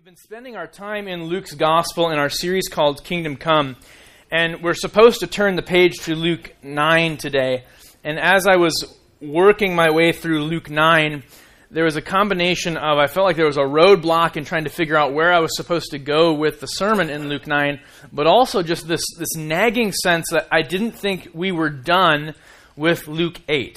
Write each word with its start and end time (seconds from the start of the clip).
We've 0.00 0.06
been 0.06 0.16
spending 0.16 0.56
our 0.56 0.66
time 0.66 1.08
in 1.08 1.24
Luke's 1.24 1.52
Gospel 1.52 2.08
in 2.08 2.18
our 2.18 2.30
series 2.30 2.68
called 2.68 3.04
Kingdom 3.04 3.36
Come, 3.36 3.76
and 4.30 4.62
we're 4.62 4.72
supposed 4.72 5.20
to 5.20 5.26
turn 5.26 5.56
the 5.56 5.62
page 5.62 5.98
to 6.04 6.14
Luke 6.14 6.54
9 6.62 7.18
today. 7.18 7.64
And 8.02 8.18
as 8.18 8.46
I 8.46 8.56
was 8.56 8.98
working 9.20 9.74
my 9.74 9.90
way 9.90 10.12
through 10.12 10.44
Luke 10.44 10.70
9, 10.70 11.22
there 11.70 11.84
was 11.84 11.96
a 11.96 12.00
combination 12.00 12.78
of, 12.78 12.96
I 12.96 13.08
felt 13.08 13.26
like 13.26 13.36
there 13.36 13.44
was 13.44 13.58
a 13.58 13.60
roadblock 13.60 14.38
in 14.38 14.46
trying 14.46 14.64
to 14.64 14.70
figure 14.70 14.96
out 14.96 15.12
where 15.12 15.34
I 15.34 15.40
was 15.40 15.54
supposed 15.54 15.90
to 15.90 15.98
go 15.98 16.32
with 16.32 16.60
the 16.60 16.66
sermon 16.66 17.10
in 17.10 17.28
Luke 17.28 17.46
9, 17.46 17.78
but 18.10 18.26
also 18.26 18.62
just 18.62 18.88
this, 18.88 19.04
this 19.18 19.36
nagging 19.36 19.92
sense 19.92 20.24
that 20.30 20.48
I 20.50 20.62
didn't 20.62 20.92
think 20.92 21.28
we 21.34 21.52
were 21.52 21.68
done 21.68 22.34
with 22.74 23.06
Luke 23.06 23.38
8. 23.50 23.76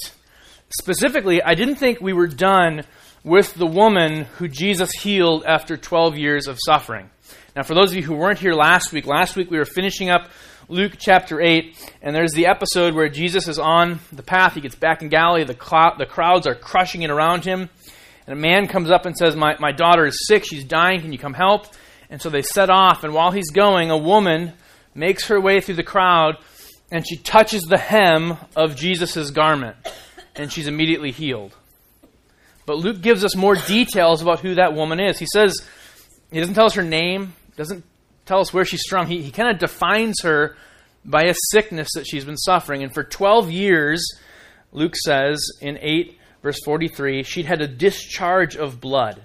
Specifically, 0.69 1.43
I 1.43 1.53
didn't 1.53 1.75
think 1.75 1.99
we 1.99 2.13
were 2.13 2.27
done 2.27 2.83
with 3.23 3.53
the 3.53 3.65
woman 3.65 4.25
who 4.37 4.47
Jesus 4.47 4.91
healed 4.91 5.45
after 5.45 5.77
12 5.77 6.17
years 6.17 6.47
of 6.47 6.57
suffering. 6.65 7.09
Now, 7.55 7.63
for 7.63 7.73
those 7.73 7.91
of 7.91 7.95
you 7.95 8.03
who 8.03 8.15
weren't 8.15 8.39
here 8.39 8.53
last 8.53 8.91
week, 8.91 9.05
last 9.05 9.35
week 9.35 9.49
we 9.49 9.57
were 9.57 9.65
finishing 9.65 10.09
up 10.09 10.29
Luke 10.67 10.93
chapter 10.98 11.41
8, 11.41 11.75
and 12.01 12.15
there's 12.15 12.34
the 12.34 12.48
episode 12.48 12.95
where 12.95 13.09
Jesus 13.09 13.48
is 13.48 13.59
on 13.59 13.99
the 14.12 14.23
path. 14.23 14.55
He 14.55 14.62
gets 14.62 14.75
back 14.75 15.01
in 15.01 15.09
Galilee. 15.09 15.43
The, 15.43 15.57
cl- 15.59 15.95
the 15.98 16.05
crowds 16.05 16.48
are 16.48 16.55
crushing 16.55 17.03
it 17.03 17.09
around 17.09 17.45
him. 17.45 17.70
And 18.25 18.38
a 18.38 18.41
man 18.41 18.67
comes 18.67 18.89
up 18.89 19.05
and 19.05 19.15
says, 19.15 19.35
my, 19.35 19.55
my 19.59 19.71
daughter 19.71 20.05
is 20.05 20.26
sick. 20.27 20.45
She's 20.45 20.63
dying. 20.63 21.01
Can 21.01 21.12
you 21.12 21.20
come 21.20 21.34
help? 21.34 21.67
And 22.09 22.21
so 22.21 22.29
they 22.29 22.41
set 22.41 22.70
off. 22.70 23.03
And 23.03 23.13
while 23.13 23.31
he's 23.31 23.51
going, 23.51 23.91
a 23.91 23.98
woman 23.98 24.53
makes 24.95 25.27
her 25.27 25.40
way 25.40 25.59
through 25.59 25.76
the 25.76 25.84
crowd 25.84 26.37
and 26.91 27.07
she 27.07 27.17
touches 27.17 27.63
the 27.63 27.77
hem 27.77 28.37
of 28.55 28.76
Jesus' 28.76 29.31
garment. 29.31 29.76
And 30.35 30.51
she's 30.51 30.67
immediately 30.67 31.12
healed. 31.12 31.55
But 32.66 32.77
Luke 32.77 33.02
gives 33.02 33.23
us 33.23 33.35
more 33.35 33.55
details 33.55 34.22
about 34.22 34.40
who 34.40 34.55
that 34.55 34.73
woman 34.73 34.99
is. 34.99 35.20
He 35.20 35.27
says, 35.31 35.62
he 36.31 36.40
doesn't 36.40 36.55
tell 36.55 36.66
us 36.66 36.76
her 36.76 36.84
name, 36.84 37.34
doesn't 37.58 37.84
tell 38.26 38.40
us 38.40 38.54
where 38.54 38.66
she's 38.66 38.85
from. 38.90 39.08
He, 39.08 39.21
he 39.21 39.31
kind 39.31 39.49
of 39.49 39.59
defines 39.59 40.21
her 40.24 40.55
by 41.05 41.24
a 41.24 41.35
sickness 41.52 41.90
that 41.96 42.07
she's 42.07 42.26
been 42.26 42.37
suffering. 42.37 42.84
And 42.84 42.93
for 42.93 43.04
12 43.04 43.52
years, 43.52 44.04
Luke 44.71 44.96
says 44.96 45.46
in 45.62 45.77
8, 45.82 46.18
verse 46.41 46.60
43, 46.63 47.24
she'd 47.24 47.46
had 47.46 47.62
a 47.62 47.68
discharge 47.68 48.55
of 48.55 48.80
blood. 48.80 49.24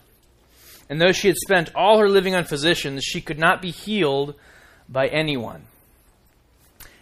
And 0.91 1.01
though 1.01 1.13
she 1.13 1.29
had 1.29 1.37
spent 1.37 1.75
all 1.75 1.99
her 1.99 2.09
living 2.09 2.35
on 2.35 2.45
physicians, 2.45 3.05
she 3.05 3.21
could 3.21 3.39
not 3.39 3.63
be 3.63 3.71
healed 3.71 4.35
by 4.89 5.07
anyone. 5.07 5.63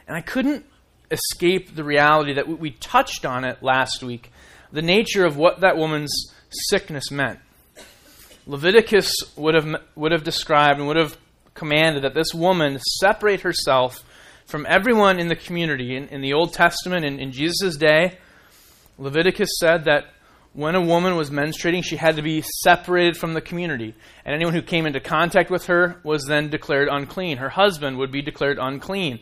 And 0.06 0.16
I 0.16 0.20
couldn't 0.20 0.66
escape 1.10 1.74
the 1.74 1.84
reality 1.84 2.34
that 2.34 2.48
we 2.48 2.72
touched 2.72 3.24
on 3.24 3.44
it 3.44 3.62
last 3.62 4.02
week 4.02 4.32
the 4.72 4.82
nature 4.82 5.24
of 5.24 5.36
what 5.36 5.60
that 5.60 5.76
woman's 5.76 6.32
sickness 6.68 7.10
meant. 7.10 7.38
Leviticus 8.46 9.12
would 9.36 9.54
have, 9.54 9.66
would 9.94 10.12
have 10.12 10.24
described 10.24 10.78
and 10.78 10.86
would 10.86 10.96
have 10.96 11.16
commanded 11.54 12.04
that 12.04 12.14
this 12.14 12.32
woman 12.32 12.78
separate 13.00 13.40
herself 13.40 14.04
from 14.46 14.66
everyone 14.68 15.18
in 15.18 15.28
the 15.28 15.36
community. 15.36 15.96
In, 15.96 16.08
in 16.08 16.20
the 16.20 16.32
Old 16.32 16.52
Testament, 16.52 17.04
in, 17.04 17.18
in 17.18 17.32
Jesus' 17.32 17.76
day, 17.76 18.18
Leviticus 18.98 19.50
said 19.58 19.84
that 19.84 20.06
when 20.52 20.74
a 20.74 20.80
woman 20.80 21.16
was 21.16 21.30
menstruating, 21.30 21.84
she 21.84 21.96
had 21.96 22.16
to 22.16 22.22
be 22.22 22.42
separated 22.62 23.16
from 23.16 23.34
the 23.34 23.42
community. 23.42 23.94
And 24.24 24.34
anyone 24.34 24.54
who 24.54 24.62
came 24.62 24.86
into 24.86 25.00
contact 25.00 25.50
with 25.50 25.66
her 25.66 26.00
was 26.02 26.24
then 26.24 26.48
declared 26.48 26.88
unclean. 26.90 27.36
Her 27.36 27.50
husband 27.50 27.98
would 27.98 28.10
be 28.10 28.22
declared 28.22 28.58
unclean. 28.58 29.20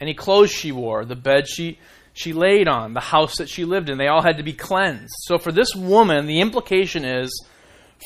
Any 0.00 0.14
clothes 0.14 0.50
she 0.50 0.72
wore, 0.72 1.04
the 1.04 1.16
bed 1.16 1.46
she 1.46 1.78
she 2.14 2.32
laid 2.32 2.68
on, 2.68 2.94
the 2.94 3.00
house 3.00 3.38
that 3.38 3.48
she 3.48 3.64
lived 3.64 3.88
in. 3.88 3.98
They 3.98 4.08
all 4.08 4.22
had 4.22 4.36
to 4.36 4.42
be 4.42 4.52
cleansed. 4.52 5.14
So 5.20 5.38
for 5.38 5.52
this 5.52 5.74
woman, 5.74 6.26
the 6.26 6.40
implication 6.40 7.04
is 7.04 7.46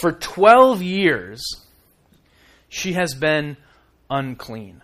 for 0.00 0.12
12 0.12 0.82
years, 0.82 1.42
she 2.68 2.92
has 2.92 3.14
been 3.14 3.56
unclean. 4.10 4.82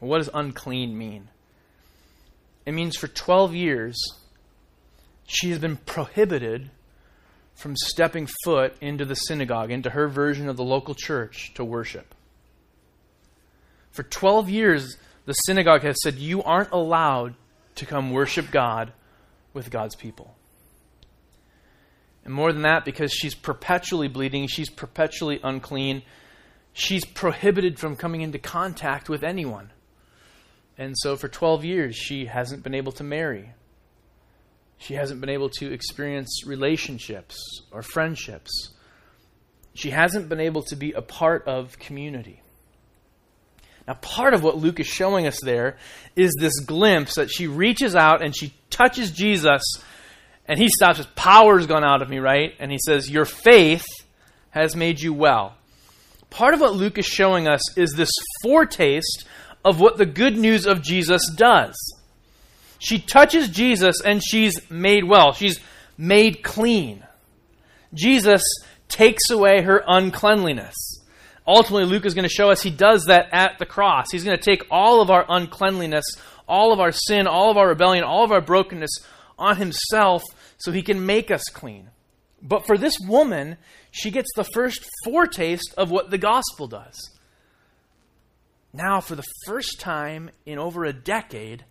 what 0.00 0.18
does 0.18 0.30
unclean 0.32 0.96
mean? 0.96 1.28
It 2.64 2.72
means 2.72 2.96
for 2.96 3.06
12 3.06 3.54
years, 3.54 3.96
she 5.26 5.50
has 5.50 5.58
been 5.58 5.76
prohibited 5.76 6.70
from 7.54 7.74
stepping 7.76 8.28
foot 8.44 8.76
into 8.80 9.04
the 9.04 9.14
synagogue, 9.14 9.70
into 9.70 9.90
her 9.90 10.08
version 10.08 10.48
of 10.48 10.56
the 10.56 10.64
local 10.64 10.94
church 10.94 11.54
to 11.54 11.64
worship. 11.64 12.14
For 13.90 14.02
12 14.02 14.50
years, 14.50 14.96
the 15.24 15.32
synagogue 15.32 15.82
has 15.82 15.96
said, 16.02 16.16
You 16.16 16.42
aren't 16.42 16.70
allowed 16.70 17.34
to 17.76 17.86
come 17.86 18.10
worship 18.10 18.50
God 18.50 18.92
with 19.54 19.70
God's 19.70 19.94
people. 19.94 20.34
And 22.24 22.34
more 22.34 22.52
than 22.52 22.62
that, 22.62 22.84
because 22.84 23.12
she's 23.12 23.34
perpetually 23.34 24.08
bleeding, 24.08 24.48
she's 24.48 24.68
perpetually 24.68 25.38
unclean, 25.44 26.02
she's 26.72 27.04
prohibited 27.04 27.78
from 27.78 27.94
coming 27.94 28.20
into 28.20 28.38
contact 28.38 29.08
with 29.08 29.22
anyone. 29.22 29.70
And 30.76 30.94
so 30.98 31.16
for 31.16 31.28
12 31.28 31.64
years, 31.64 31.96
she 31.96 32.26
hasn't 32.26 32.62
been 32.62 32.74
able 32.74 32.92
to 32.92 33.04
marry. 33.04 33.52
She 34.78 34.94
hasn't 34.94 35.20
been 35.20 35.30
able 35.30 35.48
to 35.50 35.72
experience 35.72 36.42
relationships 36.46 37.38
or 37.70 37.82
friendships. 37.82 38.74
She 39.74 39.90
hasn't 39.90 40.28
been 40.28 40.40
able 40.40 40.62
to 40.64 40.76
be 40.76 40.92
a 40.92 41.02
part 41.02 41.46
of 41.46 41.78
community. 41.78 42.42
Now, 43.86 43.94
part 43.94 44.34
of 44.34 44.42
what 44.42 44.56
Luke 44.56 44.80
is 44.80 44.86
showing 44.86 45.26
us 45.26 45.38
there 45.40 45.76
is 46.16 46.32
this 46.38 46.58
glimpse 46.60 47.14
that 47.14 47.30
she 47.30 47.46
reaches 47.46 47.94
out 47.94 48.22
and 48.22 48.36
she 48.36 48.52
touches 48.68 49.12
Jesus, 49.12 49.62
and 50.46 50.58
he 50.58 50.68
stops. 50.68 50.98
His 50.98 51.06
power's 51.14 51.66
gone 51.66 51.84
out 51.84 52.02
of 52.02 52.10
me, 52.10 52.18
right? 52.18 52.54
And 52.58 52.72
he 52.72 52.78
says, 52.84 53.08
Your 53.08 53.24
faith 53.24 53.86
has 54.50 54.74
made 54.74 55.00
you 55.00 55.12
well. 55.12 55.54
Part 56.30 56.54
of 56.54 56.60
what 56.60 56.74
Luke 56.74 56.98
is 56.98 57.06
showing 57.06 57.46
us 57.46 57.78
is 57.78 57.92
this 57.92 58.10
foretaste 58.42 59.24
of 59.64 59.80
what 59.80 59.98
the 59.98 60.06
good 60.06 60.36
news 60.36 60.66
of 60.66 60.82
Jesus 60.82 61.30
does. 61.30 61.74
She 62.78 62.98
touches 62.98 63.48
Jesus 63.48 64.00
and 64.04 64.22
she's 64.22 64.68
made 64.70 65.04
well. 65.04 65.32
She's 65.32 65.60
made 65.96 66.42
clean. 66.42 67.04
Jesus 67.94 68.42
takes 68.88 69.30
away 69.30 69.62
her 69.62 69.82
uncleanliness 69.86 70.74
ultimately, 71.46 71.86
Luke 71.86 72.06
is 72.06 72.14
going 72.14 72.28
to 72.28 72.34
show 72.34 72.50
us 72.50 72.62
he 72.62 72.70
does 72.70 73.04
that 73.04 73.28
at 73.32 73.58
the 73.58 73.66
cross. 73.66 74.06
He's 74.10 74.24
going 74.24 74.36
to 74.36 74.42
take 74.42 74.66
all 74.70 75.00
of 75.00 75.10
our 75.10 75.24
uncleanliness, 75.28 76.04
all 76.48 76.72
of 76.72 76.80
our 76.80 76.92
sin, 76.92 77.26
all 77.26 77.50
of 77.50 77.56
our 77.56 77.68
rebellion, 77.68 78.04
all 78.04 78.24
of 78.24 78.32
our 78.32 78.40
brokenness 78.40 78.90
on 79.38 79.56
himself 79.56 80.22
so 80.58 80.72
he 80.72 80.82
can 80.82 81.04
make 81.04 81.30
us 81.30 81.44
clean. 81.52 81.90
But 82.42 82.66
for 82.66 82.78
this 82.78 82.94
woman, 83.00 83.56
she 83.90 84.10
gets 84.10 84.28
the 84.36 84.44
first 84.54 84.86
foretaste 85.04 85.74
of 85.76 85.90
what 85.90 86.10
the 86.10 86.18
gospel 86.18 86.68
does. 86.68 86.94
Now, 88.72 89.00
for 89.00 89.14
the 89.14 89.24
first 89.46 89.80
time 89.80 90.30
in 90.44 90.58
over 90.58 90.84
a 90.84 90.92
decade, 90.92 91.64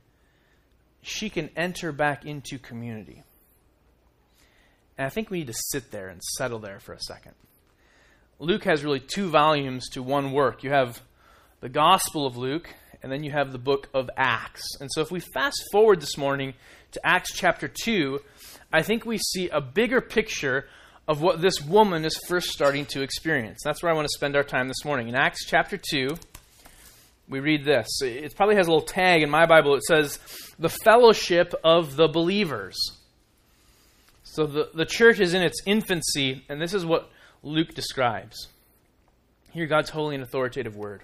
she 1.01 1.29
can 1.29 1.49
enter 1.55 1.91
back 1.91 2.25
into 2.25 2.57
community. 2.57 3.23
And 4.97 5.05
I 5.05 5.09
think 5.09 5.29
we 5.29 5.39
need 5.39 5.47
to 5.47 5.53
sit 5.71 5.91
there 5.91 6.07
and 6.07 6.21
settle 6.37 6.59
there 6.59 6.79
for 6.79 6.93
a 6.93 6.99
second. 6.99 7.33
Luke 8.39 8.65
has 8.65 8.83
really 8.83 8.99
two 8.99 9.29
volumes 9.29 9.87
to 9.89 10.03
one 10.03 10.33
work. 10.33 10.63
You 10.63 10.71
have 10.71 11.01
the 11.61 11.69
Gospel 11.69 12.25
of 12.25 12.35
Luke, 12.35 12.69
and 13.01 13.11
then 13.11 13.23
you 13.23 13.31
have 13.31 13.53
the 13.53 13.57
book 13.57 13.87
of 13.93 14.09
Acts. 14.17 14.63
And 14.81 14.89
so 14.91 15.01
if 15.01 15.09
we 15.09 15.21
fast 15.21 15.63
forward 15.71 16.01
this 16.01 16.17
morning 16.17 16.53
to 16.91 17.05
Acts 17.05 17.33
chapter 17.33 17.69
2, 17.69 18.19
I 18.73 18.81
think 18.81 19.05
we 19.05 19.19
see 19.19 19.47
a 19.49 19.61
bigger 19.61 20.01
picture 20.01 20.67
of 21.07 21.21
what 21.21 21.41
this 21.41 21.61
woman 21.61 22.03
is 22.03 22.19
first 22.27 22.49
starting 22.49 22.85
to 22.87 23.01
experience. 23.01 23.59
That's 23.63 23.81
where 23.81 23.91
I 23.91 23.95
want 23.95 24.05
to 24.05 24.13
spend 24.13 24.35
our 24.35 24.43
time 24.43 24.67
this 24.67 24.83
morning. 24.83 25.07
In 25.07 25.15
Acts 25.15 25.45
chapter 25.45 25.77
2, 25.77 26.09
we 27.29 27.39
read 27.39 27.63
this. 27.63 27.87
It 28.01 28.35
probably 28.35 28.55
has 28.55 28.67
a 28.67 28.69
little 28.69 28.85
tag 28.85 29.21
in 29.21 29.29
my 29.29 29.45
Bible. 29.45 29.75
It 29.75 29.83
says, 29.83 30.19
the 30.59 30.69
fellowship 30.69 31.53
of 31.63 31.95
the 31.95 32.09
believers. 32.09 32.75
So 34.23 34.45
the, 34.45 34.71
the 34.73 34.85
church 34.85 35.21
is 35.21 35.33
in 35.33 35.41
its 35.41 35.61
infancy, 35.65 36.43
and 36.49 36.61
this 36.61 36.73
is 36.73 36.85
what 36.85 37.09
Luke 37.45 37.75
describes. 37.75 38.47
Hear 39.51 39.67
God's 39.67 39.91
holy 39.91 40.15
and 40.15 40.23
authoritative 40.23 40.75
word. 40.75 41.03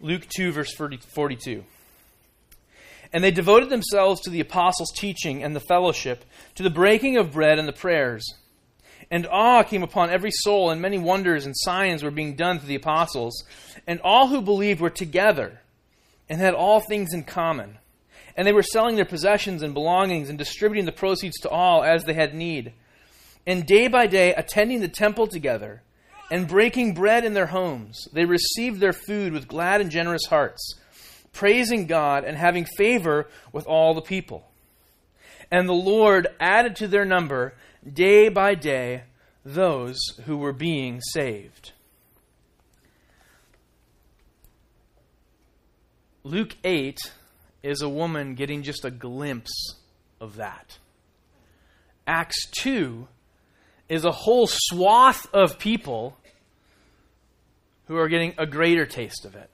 Luke 0.00 0.24
2, 0.28 0.52
verse 0.52 0.72
42. 0.72 1.64
And 3.12 3.24
they 3.24 3.32
devoted 3.32 3.68
themselves 3.68 4.20
to 4.20 4.30
the 4.30 4.38
apostles' 4.38 4.92
teaching 4.94 5.42
and 5.42 5.56
the 5.56 5.60
fellowship, 5.60 6.24
to 6.54 6.62
the 6.62 6.70
breaking 6.70 7.16
of 7.16 7.32
bread 7.32 7.58
and 7.58 7.66
the 7.66 7.72
prayers. 7.72 8.32
And 9.10 9.26
awe 9.26 9.64
came 9.64 9.82
upon 9.82 10.10
every 10.10 10.30
soul, 10.30 10.70
and 10.70 10.80
many 10.80 10.98
wonders 10.98 11.46
and 11.46 11.54
signs 11.56 12.04
were 12.04 12.12
being 12.12 12.36
done 12.36 12.60
through 12.60 12.68
the 12.68 12.76
apostles. 12.76 13.42
And 13.88 14.00
all 14.02 14.28
who 14.28 14.40
believed 14.40 14.80
were 14.80 14.88
together 14.88 15.58
and 16.28 16.40
had 16.40 16.54
all 16.54 16.78
things 16.78 17.12
in 17.12 17.24
common. 17.24 17.78
And 18.36 18.46
they 18.46 18.52
were 18.52 18.62
selling 18.62 18.94
their 18.94 19.04
possessions 19.04 19.64
and 19.64 19.74
belongings 19.74 20.28
and 20.28 20.38
distributing 20.38 20.84
the 20.84 20.92
proceeds 20.92 21.40
to 21.40 21.48
all 21.48 21.82
as 21.82 22.04
they 22.04 22.14
had 22.14 22.36
need 22.36 22.72
and 23.48 23.64
day 23.64 23.88
by 23.88 24.06
day, 24.06 24.34
attending 24.34 24.80
the 24.82 24.88
temple 24.88 25.26
together 25.26 25.80
and 26.30 26.46
breaking 26.46 26.92
bread 26.92 27.24
in 27.24 27.32
their 27.32 27.46
homes, 27.46 28.06
they 28.12 28.26
received 28.26 28.78
their 28.78 28.92
food 28.92 29.32
with 29.32 29.48
glad 29.48 29.80
and 29.80 29.90
generous 29.90 30.26
hearts, 30.26 30.74
praising 31.32 31.86
God 31.86 32.24
and 32.24 32.36
having 32.36 32.66
favor 32.76 33.26
with 33.50 33.66
all 33.66 33.94
the 33.94 34.02
people. 34.02 34.50
And 35.50 35.66
the 35.66 35.72
Lord 35.72 36.28
added 36.38 36.76
to 36.76 36.88
their 36.88 37.06
number 37.06 37.54
day 37.90 38.28
by 38.28 38.54
day 38.54 39.04
those 39.46 39.96
who 40.26 40.36
were 40.36 40.52
being 40.52 41.00
saved. 41.00 41.72
Luke 46.22 46.54
8 46.64 46.98
is 47.62 47.80
a 47.80 47.88
woman 47.88 48.34
getting 48.34 48.62
just 48.62 48.84
a 48.84 48.90
glimpse 48.90 49.76
of 50.20 50.36
that. 50.36 50.76
Acts 52.06 52.46
2 52.60 53.08
is 53.88 54.04
a 54.04 54.12
whole 54.12 54.46
swath 54.46 55.26
of 55.32 55.58
people 55.58 56.16
who 57.86 57.96
are 57.96 58.08
getting 58.08 58.34
a 58.38 58.46
greater 58.46 58.86
taste 58.86 59.24
of 59.24 59.34
it. 59.34 59.50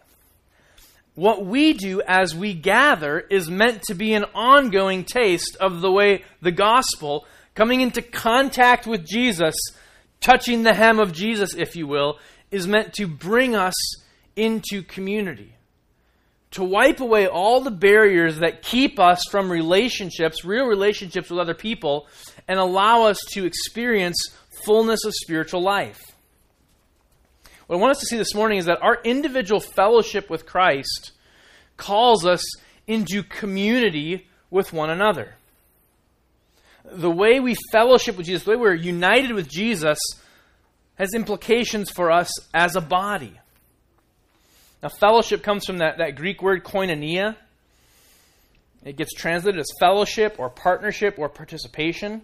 What 1.14 1.46
we 1.46 1.72
do 1.72 2.02
as 2.02 2.34
we 2.34 2.54
gather 2.54 3.20
is 3.20 3.48
meant 3.48 3.82
to 3.84 3.94
be 3.94 4.14
an 4.14 4.24
ongoing 4.34 5.04
taste 5.04 5.56
of 5.60 5.80
the 5.80 5.90
way 5.90 6.24
the 6.42 6.50
gospel, 6.50 7.26
coming 7.54 7.80
into 7.80 8.02
contact 8.02 8.86
with 8.86 9.06
Jesus, 9.06 9.54
touching 10.20 10.64
the 10.64 10.74
hem 10.74 10.98
of 10.98 11.12
Jesus, 11.12 11.54
if 11.54 11.76
you 11.76 11.86
will, 11.86 12.18
is 12.50 12.66
meant 12.66 12.92
to 12.94 13.06
bring 13.06 13.54
us 13.54 13.74
into 14.34 14.82
community. 14.82 15.53
To 16.54 16.64
wipe 16.64 17.00
away 17.00 17.26
all 17.26 17.60
the 17.60 17.70
barriers 17.70 18.38
that 18.38 18.62
keep 18.62 19.00
us 19.00 19.24
from 19.30 19.50
relationships, 19.50 20.44
real 20.44 20.66
relationships 20.66 21.30
with 21.30 21.40
other 21.40 21.54
people, 21.54 22.06
and 22.46 22.58
allow 22.58 23.04
us 23.04 23.18
to 23.32 23.44
experience 23.44 24.16
fullness 24.64 25.04
of 25.04 25.12
spiritual 25.14 25.62
life. 25.62 26.00
What 27.66 27.76
I 27.76 27.80
want 27.80 27.92
us 27.92 28.00
to 28.00 28.06
see 28.06 28.16
this 28.16 28.34
morning 28.34 28.58
is 28.58 28.66
that 28.66 28.82
our 28.82 29.00
individual 29.02 29.60
fellowship 29.60 30.30
with 30.30 30.46
Christ 30.46 31.12
calls 31.76 32.24
us 32.24 32.44
into 32.86 33.22
community 33.22 34.28
with 34.50 34.72
one 34.72 34.90
another. 34.90 35.34
The 36.84 37.10
way 37.10 37.40
we 37.40 37.56
fellowship 37.72 38.16
with 38.16 38.26
Jesus, 38.26 38.44
the 38.44 38.50
way 38.50 38.56
we're 38.56 38.74
united 38.74 39.32
with 39.32 39.48
Jesus, 39.48 39.98
has 40.96 41.14
implications 41.14 41.90
for 41.90 42.12
us 42.12 42.30
as 42.52 42.76
a 42.76 42.80
body. 42.80 43.40
Now, 44.84 44.90
fellowship 44.90 45.42
comes 45.42 45.64
from 45.64 45.78
that, 45.78 45.96
that 45.96 46.14
Greek 46.14 46.42
word 46.42 46.62
koinonia. 46.62 47.36
It 48.84 48.98
gets 48.98 49.14
translated 49.14 49.58
as 49.58 49.72
fellowship 49.80 50.36
or 50.38 50.50
partnership 50.50 51.18
or 51.18 51.30
participation. 51.30 52.20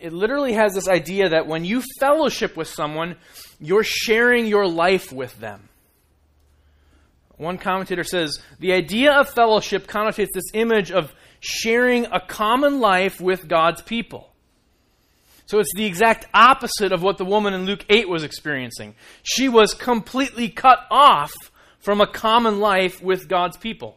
It 0.00 0.14
literally 0.14 0.54
has 0.54 0.72
this 0.72 0.88
idea 0.88 1.28
that 1.28 1.46
when 1.46 1.66
you 1.66 1.82
fellowship 2.00 2.56
with 2.56 2.68
someone, 2.68 3.16
you're 3.60 3.84
sharing 3.84 4.46
your 4.46 4.66
life 4.66 5.12
with 5.12 5.38
them. 5.38 5.68
One 7.36 7.58
commentator 7.58 8.04
says 8.04 8.38
the 8.58 8.72
idea 8.72 9.12
of 9.12 9.28
fellowship 9.28 9.86
connotates 9.86 10.32
this 10.32 10.50
image 10.54 10.90
of 10.90 11.12
sharing 11.40 12.06
a 12.06 12.20
common 12.20 12.80
life 12.80 13.20
with 13.20 13.46
God's 13.46 13.82
people. 13.82 14.32
So 15.48 15.58
it's 15.60 15.74
the 15.74 15.86
exact 15.86 16.26
opposite 16.34 16.92
of 16.92 17.02
what 17.02 17.16
the 17.16 17.24
woman 17.24 17.54
in 17.54 17.64
Luke 17.64 17.84
8 17.88 18.06
was 18.06 18.22
experiencing. 18.22 18.94
She 19.22 19.48
was 19.48 19.72
completely 19.72 20.50
cut 20.50 20.80
off 20.90 21.32
from 21.78 22.02
a 22.02 22.06
common 22.06 22.60
life 22.60 23.02
with 23.02 23.28
God's 23.28 23.56
people. 23.56 23.96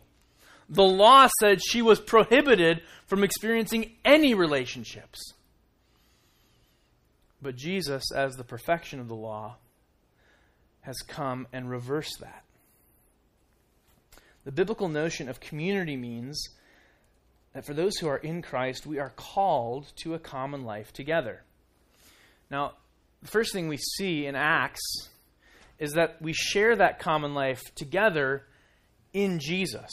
The 0.70 0.84
law 0.84 1.28
said 1.42 1.62
she 1.62 1.82
was 1.82 2.00
prohibited 2.00 2.82
from 3.06 3.26
experiencing 3.26 3.92
any 4.06 4.34
relationships. 4.34 5.20
But 7.42 7.58
Jesus, 7.58 8.14
as 8.16 8.38
the 8.38 8.46
perfection 8.46 9.02
of 9.02 9.10
the 9.10 9.16
law, 9.16 9.58
has 10.82 11.00
come 11.00 11.48
and 11.52 11.70
reversed 11.70 12.16
that. 12.22 12.46
The 14.46 14.54
biblical 14.54 14.88
notion 14.88 15.28
of 15.28 15.42
community 15.42 15.98
means 15.98 16.48
that 17.54 17.66
for 17.66 17.74
those 17.74 17.98
who 17.98 18.08
are 18.08 18.18
in 18.18 18.42
Christ, 18.42 18.86
we 18.86 19.00
are 19.00 19.12
called 19.16 19.92
to 20.04 20.14
a 20.14 20.20
common 20.20 20.64
life 20.64 20.94
together. 20.94 21.44
Now, 22.50 22.74
the 23.22 23.28
first 23.28 23.54
thing 23.54 23.68
we 23.68 23.78
see 23.78 24.26
in 24.26 24.36
Acts 24.36 24.82
is 25.80 25.94
that 25.94 26.22
we 26.22 26.34
share 26.34 26.76
that 26.76 27.00
common 27.00 27.34
life 27.34 27.62
together 27.76 28.44
in 29.14 29.40
Jesus. 29.40 29.90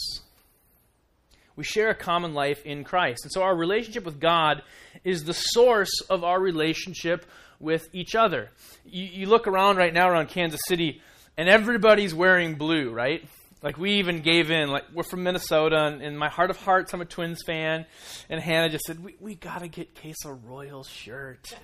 We 1.57 1.65
share 1.65 1.91
a 1.91 1.95
common 1.95 2.35
life 2.35 2.65
in 2.65 2.85
Christ. 2.85 3.25
And 3.25 3.33
so 3.33 3.43
our 3.43 3.57
relationship 3.57 4.05
with 4.05 4.21
God 4.21 4.63
is 5.03 5.25
the 5.25 5.35
source 5.35 6.01
of 6.09 6.23
our 6.23 6.41
relationship 6.41 7.27
with 7.59 7.89
each 7.93 8.15
other. 8.15 8.51
You, 8.85 9.05
you, 9.07 9.27
look 9.27 9.49
around 9.49 9.77
right 9.77 9.93
now 9.93 10.09
around 10.09 10.29
Kansas 10.29 10.61
City, 10.69 11.03
and 11.37 11.49
everybody's 11.49 12.15
wearing 12.15 12.55
blue, 12.55 12.93
right? 12.93 13.25
Like 13.63 13.77
we 13.77 13.95
even 13.95 14.21
gave 14.21 14.51
in. 14.51 14.71
Like 14.71 14.85
we're 14.95 15.03
from 15.03 15.25
Minnesota, 15.25 15.87
and 15.87 16.03
in 16.03 16.17
my 16.17 16.29
heart 16.29 16.51
of 16.51 16.57
hearts, 16.59 16.93
I'm 16.95 17.01
a 17.01 17.05
Twins 17.05 17.41
fan. 17.45 17.87
And 18.31 18.41
Hannah 18.41 18.69
just 18.69 18.85
said, 18.85 19.03
"We 19.03 19.17
we 19.21 19.35
gotta 19.35 19.69
get 19.69 19.95
Case 19.95 20.25
a 20.25 20.33
Royal 20.33 20.85
shirt." 20.85 21.55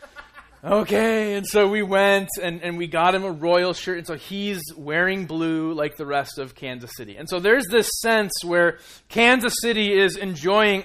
okay, 0.64 1.34
and 1.34 1.46
so 1.46 1.68
we 1.68 1.82
went 1.82 2.28
and, 2.40 2.62
and 2.62 2.78
we 2.78 2.86
got 2.86 3.14
him 3.14 3.24
a 3.24 3.32
Royal 3.32 3.72
shirt, 3.72 3.98
and 3.98 4.06
so 4.06 4.14
he's 4.14 4.62
wearing 4.76 5.26
blue 5.26 5.72
like 5.72 5.96
the 5.96 6.06
rest 6.06 6.38
of 6.38 6.54
Kansas 6.54 6.90
City. 6.96 7.16
And 7.16 7.28
so 7.28 7.40
there's 7.40 7.66
this 7.66 7.90
sense 8.00 8.32
where 8.44 8.78
Kansas 9.08 9.54
City 9.60 9.92
is 9.92 10.16
enjoying 10.16 10.84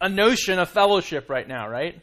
a 0.00 0.08
notion 0.08 0.58
of 0.58 0.68
fellowship 0.68 1.30
right 1.30 1.48
now, 1.48 1.68
right? 1.68 2.02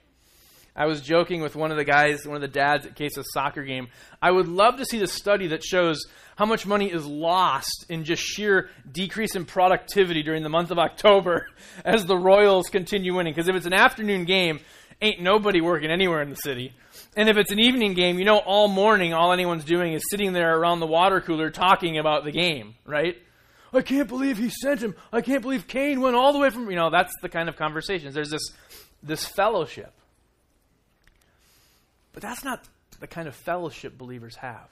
I 0.76 0.88
was 0.88 1.02
joking 1.02 1.42
with 1.42 1.56
one 1.56 1.70
of 1.70 1.78
the 1.78 1.86
guys, 1.86 2.26
one 2.26 2.36
of 2.36 2.42
the 2.42 2.48
dads 2.48 2.88
at 2.88 2.96
Case's 2.96 3.26
soccer 3.32 3.64
game. 3.64 3.90
I 4.22 4.32
would 4.32 4.48
love 4.48 4.78
to 4.78 4.86
see 4.86 4.98
the 4.98 5.08
study 5.08 5.48
that 5.48 5.64
shows 5.64 6.04
how 6.36 6.46
much 6.46 6.66
money 6.66 6.92
is 6.92 7.06
lost 7.06 7.86
in 7.90 8.04
just 8.04 8.24
sheer 8.24 8.70
decrease 8.92 9.36
in 9.36 9.46
productivity 9.46 10.24
during 10.24 10.44
the 10.44 10.50
month 10.50 10.72
of 10.72 10.80
October 10.80 11.48
as 11.86 12.06
the 12.06 12.18
Royals 12.18 12.70
continue 12.70 13.16
winning. 13.16 13.34
Because 13.34 13.50
if 13.50 13.56
it's 13.56 13.66
an 13.66 13.74
afternoon 13.74 14.26
game, 14.26 14.60
ain't 15.02 15.22
nobody 15.22 15.62
working 15.62 15.92
anywhere 15.92 16.22
in 16.22 16.30
the 16.30 16.36
city. 16.36 16.74
And 17.16 17.30
if 17.30 17.38
it's 17.38 17.52
an 17.52 17.60
evening 17.60 17.94
game, 17.94 18.18
you 18.18 18.26
know, 18.26 18.38
all 18.38 18.68
morning, 18.68 19.14
all 19.14 19.32
anyone's 19.32 19.66
doing 19.66 19.94
is 19.94 20.04
sitting 20.10 20.34
there 20.34 20.58
around 20.58 20.80
the 20.80 20.88
water 20.88 21.22
cooler 21.22 21.52
talking 21.52 22.00
about 22.00 22.24
the 22.24 22.32
game, 22.32 22.76
right? 22.86 23.16
I 23.72 23.82
can't 23.82 24.08
believe 24.08 24.38
he 24.38 24.50
sent 24.50 24.82
him. 24.82 24.96
I 25.12 25.22
can't 25.22 25.42
believe 25.42 25.68
Cain 25.68 26.02
went 26.02 26.16
all 26.16 26.34
the 26.34 26.40
way 26.40 26.50
from, 26.50 26.70
you 26.70 26.76
know, 26.76 26.90
that's 26.90 27.14
the 27.22 27.30
kind 27.30 27.50
of 27.50 27.56
conversations. 27.56 28.14
There's 28.14 28.30
this, 28.30 28.52
this 29.02 29.26
fellowship. 29.26 29.94
But 32.14 32.22
that's 32.22 32.44
not 32.44 32.64
the 33.00 33.08
kind 33.08 33.28
of 33.28 33.36
fellowship 33.36 33.98
believers 33.98 34.36
have. 34.38 34.70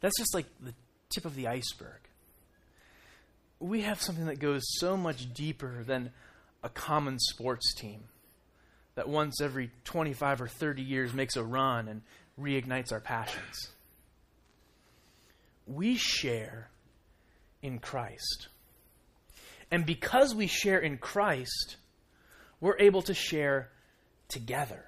That's 0.00 0.18
just 0.18 0.34
like 0.34 0.46
the 0.60 0.74
tip 1.10 1.24
of 1.24 1.34
the 1.34 1.48
iceberg. 1.48 2.00
We 3.60 3.82
have 3.82 4.00
something 4.00 4.26
that 4.26 4.38
goes 4.38 4.62
so 4.78 4.96
much 4.96 5.32
deeper 5.32 5.82
than 5.82 6.12
a 6.62 6.68
common 6.68 7.18
sports 7.18 7.74
team 7.74 8.04
that 8.94 9.08
once 9.08 9.40
every 9.40 9.70
25 9.84 10.42
or 10.42 10.48
30 10.48 10.82
years 10.82 11.14
makes 11.14 11.36
a 11.36 11.42
run 11.42 11.88
and 11.88 12.02
reignites 12.40 12.92
our 12.92 13.00
passions. 13.00 13.68
We 15.66 15.96
share 15.96 16.70
in 17.62 17.78
Christ. 17.78 18.48
And 19.70 19.84
because 19.84 20.34
we 20.34 20.46
share 20.46 20.78
in 20.78 20.98
Christ, 20.98 21.76
we're 22.60 22.78
able 22.78 23.02
to 23.02 23.14
share 23.14 23.70
together. 24.28 24.87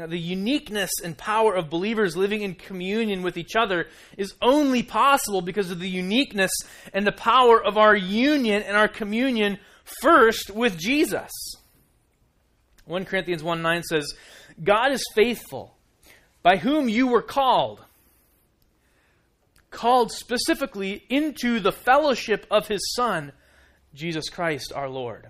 Now, 0.00 0.06
the 0.06 0.18
uniqueness 0.18 0.90
and 1.04 1.14
power 1.14 1.54
of 1.54 1.68
believers 1.68 2.16
living 2.16 2.40
in 2.40 2.54
communion 2.54 3.20
with 3.20 3.36
each 3.36 3.54
other 3.54 3.88
is 4.16 4.32
only 4.40 4.82
possible 4.82 5.42
because 5.42 5.70
of 5.70 5.78
the 5.78 5.90
uniqueness 5.90 6.52
and 6.94 7.06
the 7.06 7.12
power 7.12 7.62
of 7.62 7.76
our 7.76 7.94
union 7.94 8.62
and 8.62 8.78
our 8.78 8.88
communion 8.88 9.58
first 10.00 10.50
with 10.52 10.78
Jesus. 10.78 11.30
1 12.86 13.04
Corinthians 13.04 13.42
1 13.42 13.60
9 13.60 13.82
says, 13.82 14.14
God 14.64 14.90
is 14.90 15.04
faithful, 15.14 15.76
by 16.42 16.56
whom 16.56 16.88
you 16.88 17.06
were 17.06 17.20
called. 17.20 17.84
Called 19.70 20.12
specifically 20.12 21.04
into 21.10 21.60
the 21.60 21.72
fellowship 21.72 22.46
of 22.50 22.68
his 22.68 22.94
Son, 22.94 23.32
Jesus 23.92 24.30
Christ 24.30 24.72
our 24.74 24.88
Lord. 24.88 25.28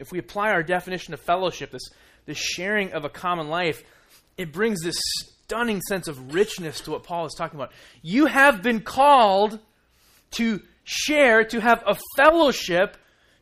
If 0.00 0.10
we 0.10 0.18
apply 0.18 0.50
our 0.50 0.64
definition 0.64 1.14
of 1.14 1.20
fellowship, 1.20 1.70
this, 1.70 1.90
this 2.26 2.38
sharing 2.38 2.92
of 2.92 3.04
a 3.04 3.08
common 3.08 3.48
life, 3.48 3.82
it 4.36 4.52
brings 4.52 4.80
this 4.82 5.00
stunning 5.44 5.80
sense 5.82 6.08
of 6.08 6.34
richness 6.34 6.80
to 6.82 6.92
what 6.92 7.02
Paul 7.02 7.26
is 7.26 7.34
talking 7.36 7.58
about. 7.58 7.72
You 8.02 8.26
have 8.26 8.62
been 8.62 8.80
called 8.80 9.58
to 10.32 10.62
share, 10.84 11.44
to 11.44 11.60
have 11.60 11.82
a 11.86 11.96
fellowship 12.16 12.96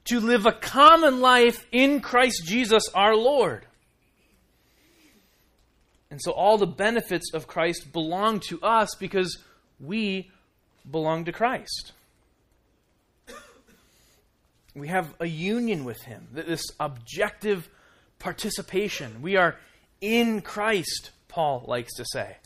to 0.05 0.21
live 0.21 0.47
a 0.47 0.53
common 0.53 1.21
life 1.21 1.67
in 1.71 2.01
Christ 2.01 2.45
Jesus 2.47 2.85
our 2.95 3.15
Lord. 3.15 3.67
And 6.11 6.21
so 6.23 6.33
all 6.33 6.57
the 6.57 6.67
benefits 6.67 7.35
of 7.35 7.47
Christ 7.47 7.93
belong 7.93 8.41
to 8.49 8.61
us 8.63 8.95
because 8.99 9.39
we 9.79 10.31
belong 10.91 11.27
to 11.27 11.33
Christ. 11.33 11.93
We 14.75 14.89
have 14.89 15.13
a 15.21 15.27
union 15.27 15.85
with 15.85 16.01
Him, 16.03 16.29
this 16.33 16.65
objective 16.81 17.69
participation. 18.19 19.23
We 19.23 19.37
are 19.37 19.57
in 20.01 20.41
Christ, 20.41 21.11
Paul 21.29 21.65
likes 21.67 21.95
to 21.95 22.05
say. 22.05 22.37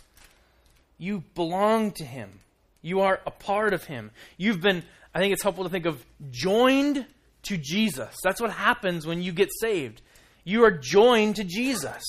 You 0.98 1.24
belong 1.34 1.92
to 1.92 2.04
Him, 2.04 2.40
you 2.80 3.00
are 3.00 3.20
a 3.26 3.30
part 3.30 3.74
of 3.74 3.84
Him. 3.84 4.10
You've 4.36 4.60
been, 4.60 4.82
I 5.14 5.18
think 5.18 5.32
it's 5.32 5.42
helpful 5.42 5.64
to 5.64 5.70
think 5.70 5.86
of 5.86 6.04
joined 6.30 7.06
to 7.44 7.56
Jesus. 7.56 8.14
That's 8.22 8.40
what 8.40 8.52
happens 8.52 9.06
when 9.06 9.22
you 9.22 9.32
get 9.32 9.50
saved. 9.60 10.00
You 10.44 10.64
are 10.64 10.70
joined 10.70 11.36
to 11.36 11.44
Jesus. 11.44 12.02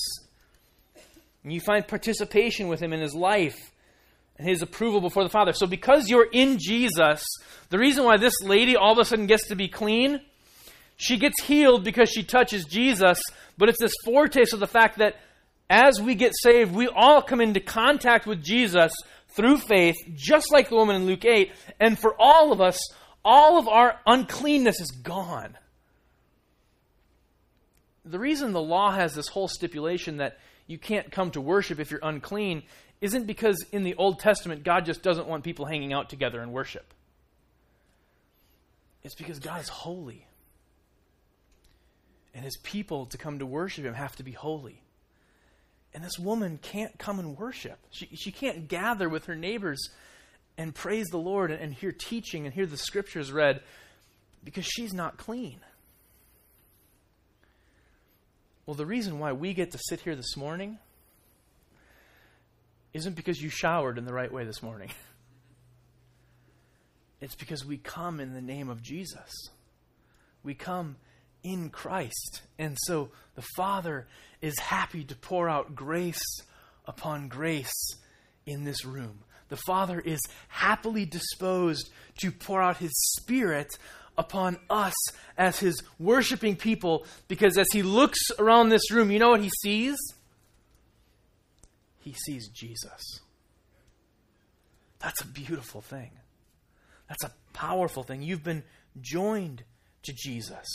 And 1.42 1.52
you 1.52 1.60
find 1.60 1.86
participation 1.86 2.68
with 2.68 2.80
him 2.80 2.92
in 2.92 3.00
his 3.00 3.14
life 3.14 3.72
and 4.38 4.48
his 4.48 4.62
approval 4.62 5.00
before 5.00 5.22
the 5.22 5.28
Father. 5.28 5.52
So, 5.52 5.66
because 5.66 6.08
you're 6.08 6.28
in 6.32 6.58
Jesus, 6.58 7.22
the 7.68 7.78
reason 7.78 8.04
why 8.04 8.16
this 8.16 8.40
lady 8.42 8.76
all 8.76 8.92
of 8.92 8.98
a 8.98 9.04
sudden 9.04 9.26
gets 9.26 9.48
to 9.48 9.54
be 9.54 9.68
clean, 9.68 10.20
she 10.96 11.18
gets 11.18 11.42
healed 11.44 11.84
because 11.84 12.08
she 12.08 12.22
touches 12.22 12.64
Jesus, 12.64 13.20
but 13.56 13.68
it's 13.68 13.80
this 13.80 13.94
foretaste 14.04 14.52
of 14.52 14.60
the 14.60 14.66
fact 14.66 14.98
that 14.98 15.16
as 15.70 16.00
we 16.00 16.14
get 16.14 16.32
saved, 16.42 16.74
we 16.74 16.88
all 16.88 17.22
come 17.22 17.40
into 17.40 17.60
contact 17.60 18.26
with 18.26 18.42
Jesus 18.42 18.92
through 19.36 19.58
faith, 19.58 19.96
just 20.14 20.52
like 20.52 20.68
the 20.68 20.76
woman 20.76 20.96
in 20.96 21.06
Luke 21.06 21.24
8. 21.24 21.52
And 21.80 21.98
for 21.98 22.14
all 22.18 22.52
of 22.52 22.60
us, 22.60 22.78
all 23.24 23.58
of 23.58 23.68
our 23.68 23.98
uncleanness 24.06 24.80
is 24.80 24.90
gone. 24.90 25.56
The 28.04 28.18
reason 28.18 28.52
the 28.52 28.60
law 28.60 28.92
has 28.92 29.14
this 29.14 29.28
whole 29.28 29.48
stipulation 29.48 30.18
that 30.18 30.38
you 30.66 30.78
can't 30.78 31.10
come 31.10 31.30
to 31.32 31.40
worship 31.40 31.80
if 31.80 31.90
you're 31.90 32.00
unclean 32.02 32.62
isn't 33.00 33.26
because 33.26 33.64
in 33.72 33.82
the 33.82 33.94
Old 33.96 34.18
Testament 34.18 34.62
God 34.62 34.84
just 34.84 35.02
doesn't 35.02 35.26
want 35.26 35.44
people 35.44 35.64
hanging 35.64 35.92
out 35.92 36.10
together 36.10 36.42
in 36.42 36.52
worship. 36.52 36.92
It's 39.02 39.14
because 39.14 39.38
God 39.38 39.60
is 39.60 39.68
holy. 39.68 40.26
And 42.34 42.44
his 42.44 42.56
people 42.58 43.06
to 43.06 43.18
come 43.18 43.38
to 43.38 43.46
worship 43.46 43.84
him 43.84 43.94
have 43.94 44.16
to 44.16 44.22
be 44.22 44.32
holy. 44.32 44.82
And 45.94 46.02
this 46.02 46.18
woman 46.18 46.58
can't 46.60 46.98
come 46.98 47.20
and 47.20 47.38
worship. 47.38 47.78
She, 47.90 48.06
she 48.14 48.32
can't 48.32 48.66
gather 48.66 49.08
with 49.08 49.26
her 49.26 49.36
neighbors 49.36 49.90
and 50.58 50.74
praise 50.74 51.06
the 51.06 51.18
Lord 51.18 51.52
and, 51.52 51.60
and 51.60 51.72
hear 51.72 51.92
teaching 51.92 52.44
and 52.44 52.54
hear 52.54 52.66
the 52.66 52.76
scriptures 52.76 53.30
read 53.30 53.62
because 54.42 54.66
she's 54.66 54.92
not 54.92 55.16
clean. 55.16 55.60
Well, 58.66 58.74
the 58.74 58.86
reason 58.86 59.18
why 59.18 59.32
we 59.32 59.54
get 59.54 59.70
to 59.72 59.78
sit 59.78 60.00
here 60.00 60.16
this 60.16 60.36
morning 60.36 60.78
isn't 62.92 63.14
because 63.14 63.40
you 63.40 63.50
showered 63.50 63.98
in 63.98 64.04
the 64.04 64.12
right 64.12 64.32
way 64.32 64.44
this 64.44 64.62
morning. 64.62 64.90
It's 67.20 67.34
because 67.34 67.64
we 67.64 67.78
come 67.78 68.20
in 68.20 68.34
the 68.34 68.42
name 68.42 68.68
of 68.68 68.82
Jesus. 68.82 69.48
We 70.42 70.52
come 70.52 70.96
in 71.44 71.70
Christ. 71.70 72.42
And 72.58 72.76
so 72.86 73.10
the 73.36 73.44
Father 73.54 74.08
is 74.42 74.58
happy 74.58 75.04
to 75.04 75.14
pour 75.14 75.48
out 75.48 75.76
grace 75.76 76.22
upon 76.86 77.28
grace 77.28 77.72
in 78.46 78.64
this 78.64 78.84
room. 78.84 79.20
The 79.50 79.60
Father 79.66 80.00
is 80.00 80.20
happily 80.48 81.04
disposed 81.04 81.90
to 82.18 82.32
pour 82.32 82.60
out 82.60 82.78
His 82.78 82.92
Spirit 83.16 83.68
upon 84.16 84.58
us 84.70 84.94
as 85.36 85.58
His 85.58 85.80
worshiping 85.98 86.56
people 86.56 87.06
because 87.28 87.56
as 87.58 87.68
He 87.72 87.82
looks 87.82 88.18
around 88.38 88.70
this 88.70 88.90
room, 88.90 89.10
you 89.10 89.18
know 89.18 89.30
what 89.30 89.42
He 89.42 89.50
sees? 89.62 89.96
He 92.00 92.14
sees 92.14 92.48
Jesus. 92.48 93.20
That's 94.98 95.20
a 95.20 95.26
beautiful 95.26 95.82
thing. 95.82 96.10
That's 97.08 97.24
a 97.24 97.32
powerful 97.52 98.02
thing. 98.02 98.22
You've 98.22 98.44
been 98.44 98.62
joined 99.00 99.64
to 100.04 100.12
Jesus. 100.12 100.66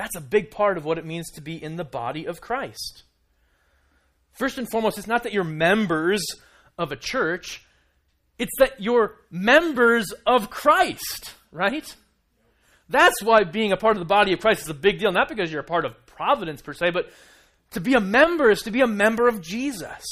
That's 0.00 0.16
a 0.16 0.22
big 0.22 0.50
part 0.50 0.78
of 0.78 0.86
what 0.86 0.96
it 0.96 1.04
means 1.04 1.30
to 1.32 1.42
be 1.42 1.62
in 1.62 1.76
the 1.76 1.84
body 1.84 2.24
of 2.24 2.40
Christ. 2.40 3.02
First 4.32 4.56
and 4.56 4.66
foremost, 4.66 4.96
it's 4.96 5.06
not 5.06 5.24
that 5.24 5.34
you're 5.34 5.44
members 5.44 6.24
of 6.78 6.90
a 6.90 6.96
church, 6.96 7.62
it's 8.38 8.50
that 8.60 8.80
you're 8.80 9.16
members 9.30 10.06
of 10.26 10.48
Christ, 10.48 11.34
right? 11.52 11.84
That's 12.88 13.22
why 13.22 13.44
being 13.44 13.72
a 13.72 13.76
part 13.76 13.94
of 13.94 13.98
the 13.98 14.06
body 14.06 14.32
of 14.32 14.40
Christ 14.40 14.62
is 14.62 14.70
a 14.70 14.74
big 14.74 15.00
deal, 15.00 15.12
not 15.12 15.28
because 15.28 15.52
you're 15.52 15.60
a 15.60 15.64
part 15.64 15.84
of 15.84 16.06
providence 16.06 16.62
per 16.62 16.72
se, 16.72 16.92
but 16.92 17.10
to 17.72 17.80
be 17.82 17.92
a 17.92 18.00
member 18.00 18.50
is 18.50 18.62
to 18.62 18.70
be 18.70 18.80
a 18.80 18.86
member 18.86 19.28
of 19.28 19.42
Jesus. 19.42 20.06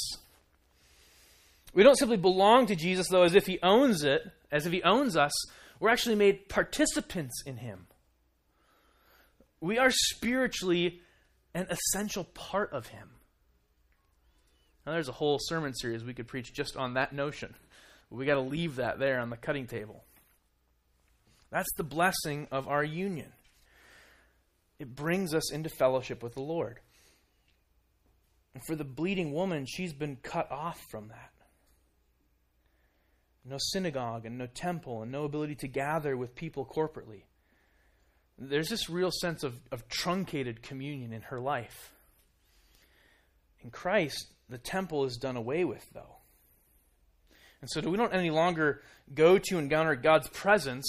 We 1.73 1.81
don't 1.81 1.97
simply 1.97 2.17
belong 2.17 2.67
to 2.67 2.75
Jesus, 2.75 3.07
though, 3.09 3.23
as 3.23 3.33
if 3.33 3.47
he 3.47 3.57
owns 3.63 4.03
it, 4.03 4.21
as 4.51 4.67
if 4.67 4.71
he 4.71 4.83
owns 4.83 5.17
us. 5.17 5.31
We're 5.79 5.89
actually 5.89 6.13
made 6.13 6.47
participants 6.47 7.41
in 7.43 7.57
him. 7.57 7.87
We 9.61 9.77
are 9.77 9.91
spiritually 9.91 11.01
an 11.53 11.67
essential 11.69 12.23
part 12.23 12.71
of 12.73 12.87
Him. 12.87 13.09
Now, 14.85 14.93
there's 14.93 15.09
a 15.09 15.13
whole 15.13 15.37
sermon 15.41 15.73
series 15.73 16.03
we 16.03 16.13
could 16.13 16.27
preach 16.27 16.53
just 16.53 16.77
on 16.77 16.93
that 16.93 17.13
notion. 17.13 17.53
We 18.09 18.25
got 18.25 18.35
to 18.35 18.41
leave 18.41 18.77
that 18.77 18.99
there 18.99 19.19
on 19.19 19.29
the 19.29 19.37
cutting 19.37 19.67
table. 19.67 20.03
That's 21.51 21.71
the 21.77 21.83
blessing 21.83 22.47
of 22.51 22.67
our 22.67 22.83
union. 22.83 23.31
It 24.79 24.95
brings 24.95 25.33
us 25.33 25.51
into 25.51 25.69
fellowship 25.69 26.23
with 26.23 26.33
the 26.33 26.41
Lord. 26.41 26.79
And 28.53 28.63
for 28.65 28.75
the 28.75 28.85
bleeding 28.85 29.33
woman, 29.33 29.65
she's 29.67 29.93
been 29.93 30.15
cut 30.15 30.51
off 30.51 30.79
from 30.89 31.09
that. 31.09 31.31
No 33.45 33.57
synagogue 33.59 34.25
and 34.25 34.37
no 34.37 34.47
temple 34.47 35.01
and 35.01 35.11
no 35.11 35.23
ability 35.23 35.55
to 35.55 35.67
gather 35.67 36.15
with 36.15 36.35
people 36.35 36.65
corporately 36.65 37.23
there's 38.39 38.69
this 38.69 38.89
real 38.89 39.11
sense 39.11 39.43
of, 39.43 39.59
of 39.71 39.87
truncated 39.89 40.61
communion 40.61 41.11
in 41.11 41.21
her 41.23 41.39
life. 41.39 41.93
In 43.61 43.69
Christ, 43.69 44.31
the 44.49 44.57
temple 44.57 45.03
is 45.03 45.17
done 45.17 45.35
away 45.35 45.65
with, 45.65 45.85
though. 45.93 46.15
And 47.61 47.69
so 47.69 47.81
we 47.81 47.97
don't 47.97 48.13
any 48.13 48.29
longer 48.29 48.81
go 49.13 49.37
to 49.37 49.57
encounter 49.57 49.95
God's 49.95 50.29
presence 50.29 50.87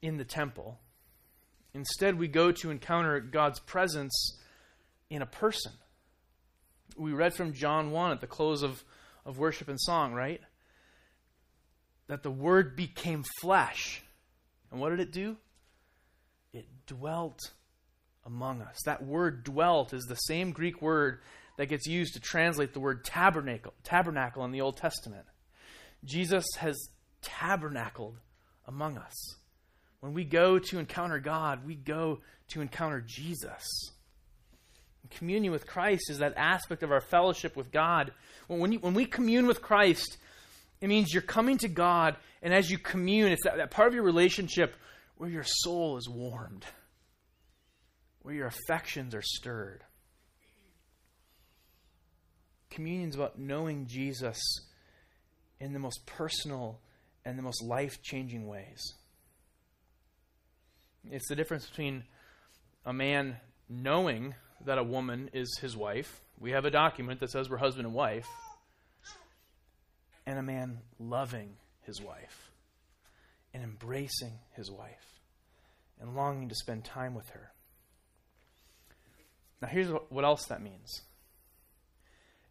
in 0.00 0.16
the 0.16 0.24
temple. 0.24 0.78
Instead, 1.74 2.18
we 2.18 2.28
go 2.28 2.52
to 2.52 2.70
encounter 2.70 3.20
God's 3.20 3.60
presence 3.60 4.38
in 5.10 5.20
a 5.20 5.26
person. 5.26 5.72
We 6.96 7.12
read 7.12 7.34
from 7.34 7.52
John 7.52 7.90
1 7.90 8.12
at 8.12 8.20
the 8.22 8.26
close 8.26 8.62
of, 8.62 8.82
of 9.26 9.38
worship 9.38 9.68
and 9.68 9.78
song, 9.78 10.14
right? 10.14 10.40
That 12.06 12.22
the 12.22 12.30
Word 12.30 12.76
became 12.76 13.24
flesh 13.42 14.02
and 14.76 14.82
what 14.82 14.90
did 14.90 15.00
it 15.00 15.10
do? 15.10 15.38
It 16.52 16.66
dwelt 16.86 17.40
among 18.26 18.60
us. 18.60 18.76
That 18.84 19.02
word 19.02 19.42
dwelt 19.42 19.94
is 19.94 20.04
the 20.04 20.16
same 20.16 20.50
Greek 20.50 20.82
word 20.82 21.20
that 21.56 21.70
gets 21.70 21.86
used 21.86 22.12
to 22.12 22.20
translate 22.20 22.74
the 22.74 22.80
word 22.80 23.02
tabernacle, 23.02 23.72
tabernacle 23.84 24.44
in 24.44 24.52
the 24.52 24.60
Old 24.60 24.76
Testament. 24.76 25.24
Jesus 26.04 26.44
has 26.58 26.76
tabernacled 27.22 28.18
among 28.66 28.98
us. 28.98 29.36
When 30.00 30.12
we 30.12 30.24
go 30.24 30.58
to 30.58 30.78
encounter 30.78 31.20
God, 31.20 31.66
we 31.66 31.74
go 31.74 32.20
to 32.48 32.60
encounter 32.60 33.00
Jesus. 33.00 33.64
Communion 35.08 35.54
with 35.54 35.66
Christ 35.66 36.10
is 36.10 36.18
that 36.18 36.34
aspect 36.36 36.82
of 36.82 36.92
our 36.92 37.00
fellowship 37.00 37.56
with 37.56 37.72
God. 37.72 38.12
When, 38.46 38.72
you, 38.72 38.80
when 38.80 38.92
we 38.92 39.06
commune 39.06 39.46
with 39.46 39.62
Christ, 39.62 40.18
it 40.80 40.88
means 40.88 41.12
you're 41.12 41.22
coming 41.22 41.58
to 41.58 41.68
God, 41.68 42.16
and 42.42 42.52
as 42.52 42.70
you 42.70 42.78
commune, 42.78 43.32
it's 43.32 43.44
that, 43.44 43.56
that 43.56 43.70
part 43.70 43.88
of 43.88 43.94
your 43.94 44.02
relationship 44.02 44.74
where 45.16 45.30
your 45.30 45.44
soul 45.44 45.96
is 45.96 46.08
warmed, 46.08 46.66
where 48.22 48.34
your 48.34 48.46
affections 48.46 49.14
are 49.14 49.22
stirred. 49.22 49.82
Communion 52.68 53.08
is 53.08 53.14
about 53.14 53.38
knowing 53.38 53.86
Jesus 53.86 54.38
in 55.60 55.72
the 55.72 55.78
most 55.78 56.04
personal 56.04 56.80
and 57.24 57.38
the 57.38 57.42
most 57.42 57.62
life 57.62 58.02
changing 58.02 58.46
ways. 58.46 58.92
It's 61.10 61.28
the 61.28 61.36
difference 61.36 61.66
between 61.66 62.04
a 62.84 62.92
man 62.92 63.36
knowing 63.68 64.34
that 64.66 64.76
a 64.76 64.84
woman 64.84 65.30
is 65.32 65.58
his 65.60 65.76
wife. 65.76 66.20
We 66.38 66.50
have 66.50 66.66
a 66.66 66.70
document 66.70 67.20
that 67.20 67.30
says 67.30 67.48
we're 67.48 67.56
husband 67.56 67.86
and 67.86 67.94
wife 67.94 68.26
and 70.26 70.38
a 70.38 70.42
man 70.42 70.78
loving 70.98 71.56
his 71.82 72.00
wife 72.00 72.50
and 73.54 73.62
embracing 73.62 74.32
his 74.54 74.70
wife 74.70 75.20
and 76.00 76.14
longing 76.14 76.48
to 76.48 76.54
spend 76.54 76.84
time 76.84 77.14
with 77.14 77.28
her. 77.30 77.52
Now, 79.62 79.68
here's 79.68 79.88
what 80.10 80.24
else 80.24 80.44
that 80.46 80.60
means 80.60 81.02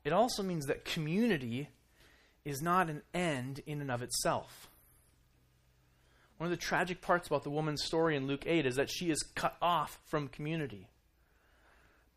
it 0.03 0.13
also 0.13 0.43
means 0.43 0.65
that 0.67 0.85
community 0.85 1.69
is 2.43 2.61
not 2.61 2.89
an 2.89 3.01
end 3.13 3.61
in 3.65 3.81
and 3.81 3.91
of 3.91 4.01
itself. 4.01 4.67
One 6.37 6.45
of 6.45 6.51
the 6.51 6.63
tragic 6.63 7.01
parts 7.01 7.27
about 7.27 7.43
the 7.43 7.49
woman's 7.49 7.83
story 7.83 8.15
in 8.15 8.27
Luke 8.27 8.43
8 8.45 8.65
is 8.65 8.75
that 8.75 8.91
she 8.91 9.09
is 9.09 9.23
cut 9.35 9.55
off 9.61 9.99
from 10.05 10.27
community. 10.27 10.89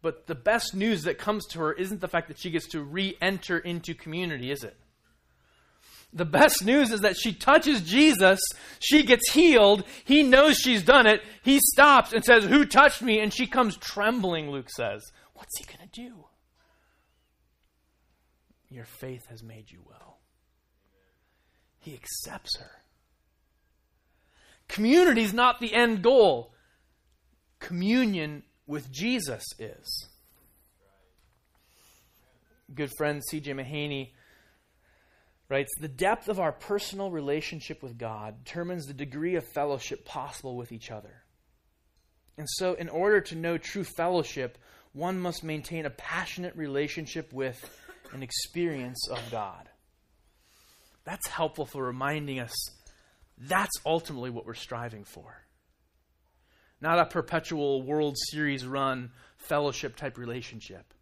But 0.02 0.26
the 0.26 0.34
best 0.34 0.74
news 0.74 1.04
that 1.04 1.18
comes 1.18 1.46
to 1.48 1.60
her 1.60 1.72
isn't 1.72 2.00
the 2.00 2.08
fact 2.08 2.28
that 2.28 2.38
she 2.38 2.50
gets 2.50 2.66
to 2.68 2.82
re 2.82 3.16
enter 3.20 3.58
into 3.58 3.94
community, 3.94 4.50
is 4.50 4.64
it? 4.64 4.76
The 6.12 6.24
best 6.24 6.64
news 6.64 6.90
is 6.90 7.00
that 7.00 7.16
she 7.18 7.32
touches 7.32 7.82
Jesus, 7.82 8.40
she 8.80 9.02
gets 9.02 9.30
healed, 9.30 9.84
he 10.04 10.22
knows 10.22 10.56
she's 10.56 10.82
done 10.82 11.06
it, 11.06 11.20
he 11.42 11.60
stops 11.72 12.12
and 12.12 12.24
says, 12.24 12.44
Who 12.44 12.64
touched 12.64 13.02
me? 13.02 13.20
And 13.20 13.32
she 13.32 13.46
comes 13.46 13.76
trembling, 13.76 14.50
Luke 14.50 14.70
says. 14.70 15.12
What's 15.34 15.58
he 15.58 15.64
going 15.64 15.88
to 15.88 16.00
do? 16.00 16.24
Your 18.70 18.84
faith 18.84 19.26
has 19.28 19.42
made 19.42 19.70
you 19.70 19.80
well. 19.84 20.18
He 21.78 21.94
accepts 21.94 22.56
her. 22.58 22.70
Community 24.66 25.22
is 25.22 25.32
not 25.32 25.60
the 25.60 25.74
end 25.74 26.02
goal, 26.02 26.52
communion 27.60 28.42
with 28.66 28.90
Jesus 28.90 29.44
is. 29.58 30.08
good 32.74 32.90
friend 32.98 33.22
C.J. 33.24 33.52
Mahaney 33.52 34.10
writes 35.48 35.70
The 35.80 35.88
depth 35.88 36.28
of 36.28 36.40
our 36.40 36.52
personal 36.52 37.10
relationship 37.10 37.82
with 37.82 37.98
God 37.98 38.44
determines 38.44 38.86
the 38.86 38.94
degree 38.94 39.36
of 39.36 39.46
fellowship 39.54 40.04
possible 40.04 40.56
with 40.56 40.72
each 40.72 40.90
other. 40.90 41.22
And 42.36 42.46
so, 42.48 42.74
in 42.74 42.88
order 42.88 43.20
to 43.22 43.36
know 43.36 43.58
true 43.58 43.84
fellowship, 43.84 44.58
one 44.92 45.18
must 45.18 45.42
maintain 45.42 45.86
a 45.86 45.90
passionate 45.90 46.56
relationship 46.56 47.32
with 47.32 47.58
an 48.12 48.22
experience 48.22 49.08
of 49.08 49.20
God. 49.30 49.68
That's 51.04 51.26
helpful 51.28 51.66
for 51.66 51.84
reminding 51.84 52.40
us 52.40 52.54
that's 53.38 53.80
ultimately 53.86 54.30
what 54.30 54.46
we're 54.46 54.54
striving 54.54 55.04
for. 55.04 55.44
Not 56.80 56.98
a 56.98 57.06
perpetual 57.06 57.82
World 57.82 58.16
Series 58.30 58.66
run 58.66 59.10
fellowship 59.36 59.96
type 59.96 60.18
relationship, 60.18 60.92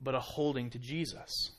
but 0.00 0.14
a 0.14 0.20
holding 0.20 0.70
to 0.70 0.78
Jesus. 0.78 1.52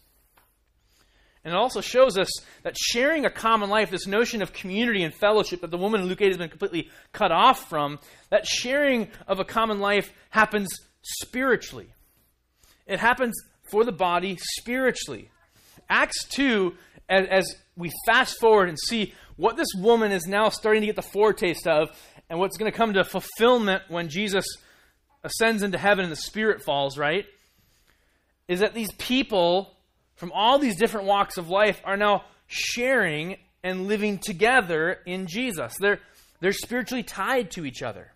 And 1.43 1.53
it 1.53 1.58
also 1.58 1.81
shows 1.81 2.17
us 2.17 2.29
that 2.63 2.77
sharing 2.77 3.25
a 3.25 3.29
common 3.29 3.69
life, 3.69 3.89
this 3.89 4.08
notion 4.08 4.41
of 4.41 4.51
community 4.51 5.03
and 5.03 5.13
fellowship 5.13 5.62
that 5.62 5.72
the 5.72 5.77
woman 5.77 6.01
in 6.01 6.08
Luke 6.08 6.22
8 6.22 6.27
has 6.27 6.38
been 6.38 6.50
completely 6.50 6.89
cut 7.13 7.31
off 7.31 7.69
from, 7.69 8.00
that 8.29 8.46
sharing 8.46 9.08
of 9.27 9.39
a 9.39 9.46
common 9.46 9.79
life 9.79 10.12
happens 10.29 10.67
spiritually. 11.01 11.88
It 12.86 13.00
happens 13.00 13.36
for 13.72 13.86
the 13.86 13.91
body 13.91 14.38
spiritually. 14.58 15.29
Acts 15.89 16.27
2, 16.29 16.74
as, 17.08 17.27
as 17.29 17.55
we 17.77 17.91
fast 18.05 18.38
forward 18.39 18.67
and 18.67 18.77
see 18.77 19.13
what 19.38 19.55
this 19.55 19.69
woman 19.77 20.12
is 20.12 20.27
now 20.27 20.50
starting 20.50 20.81
to 20.81 20.88
get 20.88 20.98
the 20.98 21.01
foretaste 21.01 21.67
of, 21.67 21.89
and 22.29 22.39
what's 22.39 22.58
going 22.58 22.72
to 22.72 22.77
come 22.77 22.93
to 22.93 23.03
fulfillment 23.03 23.84
when 23.88 24.10
Jesus 24.10 24.46
ascends 25.24 25.63
into 25.63 25.77
heaven 25.77 26.03
and 26.03 26.12
the 26.12 26.17
Spirit 26.17 26.62
falls, 26.62 26.98
right? 26.98 27.25
Is 28.48 28.60
that 28.60 28.74
these 28.74 28.91
people 28.93 29.75
from 30.20 30.34
all 30.34 30.60
these 30.60 30.76
different 30.76 31.08
walks 31.08 31.38
of 31.38 31.50
life 31.50 31.82
are 31.86 31.96
now 31.96 32.26
sharing 32.46 33.38
and 33.64 33.88
living 33.88 34.18
together 34.18 35.00
in 35.06 35.28
Jesus. 35.28 35.74
They're, 35.80 36.00
they're 36.42 36.52
spiritually 36.52 37.04
tied 37.04 37.52
to 37.52 37.66
each 37.66 37.82
other. 37.82 38.12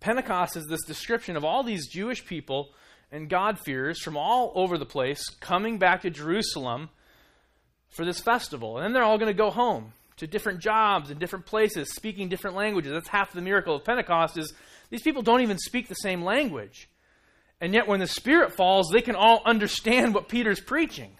Pentecost 0.00 0.56
is 0.56 0.64
this 0.66 0.82
description 0.86 1.36
of 1.36 1.44
all 1.44 1.62
these 1.62 1.88
Jewish 1.88 2.24
people 2.24 2.70
and 3.12 3.28
God-fearers 3.28 4.00
from 4.00 4.16
all 4.16 4.50
over 4.54 4.78
the 4.78 4.86
place 4.86 5.28
coming 5.40 5.76
back 5.78 6.02
to 6.02 6.10
Jerusalem 6.10 6.88
for 7.90 8.06
this 8.06 8.20
festival. 8.20 8.78
And 8.78 8.84
then 8.84 8.94
they're 8.94 9.02
all 9.02 9.18
going 9.18 9.30
to 9.30 9.36
go 9.36 9.50
home 9.50 9.92
to 10.16 10.26
different 10.26 10.60
jobs 10.60 11.10
and 11.10 11.20
different 11.20 11.44
places, 11.44 11.92
speaking 11.92 12.30
different 12.30 12.56
languages. 12.56 12.92
That's 12.92 13.08
half 13.08 13.32
the 13.32 13.42
miracle 13.42 13.76
of 13.76 13.84
Pentecost 13.84 14.38
is 14.38 14.54
these 14.88 15.02
people 15.02 15.20
don't 15.20 15.42
even 15.42 15.58
speak 15.58 15.88
the 15.88 15.94
same 15.96 16.22
language. 16.22 16.88
And 17.60 17.72
yet, 17.72 17.86
when 17.86 18.00
the 18.00 18.06
Spirit 18.06 18.54
falls, 18.56 18.90
they 18.90 19.00
can 19.00 19.14
all 19.14 19.42
understand 19.44 20.14
what 20.14 20.28
Peter's 20.28 20.60
preaching. 20.60 21.16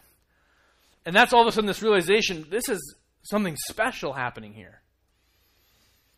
And 1.06 1.14
that's 1.14 1.32
all 1.32 1.42
of 1.42 1.46
a 1.46 1.52
sudden 1.52 1.66
this 1.66 1.82
realization 1.82 2.46
this 2.50 2.68
is 2.68 2.96
something 3.22 3.56
special 3.68 4.12
happening 4.12 4.52
here. 4.52 4.80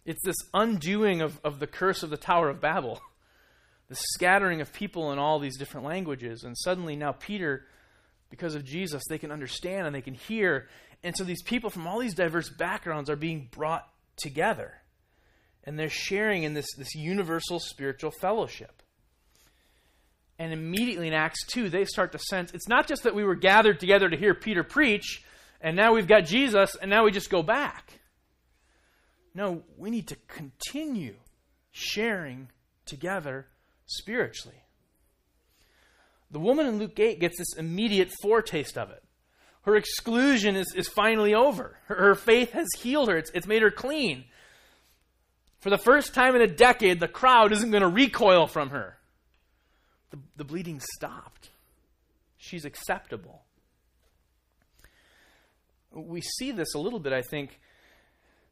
It's 0.04 0.22
this 0.24 0.36
undoing 0.54 1.20
of, 1.20 1.40
of 1.42 1.58
the 1.58 1.66
curse 1.66 2.02
of 2.02 2.10
the 2.10 2.16
Tower 2.16 2.48
of 2.48 2.60
Babel, 2.60 3.00
the 3.88 3.96
scattering 3.96 4.60
of 4.60 4.72
people 4.72 5.12
in 5.12 5.18
all 5.18 5.38
these 5.38 5.58
different 5.58 5.86
languages. 5.86 6.44
And 6.44 6.56
suddenly 6.56 6.94
now, 6.94 7.12
Peter, 7.12 7.66
because 8.30 8.54
of 8.54 8.64
Jesus, 8.64 9.02
they 9.08 9.18
can 9.18 9.32
understand 9.32 9.86
and 9.86 9.94
they 9.94 10.00
can 10.00 10.14
hear. 10.14 10.68
And 11.02 11.16
so 11.16 11.24
these 11.24 11.42
people 11.42 11.70
from 11.70 11.86
all 11.86 11.98
these 11.98 12.14
diverse 12.14 12.48
backgrounds 12.48 13.10
are 13.10 13.16
being 13.16 13.48
brought 13.50 13.88
together. 14.16 14.74
And 15.64 15.76
they're 15.76 15.88
sharing 15.88 16.44
in 16.44 16.54
this, 16.54 16.66
this 16.78 16.94
universal 16.94 17.58
spiritual 17.58 18.12
fellowship. 18.12 18.82
And 20.38 20.52
immediately 20.52 21.08
in 21.08 21.14
Acts 21.14 21.46
2, 21.46 21.70
they 21.70 21.84
start 21.84 22.12
to 22.12 22.18
sense 22.18 22.52
it's 22.52 22.68
not 22.68 22.86
just 22.86 23.04
that 23.04 23.14
we 23.14 23.24
were 23.24 23.34
gathered 23.34 23.80
together 23.80 24.08
to 24.08 24.16
hear 24.16 24.34
Peter 24.34 24.62
preach, 24.62 25.22
and 25.60 25.76
now 25.76 25.94
we've 25.94 26.06
got 26.06 26.26
Jesus, 26.26 26.76
and 26.80 26.90
now 26.90 27.04
we 27.04 27.10
just 27.10 27.30
go 27.30 27.42
back. 27.42 28.00
No, 29.34 29.62
we 29.76 29.90
need 29.90 30.08
to 30.08 30.16
continue 30.28 31.14
sharing 31.70 32.48
together 32.84 33.46
spiritually. 33.86 34.56
The 36.30 36.38
woman 36.38 36.66
in 36.66 36.78
Luke 36.78 36.98
8 36.98 37.20
gets 37.20 37.38
this 37.38 37.54
immediate 37.56 38.10
foretaste 38.22 38.76
of 38.76 38.90
it. 38.90 39.02
Her 39.62 39.76
exclusion 39.76 40.56
is, 40.56 40.72
is 40.76 40.88
finally 40.88 41.34
over. 41.34 41.78
Her, 41.86 41.96
her 41.96 42.14
faith 42.14 42.52
has 42.52 42.68
healed 42.78 43.08
her, 43.08 43.16
it's, 43.16 43.30
it's 43.34 43.46
made 43.46 43.62
her 43.62 43.70
clean. 43.70 44.24
For 45.58 45.70
the 45.70 45.78
first 45.78 46.14
time 46.14 46.36
in 46.36 46.42
a 46.42 46.46
decade, 46.46 47.00
the 47.00 47.08
crowd 47.08 47.52
isn't 47.52 47.70
going 47.70 47.82
to 47.82 47.88
recoil 47.88 48.46
from 48.46 48.70
her. 48.70 48.98
The, 50.10 50.18
the 50.36 50.44
bleeding 50.44 50.80
stopped. 50.94 51.50
She's 52.36 52.64
acceptable. 52.64 53.42
We 55.92 56.20
see 56.20 56.52
this 56.52 56.74
a 56.74 56.78
little 56.78 57.00
bit, 57.00 57.12
I 57.12 57.22
think, 57.22 57.58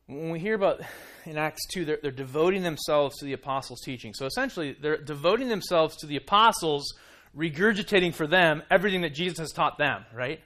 when 0.06 0.30
we 0.30 0.38
hear 0.38 0.54
about 0.54 0.82
in 1.24 1.38
Acts 1.38 1.62
2, 1.72 1.84
they're, 1.84 1.98
they're 2.02 2.10
devoting 2.10 2.62
themselves 2.62 3.16
to 3.18 3.24
the 3.24 3.32
apostles' 3.32 3.80
teaching. 3.82 4.12
So 4.14 4.26
essentially, 4.26 4.76
they're 4.78 4.98
devoting 4.98 5.48
themselves 5.48 5.96
to 5.98 6.06
the 6.06 6.16
apostles, 6.16 6.92
regurgitating 7.36 8.14
for 8.14 8.26
them 8.26 8.62
everything 8.70 9.00
that 9.02 9.14
Jesus 9.14 9.38
has 9.38 9.50
taught 9.52 9.78
them, 9.78 10.04
right? 10.12 10.40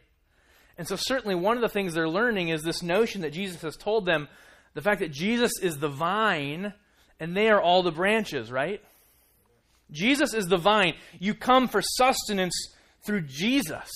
And 0.77 0.87
so, 0.87 0.95
certainly, 0.97 1.35
one 1.35 1.57
of 1.57 1.61
the 1.61 1.69
things 1.69 1.95
they're 1.95 2.09
learning 2.09 2.51
is 2.51 2.63
this 2.63 2.83
notion 2.83 3.23
that 3.23 3.33
Jesus 3.33 3.61
has 3.63 3.77
told 3.77 4.07
them 4.07 4.29
the 4.75 4.83
fact 4.83 5.01
that 5.01 5.11
Jesus 5.11 5.53
is 5.61 5.79
the 5.79 5.89
vine 5.89 6.73
and 7.19 7.37
they 7.37 7.49
are 7.49 7.61
all 7.61 7.83
the 7.83 7.91
branches, 7.91 8.53
right? 8.53 8.81
Jesus 9.91 10.35
is 10.35 10.47
the 10.47 10.57
vine. 10.57 10.95
You 11.19 11.35
come 11.35 11.69
for 11.69 11.81
sustenance 11.83 12.55
through 13.03 13.23
Jesus. 13.23 13.91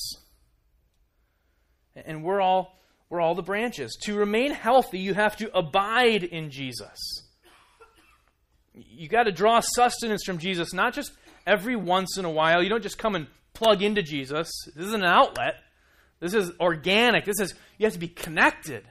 And 1.94 2.24
we're 2.24 2.40
all 2.40 2.78
we're 3.10 3.20
all 3.20 3.34
the 3.34 3.42
branches. 3.42 3.96
To 4.04 4.16
remain 4.16 4.52
healthy, 4.52 4.98
you 4.98 5.12
have 5.12 5.36
to 5.36 5.54
abide 5.56 6.24
in 6.24 6.50
Jesus. 6.50 7.28
You 8.72 9.06
got 9.06 9.24
to 9.24 9.32
draw 9.32 9.60
sustenance 9.60 10.24
from 10.24 10.38
Jesus, 10.38 10.72
not 10.72 10.94
just 10.94 11.12
every 11.46 11.76
once 11.76 12.16
in 12.16 12.24
a 12.24 12.30
while. 12.30 12.62
You 12.62 12.70
don't 12.70 12.82
just 12.82 12.96
come 12.96 13.14
and 13.14 13.26
plug 13.52 13.82
into 13.82 14.02
Jesus. 14.02 14.50
This 14.74 14.86
isn't 14.86 15.02
an 15.02 15.10
outlet. 15.10 15.56
This 16.20 16.32
is 16.32 16.52
organic. 16.58 17.26
This 17.26 17.38
is 17.38 17.54
you 17.76 17.84
have 17.84 17.92
to 17.92 17.98
be 17.98 18.08
connected. 18.08 18.84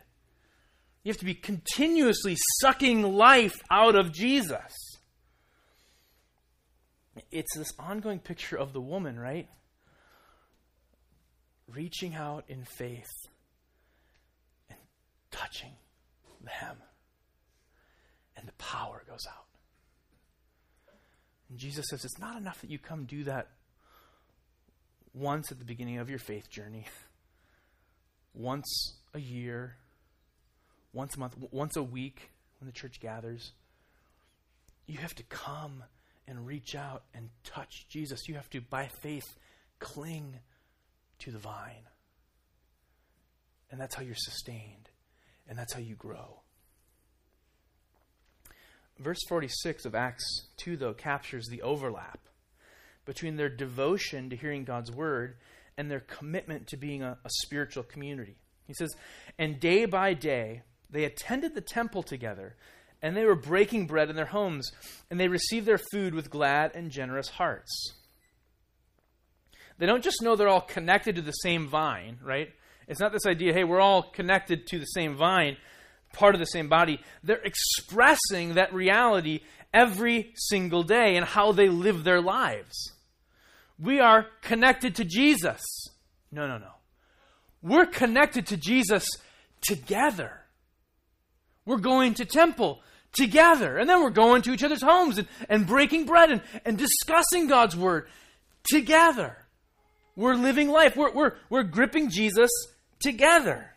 You 1.04 1.10
have 1.10 1.18
to 1.18 1.26
be 1.26 1.34
continuously 1.34 2.38
sucking 2.60 3.02
life 3.02 3.60
out 3.72 3.96
of 3.96 4.12
Jesus 4.12 4.91
it's 7.32 7.56
this 7.58 7.74
ongoing 7.80 8.20
picture 8.20 8.58
of 8.58 8.74
the 8.74 8.82
woman, 8.82 9.20
right? 9.20 9.48
Reaching 11.68 12.16
out 12.16 12.46
in 12.48 12.64
faith 12.64 13.12
and 14.70 14.80
touching 15.32 15.74
the 16.44 16.50
hem. 16.50 16.78
And 18.36 18.48
the 18.48 18.54
power 18.54 19.04
goes 19.08 19.26
out. 19.30 19.46
And 21.50 21.60
Jesus 21.60 21.86
says 21.90 22.06
it's 22.06 22.20
not 22.20 22.38
enough 22.38 22.62
that 22.62 22.70
you 22.70 22.80
come 22.80 23.06
do 23.06 23.26
that 23.26 23.50
once 25.14 25.52
at 25.52 25.60
the 25.60 25.66
beginning 25.66 26.00
of 26.00 26.10
your 26.10 26.20
faith 26.20 26.50
journey, 26.50 26.86
once 28.34 28.96
a 29.14 29.20
year, 29.20 29.76
once 30.94 31.16
a 31.16 31.20
month, 31.20 31.36
once 31.52 31.76
a 31.76 31.84
week 31.84 32.32
when 32.60 32.68
the 32.68 32.74
church 32.74 33.00
gathers. 33.00 33.52
You 34.88 35.00
have 35.00 35.16
to 35.16 35.24
come 35.24 35.84
and 36.28 36.46
reach 36.46 36.76
out 36.76 37.04
and 37.14 37.30
touch 37.44 37.88
Jesus. 37.90 38.28
You 38.28 38.36
have 38.36 38.50
to, 38.52 38.62
by 38.62 38.90
faith, 39.02 39.38
cling 39.80 40.40
to 41.20 41.32
the 41.32 41.40
vine. 41.40 41.88
And 43.70 43.80
that's 43.80 43.96
how 43.96 44.04
you're 44.04 44.16
sustained, 44.16 44.90
and 45.48 45.58
that's 45.58 45.74
how 45.74 45.80
you 45.80 45.96
grow. 45.96 46.42
Verse 49.00 49.20
46 49.28 49.86
of 49.86 49.96
Acts 49.96 50.24
2, 50.58 50.78
though, 50.78 50.94
captures 50.94 51.48
the 51.48 51.62
overlap 51.62 52.20
between 53.06 53.36
their 53.36 53.50
devotion 53.50 54.30
to 54.30 54.36
hearing 54.36 54.64
God's 54.64 54.92
word 54.92 55.38
and 55.78 55.90
their 55.90 56.02
commitment 56.02 56.68
to 56.68 56.78
being 56.78 57.02
a, 57.02 57.18
a 57.24 57.30
spiritual 57.44 57.84
community. 57.84 58.36
He 58.68 58.74
says, 58.74 58.94
And 59.40 59.60
day 59.60 59.86
by 59.86 60.14
day 60.14 60.62
they 60.90 61.06
attended 61.06 61.56
the 61.56 61.62
temple 61.62 62.04
together 62.04 62.56
and 63.02 63.16
they 63.16 63.26
were 63.26 63.36
breaking 63.36 63.88
bread 63.88 64.10
in 64.10 64.16
their 64.16 64.26
homes, 64.26 64.72
and 65.10 65.20
they 65.20 65.28
received 65.28 65.66
their 65.66 65.80
food 65.92 66.14
with 66.14 66.30
glad 66.30 66.76
and 66.76 66.92
generous 66.92 67.30
hearts. 67.30 67.94
They 69.78 69.86
don't 69.88 70.04
just 70.04 70.22
know 70.22 70.36
they're 70.36 70.48
all 70.48 70.62
connected 70.62 71.16
to 71.16 71.22
the 71.22 71.32
same 71.32 71.68
vine, 71.68 72.20
right? 72.24 72.50
It's 72.88 73.00
not 73.00 73.12
this 73.12 73.26
idea, 73.26 73.54
hey, 73.54 73.64
we're 73.64 73.82
all 73.82 74.04
connected 74.04 74.68
to 74.68 74.80
the 74.80 74.86
same 74.86 75.16
vine, 75.16 75.58
part 76.14 76.36
of 76.36 76.40
the 76.40 76.46
same 76.46 76.70
body. 76.70 77.00
They're 77.24 77.42
expressing 77.44 78.56
that 78.56 78.74
reality 78.74 79.40
every 79.74 80.34
single 80.36 80.84
day 80.84 81.16
in 81.16 81.24
how 81.24 81.52
they 81.52 81.70
live 81.70 82.04
their 82.04 82.22
lives. 82.22 82.94
We 83.80 84.00
are 84.00 84.28
connected 84.42 84.96
to 84.96 85.06
Jesus. 85.06 85.62
No, 86.32 86.48
no, 86.48 86.58
no. 86.58 86.72
We're 87.64 87.86
connected 87.86 88.48
to 88.48 88.58
Jesus 88.58 89.08
together. 89.62 90.42
We're 91.66 91.78
going 91.78 92.16
to 92.16 92.26
temple 92.26 92.82
together. 93.14 93.78
And 93.78 93.90
then 93.90 94.02
we're 94.02 94.10
going 94.10 94.42
to 94.44 94.52
each 94.52 94.64
other's 94.64 94.82
homes 94.82 95.18
and, 95.18 95.28
and 95.50 95.68
breaking 95.68 96.06
bread 96.06 96.32
and, 96.32 96.42
and 96.66 96.78
discussing 96.78 97.48
God's 97.48 97.76
word 97.76 98.08
together. 98.70 99.38
We're 100.16 100.36
living 100.36 100.70
life. 100.70 100.96
We're, 100.96 101.12
we're, 101.12 101.34
we're 101.50 101.64
gripping 101.64 102.10
Jesus 102.10 102.50
together. 103.00 103.68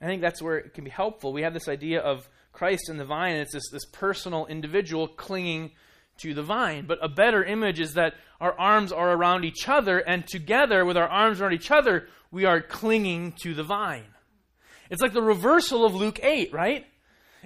I 0.00 0.06
think 0.06 0.22
that's 0.22 0.40
where 0.40 0.56
it 0.56 0.72
can 0.72 0.84
be 0.84 0.90
helpful. 0.90 1.32
We 1.32 1.42
have 1.42 1.52
this 1.52 1.68
idea 1.68 2.00
of 2.00 2.28
Christ 2.52 2.88
and 2.88 2.98
the 2.98 3.04
vine, 3.04 3.32
and 3.32 3.42
it's 3.42 3.52
this, 3.52 3.68
this 3.70 3.84
personal 3.84 4.46
individual 4.46 5.06
clinging 5.06 5.72
to 6.18 6.32
the 6.34 6.42
vine. 6.42 6.86
But 6.86 6.98
a 7.02 7.08
better 7.08 7.44
image 7.44 7.80
is 7.80 7.94
that 7.94 8.14
our 8.40 8.58
arms 8.58 8.92
are 8.92 9.12
around 9.12 9.44
each 9.44 9.68
other, 9.68 9.98
and 9.98 10.26
together, 10.26 10.84
with 10.84 10.96
our 10.96 11.08
arms 11.08 11.40
around 11.40 11.52
each 11.52 11.70
other, 11.70 12.08
we 12.30 12.46
are 12.46 12.62
clinging 12.62 13.32
to 13.42 13.54
the 13.54 13.62
vine. 13.62 14.06
It's 14.90 15.02
like 15.02 15.12
the 15.12 15.22
reversal 15.22 15.84
of 15.84 15.94
Luke 15.94 16.20
8, 16.22 16.52
right? 16.52 16.84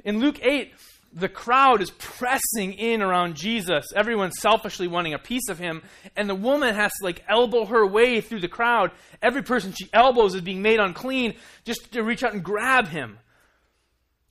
In 0.04 0.18
Luke 0.18 0.38
8, 0.42 0.72
the 1.12 1.28
crowd 1.28 1.80
is 1.80 1.90
pressing 1.92 2.72
in 2.72 3.00
around 3.00 3.36
Jesus. 3.36 3.86
Everyone's 3.94 4.40
selfishly 4.40 4.88
wanting 4.88 5.14
a 5.14 5.18
piece 5.18 5.48
of 5.48 5.58
him, 5.58 5.82
and 6.16 6.28
the 6.28 6.34
woman 6.34 6.74
has 6.74 6.90
to 6.98 7.04
like 7.04 7.22
elbow 7.28 7.66
her 7.66 7.86
way 7.86 8.20
through 8.20 8.40
the 8.40 8.48
crowd. 8.48 8.90
Every 9.22 9.42
person 9.42 9.72
she 9.72 9.88
elbows 9.92 10.34
is 10.34 10.40
being 10.40 10.62
made 10.62 10.80
unclean 10.80 11.34
just 11.64 11.92
to 11.92 12.02
reach 12.02 12.24
out 12.24 12.32
and 12.32 12.42
grab 12.42 12.88
him. 12.88 13.18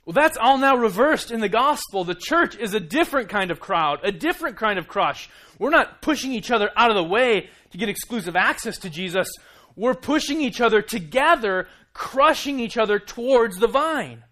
Well, 0.05 0.13
that's 0.13 0.37
all 0.37 0.57
now 0.57 0.75
reversed 0.75 1.31
in 1.31 1.39
the 1.39 1.47
gospel. 1.47 2.03
The 2.03 2.15
church 2.15 2.57
is 2.57 2.73
a 2.73 2.79
different 2.81 3.29
kind 3.29 3.51
of 3.51 3.61
crowd, 3.61 3.99
a 4.03 4.11
different 4.11 4.57
kind 4.57 4.77
of 4.77 4.89
crush. 4.89 5.29
We're 5.59 5.69
not 5.69 6.01
pushing 6.01 6.33
each 6.33 6.51
other 6.51 6.69
out 6.75 6.89
of 6.89 6.97
the 6.97 7.03
way 7.03 7.49
to 7.71 7.77
get 7.77 7.87
exclusive 7.87 8.35
access 8.35 8.79
to 8.79 8.89
Jesus. 8.89 9.29
We're 9.77 9.95
pushing 9.95 10.41
each 10.41 10.59
other 10.59 10.81
together, 10.81 11.69
crushing 11.93 12.59
each 12.59 12.77
other 12.77 12.99
towards 12.99 13.57
the 13.57 13.67
vine, 13.67 14.23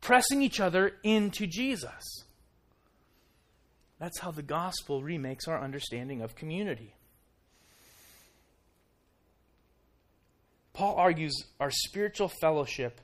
pressing 0.00 0.42
each 0.42 0.60
other 0.60 0.92
into 1.02 1.46
Jesus. 1.46 2.24
That's 3.98 4.20
how 4.20 4.30
the 4.30 4.42
gospel 4.42 5.02
remakes 5.02 5.48
our 5.48 5.60
understanding 5.60 6.22
of 6.22 6.36
community. 6.36 6.94
Paul 10.72 10.94
argues 10.94 11.34
our 11.58 11.72
spiritual 11.72 12.30
fellowship 12.40 13.00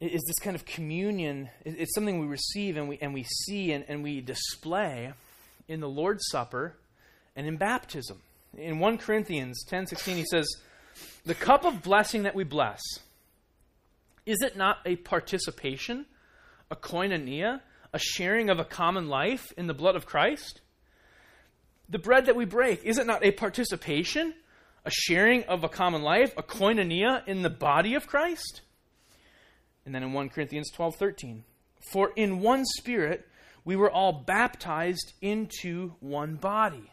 is 0.00 0.22
this 0.26 0.38
kind 0.38 0.56
of 0.56 0.64
communion. 0.64 1.50
It's 1.66 1.94
something 1.94 2.18
we 2.18 2.26
receive 2.26 2.78
and 2.78 2.88
we, 2.88 2.98
and 3.02 3.12
we 3.12 3.24
see 3.24 3.72
and, 3.72 3.84
and 3.86 4.02
we 4.02 4.22
display 4.22 5.12
in 5.68 5.80
the 5.80 5.88
Lord's 5.88 6.26
Supper 6.30 6.76
and 7.36 7.46
in 7.46 7.58
baptism. 7.58 8.22
In 8.56 8.78
1 8.78 8.98
Corinthians 8.98 9.62
10 9.68 9.88
16, 9.88 10.16
he 10.16 10.24
says, 10.24 10.48
The 11.24 11.34
cup 11.34 11.64
of 11.64 11.82
blessing 11.82 12.22
that 12.22 12.34
we 12.34 12.44
bless, 12.44 12.80
is 14.26 14.38
it 14.42 14.56
not 14.56 14.78
a 14.86 14.96
participation, 14.96 16.06
a 16.70 16.76
koinonia, 16.76 17.60
a 17.92 17.98
sharing 17.98 18.48
of 18.50 18.58
a 18.58 18.64
common 18.64 19.08
life 19.08 19.52
in 19.56 19.66
the 19.66 19.74
blood 19.74 19.96
of 19.96 20.06
Christ? 20.06 20.60
The 21.88 21.98
bread 21.98 22.26
that 22.26 22.36
we 22.36 22.44
break, 22.44 22.84
is 22.84 22.98
it 22.98 23.06
not 23.06 23.24
a 23.24 23.32
participation, 23.32 24.34
a 24.84 24.90
sharing 24.90 25.44
of 25.44 25.64
a 25.64 25.68
common 25.68 26.02
life, 26.02 26.32
a 26.36 26.42
koinonia 26.42 27.26
in 27.26 27.42
the 27.42 27.50
body 27.50 27.94
of 27.94 28.06
Christ? 28.06 28.62
And 29.84 29.94
then 29.94 30.02
in 30.02 30.12
1 30.12 30.28
Corinthians 30.28 30.70
12 30.70 30.96
13, 30.96 31.44
for 31.80 32.12
in 32.14 32.40
one 32.40 32.64
spirit 32.64 33.26
we 33.64 33.76
were 33.76 33.90
all 33.90 34.12
baptized 34.12 35.12
into 35.20 35.94
one 36.00 36.36
body. 36.36 36.90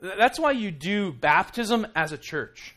That's 0.00 0.38
why 0.38 0.52
you 0.52 0.70
do 0.70 1.12
baptism 1.12 1.86
as 1.94 2.12
a 2.12 2.18
church. 2.18 2.74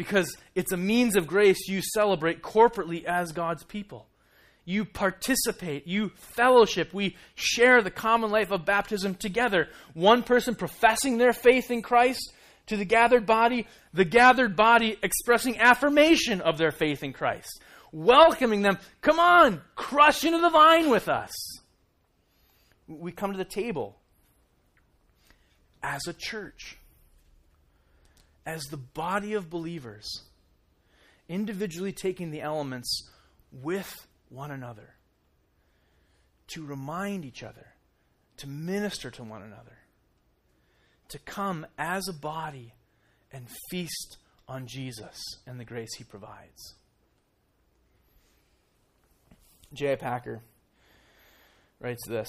Because 0.00 0.34
it's 0.54 0.72
a 0.72 0.78
means 0.78 1.14
of 1.14 1.26
grace 1.26 1.68
you 1.68 1.82
celebrate 1.82 2.40
corporately 2.40 3.04
as 3.04 3.32
God's 3.32 3.64
people. 3.64 4.06
You 4.64 4.86
participate, 4.86 5.86
you 5.86 6.08
fellowship, 6.36 6.94
we 6.94 7.18
share 7.34 7.82
the 7.82 7.90
common 7.90 8.30
life 8.30 8.50
of 8.50 8.64
baptism 8.64 9.14
together. 9.14 9.68
One 9.92 10.22
person 10.22 10.54
professing 10.54 11.18
their 11.18 11.34
faith 11.34 11.70
in 11.70 11.82
Christ 11.82 12.32
to 12.68 12.78
the 12.78 12.86
gathered 12.86 13.26
body, 13.26 13.66
the 13.92 14.06
gathered 14.06 14.56
body 14.56 14.96
expressing 15.02 15.58
affirmation 15.58 16.40
of 16.40 16.56
their 16.56 16.72
faith 16.72 17.02
in 17.02 17.12
Christ, 17.12 17.60
welcoming 17.92 18.62
them, 18.62 18.78
come 19.02 19.18
on, 19.18 19.60
crush 19.74 20.24
into 20.24 20.38
the 20.38 20.48
vine 20.48 20.88
with 20.88 21.10
us. 21.10 21.30
We 22.88 23.12
come 23.12 23.32
to 23.32 23.38
the 23.38 23.44
table 23.44 23.98
as 25.82 26.00
a 26.08 26.14
church, 26.14 26.78
as 28.46 28.62
the 28.64 28.76
body 28.76 29.34
of 29.34 29.50
believers, 29.50 30.22
individually 31.28 31.92
taking 31.92 32.30
the 32.30 32.40
elements 32.40 33.08
with 33.52 34.06
one 34.28 34.50
another 34.50 34.94
to 36.48 36.64
remind 36.64 37.24
each 37.24 37.42
other, 37.42 37.68
to 38.36 38.48
minister 38.48 39.10
to 39.10 39.22
one 39.22 39.42
another 39.42 39.80
to 41.10 41.18
come 41.18 41.66
as 41.76 42.08
a 42.08 42.12
body 42.12 42.72
and 43.32 43.46
feast 43.70 44.16
on 44.48 44.66
Jesus 44.66 45.20
and 45.46 45.60
the 45.60 45.64
grace 45.64 45.94
he 45.98 46.04
provides. 46.04 46.74
J.I. 49.74 49.96
Packer 49.96 50.40
writes 51.80 52.02
this 52.08 52.28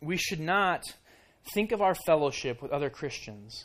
We 0.00 0.16
should 0.16 0.40
not 0.40 0.82
think 1.54 1.72
of 1.72 1.80
our 1.80 1.94
fellowship 2.06 2.60
with 2.60 2.72
other 2.72 2.90
Christians 2.90 3.64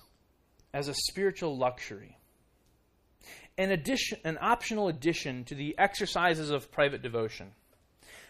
as 0.73 0.87
a 0.87 0.93
spiritual 0.93 1.57
luxury, 1.57 2.17
an, 3.57 3.71
addition, 3.71 4.17
an 4.23 4.37
optional 4.41 4.87
addition 4.87 5.43
to 5.45 5.55
the 5.55 5.75
exercises 5.77 6.49
of 6.49 6.71
private 6.71 7.01
devotion. 7.01 7.51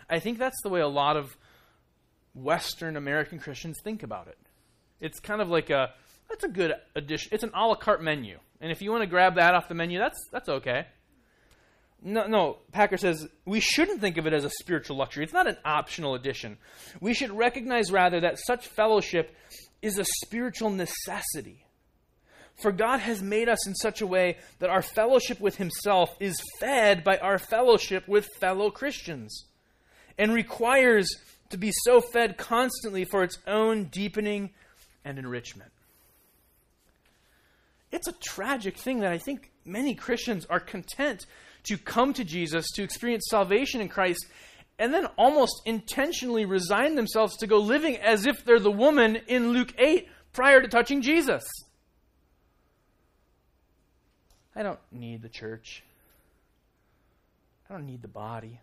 I 0.09 0.19
think 0.19 0.37
that's 0.37 0.61
the 0.63 0.69
way 0.69 0.81
a 0.81 0.87
lot 0.87 1.15
of 1.15 1.37
Western 2.35 2.97
American 2.97 3.39
Christians 3.39 3.77
think 3.83 4.03
about 4.03 4.27
it. 4.27 4.37
It's 4.99 5.19
kind 5.19 5.41
of 5.41 5.49
like 5.49 5.69
a 5.69 5.91
that's 6.29 6.43
a 6.43 6.49
good 6.49 6.73
addition. 6.95 7.29
It's 7.31 7.43
an 7.43 7.51
a 7.53 7.67
la 7.67 7.75
carte 7.75 8.01
menu, 8.01 8.39
and 8.59 8.71
if 8.71 8.81
you 8.81 8.91
want 8.91 9.03
to 9.03 9.07
grab 9.07 9.35
that 9.35 9.53
off 9.53 9.67
the 9.67 9.75
menu, 9.75 9.99
that's 9.99 10.17
that's 10.31 10.49
okay. 10.49 10.87
No, 12.01 12.27
no. 12.27 12.57
Packer 12.71 12.97
says 12.97 13.27
we 13.45 13.59
shouldn't 13.59 14.01
think 14.01 14.17
of 14.17 14.27
it 14.27 14.33
as 14.33 14.43
a 14.43 14.49
spiritual 14.49 14.97
luxury. 14.97 15.23
It's 15.23 15.33
not 15.33 15.47
an 15.47 15.57
optional 15.63 16.15
addition. 16.15 16.57
We 16.99 17.13
should 17.13 17.31
recognize 17.31 17.91
rather 17.91 18.19
that 18.21 18.39
such 18.39 18.67
fellowship 18.67 19.35
is 19.81 19.97
a 19.97 20.05
spiritual 20.05 20.69
necessity. 20.69 21.62
For 22.55 22.71
God 22.71 22.99
has 22.99 23.21
made 23.21 23.49
us 23.49 23.67
in 23.67 23.75
such 23.75 24.01
a 24.01 24.07
way 24.07 24.37
that 24.59 24.69
our 24.69 24.81
fellowship 24.81 25.39
with 25.39 25.57
Himself 25.57 26.15
is 26.19 26.41
fed 26.59 27.03
by 27.03 27.17
our 27.17 27.39
fellowship 27.39 28.07
with 28.07 28.27
fellow 28.39 28.69
Christians 28.69 29.45
and 30.17 30.33
requires 30.33 31.09
to 31.49 31.57
be 31.57 31.71
so 31.83 32.01
fed 32.01 32.37
constantly 32.37 33.05
for 33.05 33.23
its 33.23 33.37
own 33.47 33.85
deepening 33.85 34.51
and 35.03 35.17
enrichment. 35.17 35.71
It's 37.91 38.07
a 38.07 38.13
tragic 38.13 38.77
thing 38.77 39.01
that 39.01 39.11
I 39.11 39.17
think 39.19 39.51
many 39.65 39.93
Christians 39.93 40.45
are 40.49 40.59
content 40.59 41.25
to 41.63 41.77
come 41.77 42.13
to 42.13 42.23
Jesus, 42.23 42.69
to 42.71 42.83
experience 42.83 43.25
salvation 43.29 43.81
in 43.81 43.89
Christ, 43.89 44.25
and 44.79 44.93
then 44.93 45.05
almost 45.17 45.61
intentionally 45.65 46.45
resign 46.45 46.95
themselves 46.95 47.37
to 47.37 47.47
go 47.47 47.59
living 47.59 47.97
as 47.97 48.25
if 48.25 48.43
they're 48.43 48.59
the 48.59 48.71
woman 48.71 49.17
in 49.27 49.53
Luke 49.53 49.73
8 49.77 50.07
prior 50.33 50.61
to 50.61 50.67
touching 50.67 51.01
Jesus. 51.01 51.43
I 54.55 54.63
don't 54.63 54.79
need 54.91 55.21
the 55.21 55.29
church. 55.29 55.83
I 57.69 57.73
don't 57.73 57.85
need 57.85 58.01
the 58.01 58.07
body. 58.07 58.59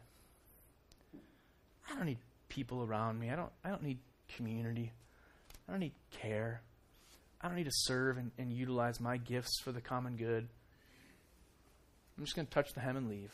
I 1.90 1.96
don't 1.96 2.06
need 2.06 2.18
people 2.48 2.82
around 2.82 3.18
me. 3.18 3.30
I 3.30 3.36
don't 3.36 3.50
I 3.64 3.70
don't 3.70 3.82
need 3.82 3.98
community. 4.36 4.92
I 5.68 5.72
don't 5.72 5.80
need 5.80 5.94
care. 6.10 6.62
I 7.40 7.48
don't 7.48 7.56
need 7.56 7.64
to 7.64 7.72
serve 7.72 8.18
and, 8.18 8.30
and 8.38 8.52
utilize 8.52 9.00
my 9.00 9.16
gifts 9.16 9.60
for 9.62 9.72
the 9.72 9.80
common 9.80 10.16
good. 10.16 10.48
I'm 12.18 12.24
just 12.24 12.36
going 12.36 12.46
to 12.46 12.52
touch 12.52 12.74
the 12.74 12.80
hem 12.80 12.96
and 12.96 13.08
leave. 13.08 13.32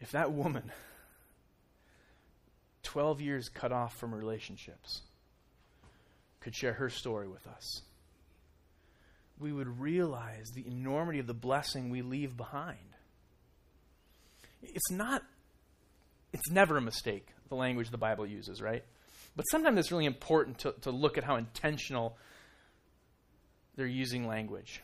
If 0.00 0.12
that 0.12 0.32
woman, 0.32 0.72
12 2.84 3.20
years 3.20 3.48
cut 3.50 3.70
off 3.70 3.98
from 3.98 4.14
relationships, 4.14 5.02
could 6.40 6.54
share 6.54 6.74
her 6.74 6.88
story 6.88 7.28
with 7.28 7.46
us, 7.46 7.82
we 9.38 9.52
would 9.52 9.80
realize 9.80 10.50
the 10.54 10.66
enormity 10.66 11.18
of 11.18 11.26
the 11.26 11.34
blessing 11.34 11.90
we 11.90 12.02
leave 12.02 12.36
behind. 12.36 12.78
It's 14.62 14.90
not, 14.90 15.22
it's 16.32 16.50
never 16.50 16.76
a 16.76 16.80
mistake, 16.80 17.28
the 17.48 17.56
language 17.56 17.90
the 17.90 17.98
Bible 17.98 18.26
uses, 18.26 18.62
right? 18.62 18.84
But 19.36 19.44
sometimes 19.50 19.78
it's 19.78 19.90
really 19.90 20.06
important 20.06 20.58
to, 20.60 20.74
to 20.82 20.90
look 20.90 21.18
at 21.18 21.24
how 21.24 21.36
intentional 21.36 22.16
they're 23.76 23.86
using 23.86 24.26
language. 24.26 24.82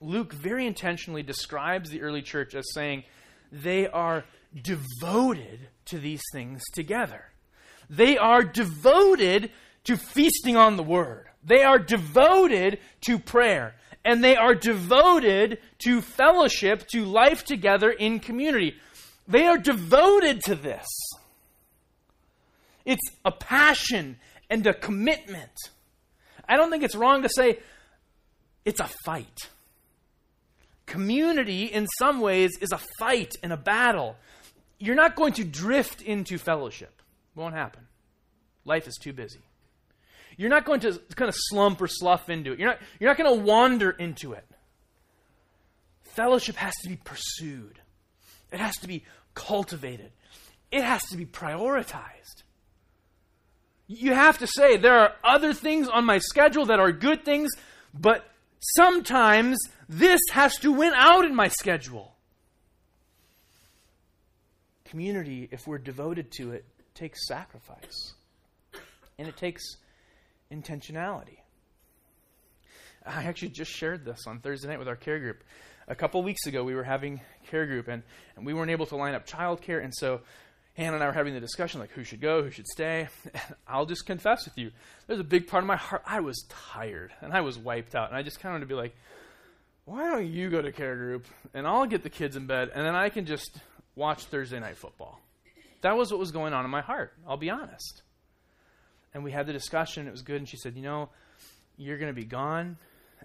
Luke 0.00 0.32
very 0.32 0.66
intentionally 0.66 1.22
describes 1.22 1.90
the 1.90 2.00
early 2.00 2.22
church 2.22 2.54
as 2.54 2.64
saying 2.72 3.04
they 3.52 3.86
are 3.88 4.24
devoted 4.62 5.68
to 5.86 5.98
these 5.98 6.22
things 6.32 6.62
together. 6.72 7.24
They 7.88 8.16
are 8.16 8.42
devoted 8.42 9.50
to 9.84 9.96
feasting 9.96 10.56
on 10.56 10.76
the 10.76 10.82
word. 10.82 11.26
They 11.42 11.62
are 11.64 11.78
devoted 11.78 12.78
to 13.02 13.18
prayer. 13.18 13.74
And 14.04 14.24
they 14.24 14.36
are 14.36 14.54
devoted 14.54 15.58
to 15.80 16.00
fellowship, 16.00 16.86
to 16.92 17.04
life 17.04 17.44
together 17.44 17.90
in 17.90 18.18
community. 18.18 18.76
They 19.28 19.46
are 19.46 19.58
devoted 19.58 20.40
to 20.44 20.54
this. 20.54 20.86
It's 22.84 23.10
a 23.24 23.30
passion 23.30 24.16
and 24.48 24.66
a 24.66 24.74
commitment. 24.74 25.52
I 26.48 26.56
don't 26.56 26.70
think 26.70 26.82
it's 26.82 26.96
wrong 26.96 27.22
to 27.22 27.28
say 27.28 27.58
it's 28.64 28.80
a 28.80 28.88
fight. 29.04 29.48
Community, 30.86 31.66
in 31.66 31.86
some 31.98 32.20
ways, 32.20 32.58
is 32.60 32.72
a 32.72 32.80
fight 32.98 33.34
and 33.42 33.52
a 33.52 33.56
battle. 33.56 34.16
You're 34.78 34.96
not 34.96 35.14
going 35.14 35.34
to 35.34 35.44
drift 35.44 36.02
into 36.02 36.38
fellowship. 36.38 37.02
Won't 37.34 37.54
happen. 37.54 37.86
Life 38.64 38.88
is 38.88 38.96
too 38.96 39.12
busy. 39.12 39.40
You're 40.40 40.48
not 40.48 40.64
going 40.64 40.80
to 40.80 40.98
kind 41.16 41.28
of 41.28 41.34
slump 41.36 41.82
or 41.82 41.86
slough 41.86 42.30
into 42.30 42.52
it. 42.52 42.58
You're 42.58 42.68
not, 42.70 42.78
you're 42.98 43.10
not 43.10 43.18
going 43.18 43.38
to 43.38 43.44
wander 43.44 43.90
into 43.90 44.32
it. 44.32 44.46
Fellowship 46.02 46.56
has 46.56 46.74
to 46.82 46.88
be 46.88 46.96
pursued, 46.96 47.78
it 48.50 48.58
has 48.58 48.74
to 48.78 48.88
be 48.88 49.04
cultivated, 49.34 50.12
it 50.72 50.82
has 50.82 51.02
to 51.10 51.18
be 51.18 51.26
prioritized. 51.26 52.42
You 53.86 54.14
have 54.14 54.38
to 54.38 54.46
say, 54.46 54.78
there 54.78 54.98
are 54.98 55.12
other 55.22 55.52
things 55.52 55.88
on 55.88 56.06
my 56.06 56.16
schedule 56.16 56.64
that 56.66 56.80
are 56.80 56.90
good 56.90 57.22
things, 57.26 57.50
but 57.92 58.24
sometimes 58.60 59.58
this 59.90 60.20
has 60.32 60.56
to 60.60 60.72
win 60.72 60.94
out 60.96 61.26
in 61.26 61.34
my 61.34 61.48
schedule. 61.48 62.14
Community, 64.86 65.50
if 65.52 65.66
we're 65.66 65.76
devoted 65.76 66.32
to 66.38 66.52
it, 66.52 66.64
takes 66.94 67.28
sacrifice 67.28 68.14
and 69.18 69.28
it 69.28 69.36
takes 69.36 69.76
intentionality. 70.52 71.38
I 73.06 73.24
actually 73.24 73.48
just 73.48 73.70
shared 73.70 74.04
this 74.04 74.26
on 74.26 74.40
Thursday 74.40 74.68
night 74.68 74.78
with 74.78 74.88
our 74.88 74.96
care 74.96 75.18
group. 75.18 75.42
A 75.88 75.94
couple 75.94 76.22
weeks 76.22 76.46
ago, 76.46 76.62
we 76.62 76.74
were 76.74 76.84
having 76.84 77.20
care 77.50 77.66
group, 77.66 77.88
and, 77.88 78.02
and 78.36 78.44
we 78.46 78.54
weren't 78.54 78.70
able 78.70 78.86
to 78.86 78.96
line 78.96 79.14
up 79.14 79.26
childcare, 79.26 79.82
and 79.82 79.92
so 79.94 80.20
Hannah 80.74 80.94
and 80.94 81.02
I 81.02 81.06
were 81.06 81.12
having 81.12 81.34
the 81.34 81.40
discussion 81.40 81.80
like 81.80 81.90
who 81.90 82.04
should 82.04 82.20
go, 82.20 82.42
who 82.42 82.50
should 82.50 82.66
stay. 82.66 83.08
And 83.34 83.54
I'll 83.66 83.86
just 83.86 84.06
confess 84.06 84.44
with 84.44 84.56
you, 84.58 84.70
there's 85.06 85.20
a 85.20 85.24
big 85.24 85.46
part 85.46 85.62
of 85.64 85.66
my 85.68 85.76
heart. 85.76 86.02
I 86.06 86.20
was 86.20 86.44
tired 86.48 87.12
and 87.20 87.32
I 87.32 87.40
was 87.40 87.58
wiped 87.58 87.94
out, 87.94 88.08
and 88.08 88.16
I 88.16 88.22
just 88.22 88.40
kind 88.40 88.52
of 88.52 88.60
wanted 88.60 88.66
to 88.66 88.74
be 88.74 88.74
like, 88.74 88.96
why 89.84 90.10
don't 90.10 90.26
you 90.26 90.50
go 90.50 90.62
to 90.62 90.70
care 90.70 90.96
group 90.96 91.26
and 91.52 91.66
I'll 91.66 91.86
get 91.86 92.02
the 92.02 92.10
kids 92.10 92.36
in 92.36 92.46
bed, 92.46 92.70
and 92.74 92.84
then 92.84 92.94
I 92.94 93.08
can 93.08 93.26
just 93.26 93.58
watch 93.94 94.24
Thursday 94.24 94.60
night 94.60 94.76
football. 94.76 95.20
That 95.82 95.96
was 95.96 96.10
what 96.10 96.20
was 96.20 96.30
going 96.30 96.52
on 96.52 96.64
in 96.64 96.70
my 96.70 96.82
heart. 96.82 97.12
I'll 97.26 97.36
be 97.36 97.50
honest. 97.50 98.02
And 99.12 99.24
we 99.24 99.32
had 99.32 99.46
the 99.46 99.52
discussion. 99.52 100.06
It 100.06 100.12
was 100.12 100.22
good. 100.22 100.36
And 100.36 100.48
she 100.48 100.56
said, 100.56 100.76
you 100.76 100.82
know, 100.82 101.08
you're 101.76 101.98
going 101.98 102.14
to 102.14 102.20
be 102.20 102.26
gone 102.26 102.76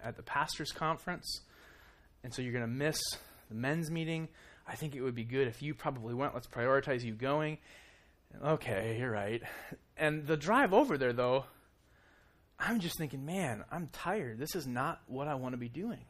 at 0.04 0.16
the 0.16 0.24
pastors' 0.24 0.72
conference, 0.72 1.42
and 2.24 2.34
so 2.34 2.42
you're 2.42 2.54
going 2.54 2.66
to 2.66 2.68
miss 2.68 3.00
the 3.50 3.56
men's 3.56 3.92
meeting. 3.92 4.28
I 4.68 4.76
think 4.76 4.96
it 4.96 5.02
would 5.02 5.16
be 5.16 5.24
good 5.24 5.48
if 5.48 5.62
you 5.62 5.74
probably 5.74 6.14
went. 6.14 6.34
Let's 6.34 6.48
prioritize 6.48 7.04
you 7.04 7.14
going. 7.14 7.58
Okay, 8.44 8.98
you're 9.00 9.12
right. 9.12 9.42
And 9.98 10.26
the 10.26 10.38
drive 10.38 10.74
over 10.74 10.98
there, 10.98 11.14
though, 11.14 11.46
I'm 12.60 12.80
just 12.80 12.98
thinking, 12.98 13.26
man, 13.26 13.64
I'm 13.72 13.88
tired. 13.88 14.40
This 14.40 14.56
is 14.56 14.66
not 14.66 15.02
what 15.08 15.28
I 15.28 15.36
want 15.36 15.54
to 15.54 15.58
be 15.58 15.70
doing. 15.70 16.06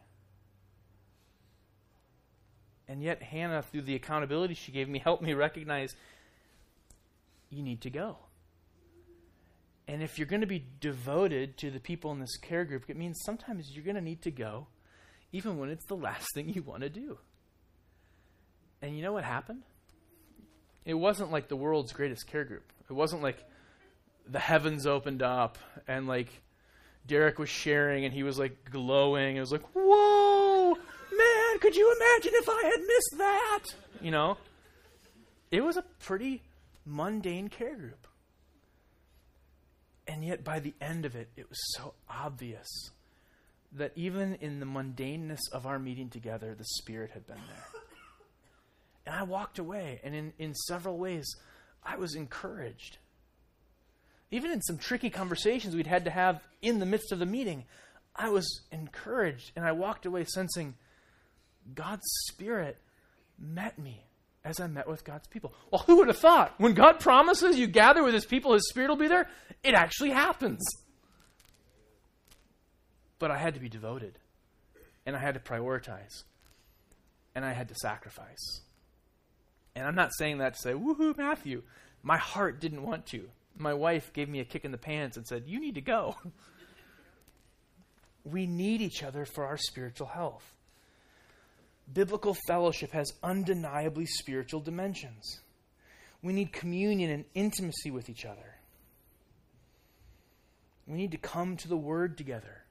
And 2.88 3.02
yet, 3.02 3.22
Hannah, 3.22 3.64
through 3.64 3.82
the 3.82 3.96
accountability 3.96 4.54
she 4.54 4.72
gave 4.72 4.88
me, 4.88 5.00
helped 5.04 5.24
me 5.24 5.34
recognize 5.34 5.96
you 7.50 7.64
need 7.64 7.82
to 7.82 7.90
go. 7.90 8.18
And 9.88 10.02
if 10.02 10.18
you're 10.18 10.28
going 10.28 10.42
to 10.42 10.48
be 10.48 10.66
devoted 10.80 11.58
to 11.58 11.70
the 11.70 11.80
people 11.80 12.12
in 12.12 12.20
this 12.20 12.38
care 12.38 12.66
group, 12.66 12.86
it 12.88 12.98
means 12.98 13.20
sometimes 13.24 13.72
you're 13.72 13.84
going 13.84 13.96
to 13.96 14.02
need 14.02 14.22
to 14.24 14.32
go, 14.32 14.68
even 15.32 15.58
when 15.60 15.70
it's 15.70 15.86
the 15.86 15.96
last 15.96 16.28
thing 16.34 16.50
you 16.50 16.64
want 16.64 16.82
to 16.82 16.90
do. 16.90 17.20
And 18.82 18.98
you 18.98 19.04
know 19.04 19.14
what 19.14 19.24
happened? 19.24 19.64
It 20.86 20.96
wasn't 20.96 21.32
like 21.32 21.48
the 21.48 21.56
world's 21.56 21.94
greatest 21.94 22.28
care 22.28 22.44
group. 22.44 22.72
It 22.90 22.94
wasn't 22.94 23.24
like 23.24 23.44
the 24.28 24.40
heavens 24.40 24.88
opened 24.88 25.22
up 25.22 25.58
and 25.88 26.08
like 26.08 26.30
Derek 27.08 27.38
was 27.38 27.50
sharing 27.50 28.06
and 28.06 28.14
he 28.14 28.24
was 28.24 28.40
like 28.40 28.70
glowing. 28.72 29.38
It 29.38 29.40
was 29.40 29.52
like, 29.52 29.64
whoa, 29.74 30.74
man, 30.74 31.60
could 31.60 31.76
you 31.76 31.96
imagine 31.96 32.32
if 32.36 32.50
I 32.50 32.62
had 32.64 32.80
missed 32.82 33.18
that? 33.18 33.64
You 34.02 34.12
know? 34.12 34.38
It 35.52 35.64
was 35.64 35.78
a 35.78 35.84
pretty 36.00 36.42
mundane 36.86 37.50
care 37.50 37.76
group. 37.76 38.08
And 40.08 40.24
yet, 40.24 40.44
by 40.44 40.60
the 40.60 40.74
end 40.80 41.06
of 41.06 41.16
it, 41.16 41.30
it 41.36 41.50
was 41.50 41.60
so 41.76 41.94
obvious 42.10 42.68
that 43.72 43.92
even 43.96 44.36
in 44.36 44.60
the 44.60 44.66
mundaneness 44.66 45.42
of 45.52 45.66
our 45.66 45.80
meeting 45.80 46.10
together, 46.10 46.56
the 46.56 46.64
Spirit 46.64 47.12
had 47.12 47.26
been 47.28 47.42
there. 47.48 47.82
And 49.06 49.16
I 49.16 49.24
walked 49.24 49.60
away, 49.60 50.00
and 50.04 50.16
in, 50.16 50.34
in 50.40 50.54
several 50.54 50.98
ways, 50.98 51.36
I 51.84 51.98
was 51.98 52.16
encouraged. 52.16 52.98
Even 54.32 54.52
in 54.52 54.62
some 54.62 54.78
tricky 54.78 55.10
conversations 55.10 55.76
we'd 55.76 55.88
had 55.88 56.06
to 56.06 56.12
have 56.12 56.42
in 56.62 56.80
the 56.80 56.86
midst 56.86 57.12
of 57.12 57.20
the 57.20 57.26
meeting, 57.26 57.66
I 58.16 58.30
was 58.30 58.62
encouraged, 58.72 59.52
and 59.56 59.66
I 59.66 59.74
walked 59.74 60.06
away 60.06 60.26
sensing 60.26 60.76
God's 61.74 62.06
Spirit 62.28 62.78
met 63.38 63.78
me 63.78 64.05
as 64.46 64.60
I 64.60 64.68
met 64.68 64.88
with 64.88 65.04
God's 65.04 65.28
people. 65.28 65.54
Well, 65.72 65.84
who 65.88 65.98
would 65.98 66.08
have 66.08 66.20
thought? 66.20 66.54
When 66.60 66.76
God 66.76 67.00
promises 67.00 67.58
you 67.58 67.66
gather 67.68 68.04
with 68.04 68.14
His 68.14 68.26
people, 68.26 68.54
His 68.54 68.70
Spirit 68.70 68.90
will 68.90 68.96
be 68.96 69.08
there, 69.08 69.28
it 69.64 69.74
actually 69.74 70.12
happens. 70.12 70.64
But 73.18 73.32
I 73.32 73.38
had 73.38 73.56
to 73.56 73.60
be 73.60 73.70
devoted, 73.70 74.20
and 75.06 75.16
I 75.16 75.20
had 75.20 75.34
to 75.34 75.40
prioritize, 75.40 76.24
and 77.34 77.44
I 77.44 77.54
had 77.54 77.70
to 77.70 77.76
sacrifice. 77.76 78.62
And 79.76 79.86
I'm 79.86 79.96
not 79.96 80.12
saying 80.16 80.38
that 80.38 80.54
to 80.54 80.60
say, 80.60 80.74
woohoo, 80.74 81.18
Matthew. 81.18 81.64
My 82.04 82.18
heart 82.18 82.62
didn't 82.62 82.84
want 82.84 83.08
to. 83.08 83.28
My 83.58 83.74
wife 83.74 84.14
gave 84.14 84.30
me 84.30 84.40
a 84.40 84.46
kick 84.46 84.64
in 84.64 84.72
the 84.72 84.78
pants 84.78 85.18
and 85.18 85.26
said, 85.26 85.46
You 85.48 85.60
need 85.60 85.76
to 85.76 85.82
go. 85.82 86.16
we 88.24 88.46
need 88.46 88.82
each 88.82 89.02
other 89.02 89.26
for 89.26 89.46
our 89.46 89.58
spiritual 89.58 90.08
health. 90.08 90.55
Biblical 91.92 92.36
fellowship 92.48 92.92
has 92.92 93.14
undeniably 93.24 94.06
spiritual 94.06 94.60
dimensions. 94.60 95.40
We 96.22 96.34
need 96.34 96.52
communion 96.52 97.12
and 97.12 97.26
intimacy 97.36 97.92
with 97.92 98.10
each 98.10 98.26
other. 98.26 98.56
We 100.88 100.98
need 100.98 101.12
to 101.12 101.18
come 101.18 101.58
to 101.58 101.68
the 101.68 101.78
Word 101.78 102.18
together 102.18 102.64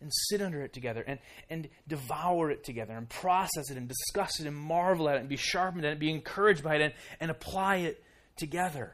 and 0.00 0.10
sit 0.28 0.42
under 0.42 0.62
it 0.62 0.72
together 0.72 1.02
and, 1.06 1.18
and 1.48 1.68
devour 1.86 2.50
it 2.50 2.64
together 2.64 2.94
and 2.94 3.08
process 3.08 3.70
it 3.70 3.76
and 3.76 3.88
discuss 3.88 4.40
it 4.40 4.46
and 4.46 4.56
marvel 4.56 5.08
at 5.08 5.16
it 5.16 5.20
and 5.20 5.28
be 5.28 5.36
sharpened 5.36 5.84
at 5.84 5.92
it, 5.92 5.98
be 6.00 6.10
encouraged 6.10 6.62
by 6.62 6.76
it 6.76 6.82
and, 6.82 6.94
and 7.20 7.30
apply 7.30 7.76
it 7.76 8.02
together. 8.36 8.92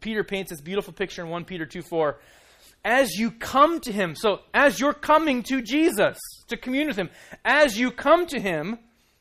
Peter 0.00 0.24
paints 0.24 0.50
this 0.50 0.60
beautiful 0.60 0.92
picture 0.92 1.22
in 1.22 1.28
1 1.28 1.44
Peter 1.44 1.66
2 1.66 1.82
4. 1.82 2.18
As 2.84 3.12
you 3.12 3.30
come 3.30 3.80
to 3.80 3.92
him, 3.92 4.14
so 4.14 4.40
as 4.52 4.78
you're 4.78 4.92
coming 4.92 5.42
to 5.44 5.62
Jesus 5.62 6.18
to 6.48 6.56
commune 6.56 6.88
with 6.88 6.96
him, 6.96 7.10
as 7.44 7.78
you 7.78 7.90
come 7.90 8.26
to 8.26 8.38
him, 8.38 8.78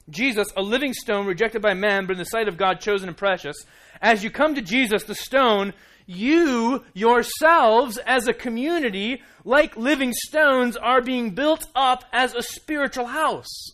Jesus, 0.09 0.49
a 0.57 0.61
living 0.61 0.93
stone 0.93 1.25
rejected 1.25 1.61
by 1.61 1.73
men, 1.73 2.05
but 2.05 2.13
in 2.13 2.19
the 2.19 2.25
sight 2.25 2.49
of 2.49 2.57
God 2.57 2.81
chosen 2.81 3.07
and 3.07 3.17
precious, 3.17 3.55
as 4.01 4.23
you 4.23 4.29
come 4.29 4.55
to 4.55 4.61
Jesus, 4.61 5.03
the 5.03 5.15
stone, 5.15 5.73
you 6.05 6.83
yourselves 6.93 7.97
as 7.99 8.27
a 8.27 8.33
community, 8.33 9.21
like 9.45 9.77
living 9.77 10.11
stones, 10.13 10.75
are 10.75 11.01
being 11.01 11.31
built 11.31 11.65
up 11.73 12.03
as 12.11 12.35
a 12.35 12.43
spiritual 12.43 13.05
house. 13.05 13.71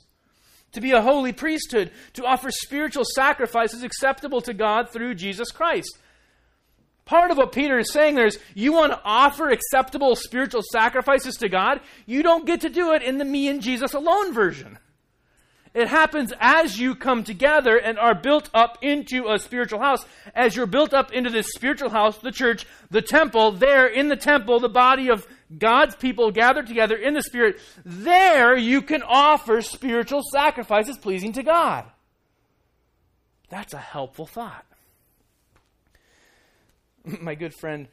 To 0.73 0.82
be 0.82 0.91
a 0.91 1.02
holy 1.02 1.34
priesthood, 1.34 1.91
to 2.13 2.25
offer 2.25 2.52
spiritual 2.52 3.06
sacrifices 3.15 3.82
acceptable 3.82 4.41
to 4.41 4.54
God 4.54 4.91
through 4.91 5.15
Jesus 5.15 5.52
Christ. 5.52 5.97
Part 7.09 7.31
of 7.31 7.37
what 7.37 7.53
Peter 7.53 7.79
is 7.79 7.91
saying 7.91 8.13
there 8.13 8.27
is 8.27 8.37
you 8.53 8.71
want 8.71 8.91
to 8.91 9.01
offer 9.03 9.49
acceptable 9.49 10.15
spiritual 10.15 10.61
sacrifices 10.71 11.37
to 11.37 11.49
God, 11.49 11.81
you 12.05 12.21
don't 12.21 12.45
get 12.45 12.61
to 12.61 12.69
do 12.69 12.93
it 12.93 13.01
in 13.01 13.17
the 13.17 13.25
me 13.25 13.47
and 13.47 13.63
Jesus 13.63 13.95
alone 13.95 14.31
version. 14.31 14.77
It 15.73 15.87
happens 15.87 16.31
as 16.39 16.79
you 16.79 16.93
come 16.93 17.23
together 17.23 17.77
and 17.77 17.97
are 17.97 18.13
built 18.13 18.51
up 18.53 18.77
into 18.83 19.27
a 19.27 19.39
spiritual 19.39 19.79
house. 19.79 20.05
As 20.35 20.55
you're 20.55 20.67
built 20.67 20.93
up 20.93 21.11
into 21.11 21.31
this 21.31 21.47
spiritual 21.55 21.89
house, 21.89 22.19
the 22.19 22.31
church, 22.31 22.67
the 22.91 23.01
temple, 23.01 23.53
there 23.53 23.87
in 23.87 24.09
the 24.09 24.15
temple, 24.15 24.59
the 24.59 24.69
body 24.69 25.09
of 25.09 25.27
God's 25.57 25.95
people 25.95 26.29
gathered 26.29 26.67
together 26.67 26.95
in 26.95 27.15
the 27.15 27.23
Spirit, 27.23 27.59
there 27.83 28.55
you 28.55 28.83
can 28.83 29.01
offer 29.01 29.63
spiritual 29.63 30.21
sacrifices 30.31 30.99
pleasing 30.99 31.33
to 31.33 31.41
God. 31.41 31.85
That's 33.49 33.73
a 33.73 33.79
helpful 33.79 34.27
thought. 34.27 34.68
My 37.21 37.35
good 37.35 37.53
friend 37.53 37.88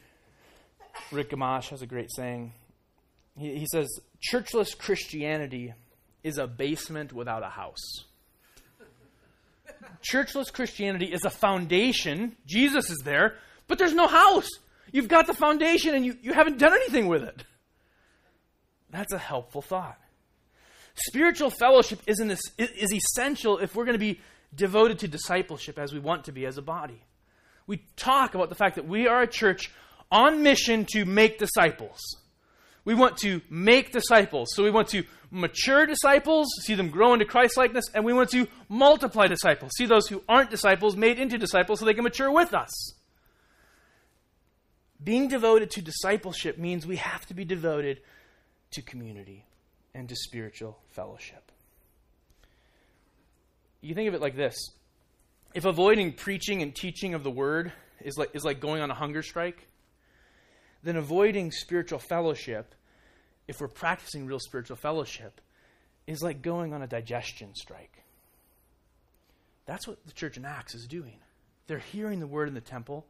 Rick 1.13 1.31
Gamache 1.31 1.71
has 1.71 1.83
a 1.83 1.87
great 1.87 2.11
saying. 2.15 2.53
He, 3.37 3.59
he 3.59 3.67
says, 3.71 3.89
Churchless 4.33 4.77
Christianity 4.77 5.75
is 6.23 6.39
a 6.39 6.47
basement 6.47 7.13
without 7.13 7.43
a 7.43 7.49
house. 7.49 8.05
Churchless 10.03 10.53
Christianity 10.53 11.07
is 11.07 11.25
a 11.25 11.31
foundation. 11.31 12.37
Jesus 12.47 12.91
is 12.91 13.03
there, 13.05 13.37
but 13.69 13.79
there's 13.79 13.95
no 13.95 14.07
house. 14.07 14.49
You've 14.93 15.09
got 15.09 15.27
the 15.27 15.35
foundation 15.35 15.95
and 15.95 16.05
you, 16.05 16.17
you 16.23 16.33
haven't 16.33 16.59
done 16.59 16.73
anything 16.73 17.07
with 17.07 17.23
it. 17.23 17.45
That's 18.91 19.13
a 19.13 19.19
helpful 19.19 19.63
thought. 19.63 19.99
Spiritual 20.95 21.51
fellowship 21.51 22.01
is, 22.07 22.17
this, 22.19 22.41
is 22.57 22.93
essential 22.93 23.59
if 23.59 23.75
we're 23.75 23.85
going 23.85 23.95
to 23.95 23.99
be 23.99 24.21
devoted 24.55 25.01
to 25.01 25.09
discipleship 25.09 25.79
as 25.79 25.93
we 25.93 25.99
want 25.99 26.25
to 26.25 26.33
be 26.33 26.47
as 26.47 26.57
a 26.57 26.63
body. 26.63 27.03
We 27.67 27.83
talk 27.97 28.35
about 28.35 28.49
the 28.49 28.55
fact 28.55 28.77
that 28.77 28.87
we 28.87 29.09
are 29.09 29.23
a 29.23 29.27
church 29.27 29.71
on 30.11 30.43
mission 30.43 30.85
to 30.93 31.05
make 31.05 31.39
disciples. 31.39 32.01
We 32.85 32.95
want 32.95 33.17
to 33.19 33.41
make 33.51 33.93
disciples. 33.93 34.49
So 34.55 34.63
we 34.63 34.71
want 34.71 34.89
to 34.89 35.03
mature 35.31 35.87
disciples, 35.87 36.49
see 36.63 36.75
them 36.75 36.89
grow 36.89 37.13
into 37.13 37.25
Christ 37.25 37.57
likeness, 37.57 37.87
and 37.93 38.05
we 38.05 38.13
want 38.13 38.31
to 38.31 38.47
multiply 38.69 39.27
disciples, 39.27 39.73
see 39.77 39.87
those 39.87 40.07
who 40.09 40.23
aren't 40.29 40.51
disciples 40.51 40.97
made 40.97 41.19
into 41.19 41.37
disciples 41.39 41.81
so 41.81 41.85
they 41.85 41.95
can 41.95 42.05
mature 42.05 42.31
with 42.31 42.55
us. 42.55 42.95
Being 45.03 45.29
devoted 45.29 45.71
to 45.73 45.83
discipleship 45.83 46.59
means 46.59 46.87
we 46.87 46.97
have 46.97 47.27
to 47.27 47.35
be 47.35 47.45
devoted 47.45 48.01
to 48.71 48.83
community 48.83 49.45
and 49.95 50.09
to 50.09 50.17
spiritual 50.17 50.79
fellowship. 50.91 51.53
You 53.81 53.95
think 53.95 54.09
of 54.09 54.15
it 54.15 54.21
like 54.21 54.37
this 54.37 54.57
if 55.57 55.65
avoiding 55.65 56.13
preaching 56.13 56.61
and 56.61 56.75
teaching 56.75 57.15
of 57.15 57.25
the 57.25 57.31
word 57.31 57.73
is 58.05 58.19
like, 58.19 58.29
is 58.35 58.45
like 58.45 58.61
going 58.61 58.83
on 58.83 58.91
a 58.91 58.95
hunger 58.95 59.23
strike, 59.23 59.67
then 60.83 60.97
avoiding 60.97 61.51
spiritual 61.51 61.99
fellowship, 61.99 62.75
if 63.49 63.59
we're 63.59 63.67
practicing 63.67 64.27
real 64.27 64.39
spiritual 64.39 64.77
fellowship, 64.77 65.41
is 66.07 66.23
like 66.23 66.43
going 66.43 66.75
on 66.75 66.83
a 66.83 66.87
digestion 66.87 67.55
strike. 67.55 68.05
That's 69.65 69.89
what 69.89 70.05
the 70.05 70.13
church 70.13 70.37
in 70.37 70.45
Acts 70.45 70.75
is 70.75 70.87
doing. 70.87 71.21
They're 71.69 71.79
hearing 71.79 72.21
the 72.21 72.27
word 72.27 72.49
in 72.49 72.55
the 72.55 72.61
temple, 72.61 73.07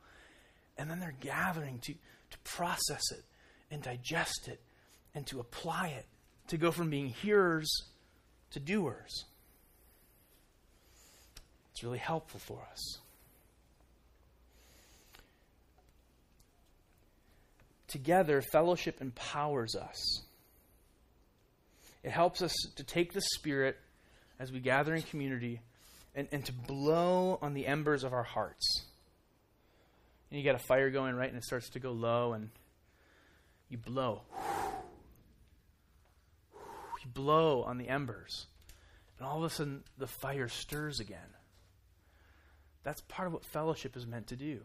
and 0.79 0.89
then 0.89 1.01
they're 1.01 1.17
gathering 1.21 1.81
to, 1.81 1.95
to 1.95 2.39
process 2.45 3.03
it 3.11 3.25
and 3.73 3.83
digest 3.83 4.47
it 4.47 4.61
and 5.17 5.27
to 5.27 5.41
apply 5.41 5.89
it, 5.89 6.07
to 6.47 6.57
go 6.57 6.71
from 6.71 6.91
being 6.91 7.09
hearers 7.09 7.69
to 8.53 8.61
doers. 8.61 9.25
It's 11.77 11.85
really 11.85 11.99
helpful 11.99 12.41
for 12.41 12.67
us. 12.73 13.01
Together, 17.87 18.41
fellowship 18.41 19.03
empowers 19.03 19.77
us. 19.77 20.23
It 22.03 22.13
helps 22.13 22.41
us 22.41 22.55
to 22.77 22.83
take 22.83 23.13
the 23.13 23.21
Spirit 23.21 23.77
as 24.41 24.51
we 24.51 24.59
gather 24.59 24.95
in 24.95 25.03
community 25.03 25.61
and, 26.15 26.29
and 26.33 26.47
to 26.47 26.53
blow 26.55 27.39
on 27.43 27.53
the 27.53 27.67
embers 27.67 28.05
of 28.05 28.15
our 28.15 28.23
hearts. 28.23 28.87
And 30.31 30.41
you 30.41 30.47
got 30.47 30.55
a 30.55 30.65
fire 30.65 30.89
going, 30.89 31.15
right? 31.15 31.29
And 31.29 31.37
it 31.37 31.45
starts 31.45 31.69
to 31.71 31.79
go 31.79 31.93
low, 31.93 32.33
and 32.33 32.49
you 33.69 33.77
blow. 33.77 34.23
You 36.55 37.11
blow 37.13 37.65
on 37.65 37.77
the 37.77 37.91
embers. 37.91 38.47
And 39.19 39.29
all 39.29 39.45
of 39.45 39.45
a 39.45 39.55
sudden, 39.55 39.85
the 39.99 40.07
fire 40.07 40.49
stirs 40.49 41.01
again. 41.01 41.36
That's 42.87 43.01
part 43.09 43.27
of 43.27 43.33
what 43.33 43.45
fellowship 43.45 43.97
is 43.97 44.07
meant 44.07 44.29
to 44.29 44.37
do. 44.37 44.61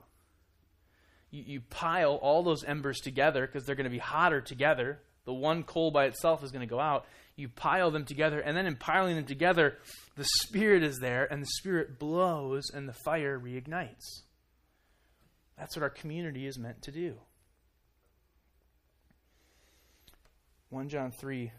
You, 1.32 1.44
you 1.44 1.62
pile 1.62 2.20
all 2.22 2.44
those 2.44 2.64
embers 2.64 3.00
together 3.00 3.48
because 3.48 3.66
they're 3.66 3.74
going 3.74 3.86
to 3.86 3.90
be 3.90 3.98
hotter 3.98 4.42
together. 4.42 5.00
The 5.26 5.34
one 5.34 5.64
coal 5.64 5.90
by 5.90 6.06
itself 6.06 6.44
is 6.44 6.52
going 6.52 6.62
to 6.62 6.70
go 6.70 6.80
out. 6.80 7.08
You 7.36 7.50
pile 7.50 7.90
them 7.90 8.06
together, 8.06 8.40
and 8.40 8.56
then 8.56 8.68
in 8.68 8.76
piling 8.76 9.16
them 9.16 9.26
together, 9.26 9.80
the 10.18 10.28
Spirit 10.44 10.84
is 10.84 11.00
there, 11.00 11.26
and 11.34 11.42
the 11.42 11.48
Spirit 11.48 11.98
blows, 11.98 12.70
and 12.72 12.88
the 12.88 12.94
fire 12.94 13.40
reignites. 13.40 14.22
That's 15.58 15.76
what 15.76 15.82
our 15.82 15.90
community 15.90 16.46
is 16.46 16.60
meant 16.60 16.84
to 16.84 16.92
do. 16.92 17.16
1 20.70 20.90
John 20.90 21.10
3, 21.10 21.52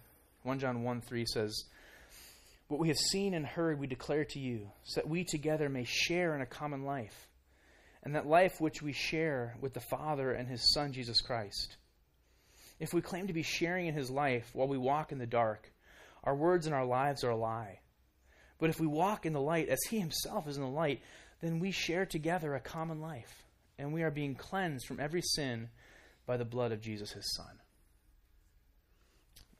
1 0.45 0.59
John 0.61 0.85
1 0.85 1.01
3 1.01 1.27
says, 1.27 1.65
what 2.73 2.81
we 2.81 2.89
have 2.89 2.99
seen 2.99 3.35
and 3.35 3.45
heard, 3.45 3.79
we 3.79 3.87
declare 3.87 4.25
to 4.25 4.41
you, 4.41 4.71
so 4.83 5.01
that 5.01 5.09
we 5.09 5.25
together 5.25 5.69
may 5.69 5.85
share 5.85 6.35
in 6.35 6.41
a 6.41 6.47
common 6.47 6.85
life, 6.85 7.29
and 8.03 8.15
that 8.15 8.27
life 8.27 8.63
which 8.63 8.81
we 8.81 8.95
share 8.95 9.55
with 9.61 9.75
the 9.75 9.81
Father 9.81 10.33
and 10.33 10.49
His 10.49 10.73
Son, 10.73 10.91
Jesus 10.91 11.21
Christ. 11.21 11.77
If 12.81 12.95
we 12.95 13.03
claim 13.03 13.27
to 13.27 13.35
be 13.35 13.43
sharing 13.43 13.89
in 13.89 13.95
His 13.95 14.11
life 14.11 14.49
while 14.55 14.69
we 14.69 14.79
walk 14.79 15.13
in 15.13 15.19
the 15.19 15.27
dark, 15.27 15.71
our 16.25 16.35
words 16.35 16.65
and 16.65 16.75
our 16.75 16.87
lives 16.87 17.23
are 17.25 17.31
a 17.31 17.37
lie. 17.37 17.81
But 18.59 18.71
if 18.71 18.81
we 18.81 18.87
walk 18.87 19.27
in 19.27 19.35
the 19.35 19.41
light 19.41 19.69
as 19.69 19.83
He 19.91 20.01
Himself 20.01 20.49
is 20.49 20.57
in 20.57 20.63
the 20.63 20.69
light, 20.69 21.03
then 21.43 21.59
we 21.59 21.73
share 21.73 22.07
together 22.07 22.55
a 22.55 22.61
common 22.61 23.03
life, 23.03 23.45
and 23.79 23.93
we 23.93 24.03
are 24.03 24.11
being 24.11 24.35
cleansed 24.35 24.87
from 24.87 24.99
every 24.99 25.21
sin 25.21 25.69
by 26.25 26.39
the 26.39 26.47
blood 26.47 26.73
of 26.73 26.81
Jesus, 26.81 27.13
His 27.13 27.35
Son. 27.37 27.61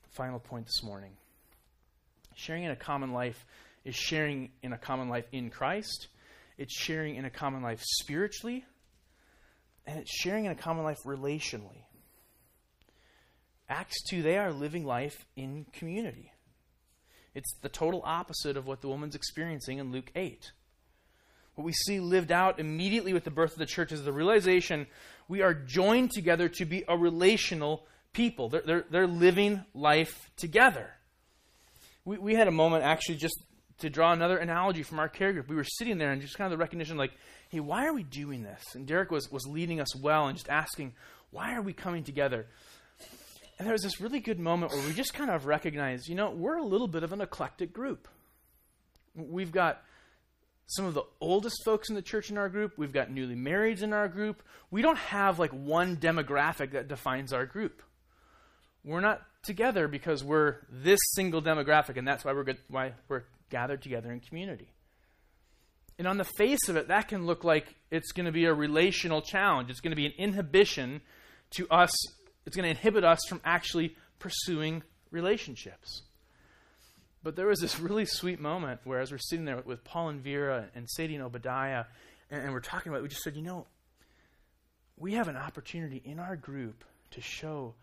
Final 0.09 0.39
point 0.39 0.65
this 0.65 0.81
morning. 0.81 1.11
Sharing 2.35 2.63
in 2.63 2.71
a 2.71 2.75
common 2.75 3.13
life 3.13 3.45
is 3.85 3.95
sharing 3.95 4.51
in 4.61 4.73
a 4.73 4.77
common 4.77 5.09
life 5.09 5.25
in 5.31 5.49
Christ, 5.49 6.07
it's 6.57 6.73
sharing 6.73 7.15
in 7.15 7.25
a 7.25 7.29
common 7.29 7.61
life 7.61 7.81
spiritually, 7.83 8.65
and 9.85 9.99
it's 9.99 10.11
sharing 10.11 10.45
in 10.45 10.51
a 10.51 10.55
common 10.55 10.83
life 10.83 11.03
relationally. 11.03 11.83
Acts 13.67 14.01
2, 14.09 14.21
they 14.21 14.37
are 14.37 14.51
living 14.51 14.85
life 14.85 15.25
in 15.35 15.65
community. 15.73 16.31
It's 17.33 17.55
the 17.61 17.69
total 17.69 18.01
opposite 18.05 18.57
of 18.57 18.67
what 18.67 18.81
the 18.81 18.87
woman's 18.87 19.15
experiencing 19.15 19.79
in 19.79 19.91
Luke 19.91 20.11
8. 20.15 20.51
What 21.55 21.65
we 21.65 21.73
see 21.73 21.99
lived 21.99 22.31
out 22.31 22.59
immediately 22.59 23.13
with 23.13 23.23
the 23.23 23.31
birth 23.31 23.53
of 23.53 23.59
the 23.59 23.65
church 23.65 23.91
is 23.91 24.03
the 24.03 24.13
realization 24.13 24.87
we 25.27 25.41
are 25.41 25.53
joined 25.53 26.11
together 26.11 26.49
to 26.49 26.65
be 26.65 26.83
a 26.87 26.97
relational 26.97 27.87
people. 28.11 28.49
They're, 28.49 28.61
they're, 28.61 28.85
they're 28.89 29.07
living 29.07 29.63
life 29.73 30.31
together 30.35 30.91
we, 32.05 32.17
we 32.17 32.35
had 32.35 32.47
a 32.47 32.51
moment 32.51 32.83
actually 32.83 33.15
just 33.15 33.41
to 33.79 33.89
draw 33.89 34.13
another 34.13 34.37
analogy 34.37 34.83
from 34.83 34.99
our 34.99 35.09
care 35.09 35.33
group. 35.33 35.49
We 35.49 35.55
were 35.55 35.63
sitting 35.63 35.97
there 35.97 36.11
and 36.11 36.21
just 36.21 36.37
kind 36.37 36.51
of 36.51 36.57
the 36.57 36.61
recognition 36.61 36.97
like, 36.97 37.11
hey, 37.49 37.59
why 37.59 37.85
are 37.85 37.93
we 37.93 38.03
doing 38.03 38.43
this? 38.43 38.63
And 38.75 38.85
Derek 38.85 39.11
was, 39.11 39.31
was 39.31 39.45
leading 39.47 39.79
us 39.79 39.95
well 39.95 40.27
and 40.27 40.37
just 40.37 40.49
asking, 40.49 40.93
why 41.31 41.55
are 41.55 41.61
we 41.61 41.73
coming 41.73 42.03
together? 42.03 42.47
And 43.57 43.65
there 43.65 43.73
was 43.73 43.83
this 43.83 44.01
really 44.01 44.19
good 44.19 44.39
moment 44.39 44.71
where 44.71 44.85
we 44.87 44.93
just 44.93 45.13
kind 45.13 45.29
of 45.29 45.45
recognized, 45.45 46.07
you 46.07 46.15
know, 46.15 46.31
we're 46.31 46.57
a 46.57 46.63
little 46.63 46.87
bit 46.87 47.03
of 47.03 47.13
an 47.13 47.21
eclectic 47.21 47.73
group. 47.73 48.07
We've 49.15 49.51
got 49.51 49.81
some 50.65 50.85
of 50.85 50.93
the 50.93 51.03
oldest 51.21 51.63
folks 51.63 51.89
in 51.89 51.95
the 51.95 52.01
church 52.01 52.29
in 52.31 52.37
our 52.37 52.49
group. 52.49 52.73
We've 52.77 52.93
got 52.93 53.11
newly 53.11 53.35
marrieds 53.35 53.83
in 53.83 53.93
our 53.93 54.07
group. 54.07 54.41
We 54.71 54.81
don't 54.81 54.97
have 54.97 55.39
like 55.39 55.51
one 55.51 55.97
demographic 55.97 56.71
that 56.71 56.87
defines 56.87 57.31
our 57.33 57.45
group. 57.45 57.83
We're 58.83 59.01
not 59.01 59.21
together 59.43 59.87
because 59.87 60.23
we're 60.23 60.57
this 60.69 60.99
single 61.13 61.41
demographic, 61.41 61.97
and 61.97 62.07
that's 62.07 62.25
why 62.25 62.33
we're, 62.33 62.43
good, 62.43 62.57
why 62.69 62.93
we're 63.07 63.23
gathered 63.49 63.81
together 63.81 64.11
in 64.11 64.19
community. 64.19 64.69
And 65.99 66.07
on 66.07 66.17
the 66.17 66.25
face 66.37 66.69
of 66.69 66.75
it, 66.75 66.87
that 66.87 67.07
can 67.07 67.25
look 67.25 67.43
like 67.43 67.75
it's 67.91 68.11
going 68.11 68.25
to 68.25 68.31
be 68.31 68.45
a 68.45 68.53
relational 68.53 69.21
challenge. 69.21 69.69
It's 69.69 69.79
going 69.79 69.91
to 69.91 69.95
be 69.95 70.07
an 70.07 70.13
inhibition 70.17 71.01
to 71.51 71.67
us. 71.69 71.91
It's 72.45 72.55
going 72.55 72.63
to 72.63 72.71
inhibit 72.71 73.03
us 73.03 73.19
from 73.29 73.41
actually 73.45 73.95
pursuing 74.19 74.83
relationships. 75.11 76.01
But 77.21 77.35
there 77.35 77.47
was 77.47 77.59
this 77.59 77.79
really 77.79 78.05
sweet 78.05 78.39
moment 78.39 78.81
where, 78.83 78.99
as 78.99 79.11
we're 79.11 79.17
sitting 79.17 79.45
there 79.45 79.61
with 79.63 79.83
Paul 79.83 80.09
and 80.09 80.21
Vera 80.21 80.65
and 80.75 80.89
Sadie 80.89 81.15
and 81.15 81.23
Obadiah, 81.23 81.85
and, 82.29 82.41
and 82.43 82.53
we're 82.53 82.59
talking 82.59 82.89
about 82.89 82.99
it, 82.99 83.03
we 83.03 83.09
just 83.09 83.21
said, 83.21 83.35
you 83.35 83.43
know, 83.43 83.67
we 84.97 85.13
have 85.13 85.27
an 85.27 85.37
opportunity 85.37 86.01
in 86.03 86.19
our 86.19 86.35
group 86.35 86.83
to 87.11 87.21
show 87.21 87.75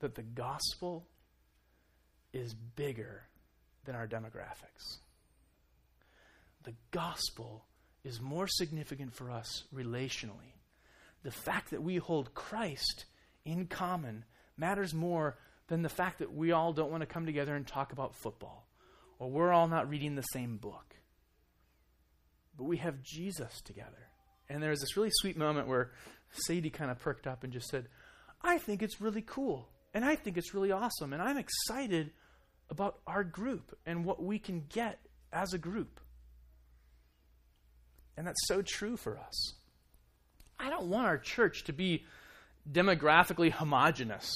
that 0.00 0.14
the 0.14 0.22
gospel 0.22 1.06
is 2.32 2.54
bigger 2.54 3.22
than 3.84 3.94
our 3.94 4.06
demographics. 4.06 4.98
The 6.64 6.74
gospel 6.90 7.64
is 8.04 8.20
more 8.20 8.46
significant 8.46 9.14
for 9.14 9.30
us 9.30 9.64
relationally. 9.74 10.54
The 11.22 11.30
fact 11.30 11.70
that 11.70 11.82
we 11.82 11.96
hold 11.96 12.34
Christ 12.34 13.06
in 13.44 13.66
common 13.66 14.24
matters 14.56 14.94
more 14.94 15.38
than 15.68 15.82
the 15.82 15.88
fact 15.88 16.18
that 16.18 16.32
we 16.32 16.52
all 16.52 16.72
don't 16.72 16.90
want 16.90 17.02
to 17.02 17.06
come 17.06 17.26
together 17.26 17.54
and 17.54 17.66
talk 17.66 17.92
about 17.92 18.14
football 18.14 18.68
or 19.18 19.30
we're 19.30 19.52
all 19.52 19.68
not 19.68 19.88
reading 19.88 20.14
the 20.14 20.22
same 20.22 20.56
book. 20.56 20.94
But 22.56 22.64
we 22.64 22.78
have 22.78 23.02
Jesus 23.02 23.60
together. 23.62 24.08
And 24.48 24.62
there 24.62 24.70
was 24.70 24.80
this 24.80 24.96
really 24.96 25.10
sweet 25.12 25.36
moment 25.36 25.68
where 25.68 25.92
Sadie 26.30 26.70
kind 26.70 26.90
of 26.90 26.98
perked 26.98 27.26
up 27.26 27.44
and 27.44 27.52
just 27.52 27.68
said, 27.68 27.88
I 28.42 28.58
think 28.58 28.82
it's 28.82 29.00
really 29.00 29.22
cool 29.22 29.68
and 29.94 30.04
I 30.04 30.16
think 30.16 30.36
it's 30.36 30.54
really 30.54 30.72
awesome. 30.72 31.12
And 31.12 31.22
I'm 31.22 31.38
excited 31.38 32.10
about 32.70 32.98
our 33.06 33.24
group 33.24 33.76
and 33.86 34.04
what 34.04 34.22
we 34.22 34.38
can 34.38 34.64
get 34.68 34.98
as 35.32 35.52
a 35.52 35.58
group. 35.58 36.00
And 38.16 38.26
that's 38.26 38.46
so 38.46 38.62
true 38.62 38.96
for 38.96 39.16
us. 39.18 39.54
I 40.58 40.70
don't 40.70 40.88
want 40.88 41.06
our 41.06 41.18
church 41.18 41.64
to 41.64 41.72
be 41.72 42.04
demographically 42.70 43.52
homogenous. 43.52 44.30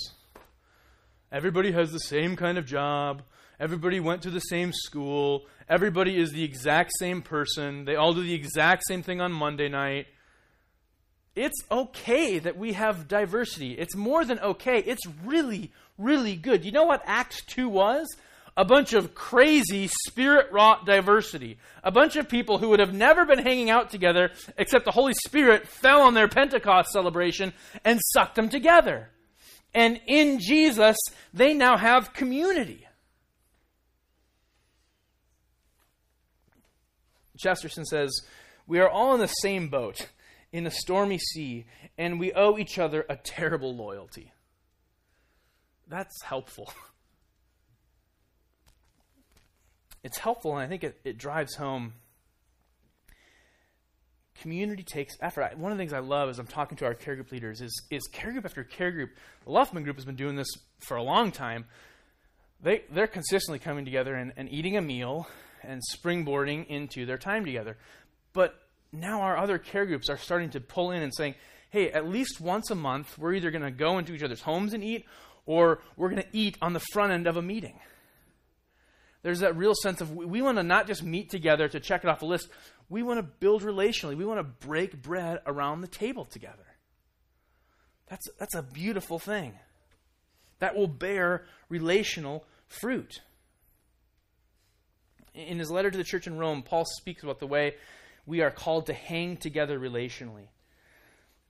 Everybody 1.30 1.72
has 1.72 1.90
the 1.90 1.98
same 1.98 2.36
kind 2.36 2.58
of 2.58 2.66
job. 2.66 3.22
Everybody 3.58 4.00
went 4.00 4.22
to 4.22 4.30
the 4.30 4.40
same 4.40 4.72
school. 4.72 5.46
Everybody 5.68 6.16
is 6.16 6.32
the 6.32 6.44
exact 6.44 6.92
same 6.98 7.22
person. 7.22 7.84
They 7.84 7.96
all 7.96 8.12
do 8.12 8.22
the 8.22 8.34
exact 8.34 8.84
same 8.86 9.02
thing 9.02 9.20
on 9.20 9.32
Monday 9.32 9.68
night. 9.68 10.06
It's 11.34 11.62
okay 11.70 12.38
that 12.38 12.58
we 12.58 12.74
have 12.74 13.08
diversity. 13.08 13.72
It's 13.72 13.96
more 13.96 14.24
than 14.24 14.38
okay. 14.40 14.78
It's 14.78 15.06
really, 15.24 15.72
really 15.96 16.36
good. 16.36 16.64
You 16.64 16.72
know 16.72 16.84
what 16.84 17.02
Acts 17.06 17.42
2 17.46 17.68
was? 17.68 18.06
a 18.56 18.64
bunch 18.64 18.92
of 18.92 19.14
crazy, 19.14 19.88
spirit 20.08 20.52
wrought 20.52 20.84
diversity. 20.84 21.58
A 21.82 21.90
bunch 21.90 22.16
of 22.16 22.28
people 22.28 22.58
who 22.58 22.68
would 22.68 22.80
have 22.80 22.92
never 22.92 23.24
been 23.24 23.38
hanging 23.38 23.70
out 23.70 23.90
together 23.90 24.30
except 24.58 24.84
the 24.84 24.90
Holy 24.90 25.14
Spirit 25.26 25.68
fell 25.68 26.02
on 26.02 26.14
their 26.14 26.28
Pentecost 26.28 26.90
celebration 26.90 27.52
and 27.84 28.00
sucked 28.12 28.34
them 28.34 28.48
together. 28.48 29.10
And 29.74 30.00
in 30.06 30.38
Jesus, 30.38 30.98
they 31.32 31.54
now 31.54 31.78
have 31.78 32.12
community. 32.12 32.86
Chesterton 37.38 37.86
says, 37.86 38.10
We 38.66 38.80
are 38.80 38.88
all 38.88 39.14
in 39.14 39.20
the 39.20 39.26
same 39.26 39.68
boat 39.68 40.08
in 40.52 40.66
a 40.66 40.70
stormy 40.70 41.18
sea, 41.18 41.64
and 41.96 42.20
we 42.20 42.32
owe 42.32 42.58
each 42.58 42.78
other 42.78 43.06
a 43.08 43.16
terrible 43.16 43.74
loyalty. 43.74 44.32
That's 45.88 46.22
helpful. 46.22 46.72
It's 50.04 50.18
helpful, 50.18 50.56
and 50.56 50.62
I 50.62 50.66
think 50.66 50.82
it, 50.82 51.00
it 51.04 51.16
drives 51.16 51.54
home. 51.54 51.92
Community 54.40 54.82
takes 54.82 55.14
effort. 55.20 55.56
One 55.56 55.70
of 55.70 55.78
the 55.78 55.82
things 55.82 55.92
I 55.92 56.00
love 56.00 56.28
as 56.28 56.40
I'm 56.40 56.46
talking 56.46 56.76
to 56.78 56.86
our 56.86 56.94
care 56.94 57.14
group 57.14 57.30
leaders 57.30 57.60
is, 57.60 57.86
is 57.90 58.02
care 58.12 58.32
group 58.32 58.44
after 58.44 58.64
care 58.64 58.90
group. 58.90 59.10
The 59.44 59.52
Luffman 59.52 59.84
group 59.84 59.96
has 59.96 60.04
been 60.04 60.16
doing 60.16 60.34
this 60.34 60.48
for 60.80 60.96
a 60.96 61.02
long 61.02 61.30
time. 61.30 61.66
They, 62.60 62.82
they're 62.90 63.06
consistently 63.06 63.60
coming 63.60 63.84
together 63.84 64.14
and, 64.14 64.32
and 64.36 64.50
eating 64.50 64.76
a 64.76 64.80
meal 64.80 65.28
and 65.62 65.80
springboarding 65.94 66.66
into 66.66 67.06
their 67.06 67.18
time 67.18 67.44
together. 67.44 67.76
But 68.32 68.54
now 68.92 69.22
our 69.22 69.36
other 69.36 69.58
care 69.58 69.86
groups 69.86 70.08
are 70.10 70.18
starting 70.18 70.50
to 70.50 70.60
pull 70.60 70.90
in 70.90 71.02
and 71.02 71.12
saying, 71.14 71.34
hey, 71.70 71.90
at 71.90 72.08
least 72.08 72.40
once 72.40 72.70
a 72.70 72.74
month, 72.74 73.16
we're 73.18 73.32
either 73.32 73.50
going 73.50 73.62
to 73.62 73.70
go 73.70 73.98
into 73.98 74.12
each 74.12 74.22
other's 74.22 74.42
homes 74.42 74.74
and 74.74 74.84
eat, 74.84 75.06
or 75.46 75.80
we're 75.96 76.10
going 76.10 76.22
to 76.22 76.28
eat 76.32 76.58
on 76.60 76.74
the 76.74 76.82
front 76.92 77.12
end 77.12 77.26
of 77.26 77.36
a 77.36 77.42
meeting. 77.42 77.78
There's 79.22 79.40
that 79.40 79.56
real 79.56 79.74
sense 79.74 80.00
of 80.00 80.10
we, 80.14 80.26
we 80.26 80.42
want 80.42 80.58
to 80.58 80.62
not 80.62 80.86
just 80.86 81.02
meet 81.02 81.30
together 81.30 81.68
to 81.68 81.80
check 81.80 82.04
it 82.04 82.10
off 82.10 82.22
a 82.22 82.26
list, 82.26 82.48
we 82.90 83.02
want 83.02 83.18
to 83.18 83.22
build 83.22 83.62
relationally. 83.62 84.16
We 84.16 84.26
want 84.26 84.40
to 84.40 84.66
break 84.66 85.00
bread 85.00 85.40
around 85.46 85.80
the 85.80 85.88
table 85.88 86.26
together. 86.26 86.66
That's, 88.08 88.28
that's 88.38 88.54
a 88.54 88.62
beautiful 88.62 89.18
thing. 89.18 89.54
That 90.58 90.76
will 90.76 90.88
bear 90.88 91.46
relational 91.70 92.44
fruit. 92.66 93.20
In 95.34 95.58
his 95.58 95.70
letter 95.70 95.90
to 95.90 95.96
the 95.96 96.04
church 96.04 96.26
in 96.26 96.36
Rome, 96.36 96.62
Paul 96.62 96.84
speaks 96.84 97.22
about 97.22 97.40
the 97.40 97.46
way 97.46 97.76
we 98.26 98.40
are 98.40 98.50
called 98.50 98.86
to 98.86 98.94
hang 98.94 99.36
together 99.36 99.78
relationally. 99.78 100.48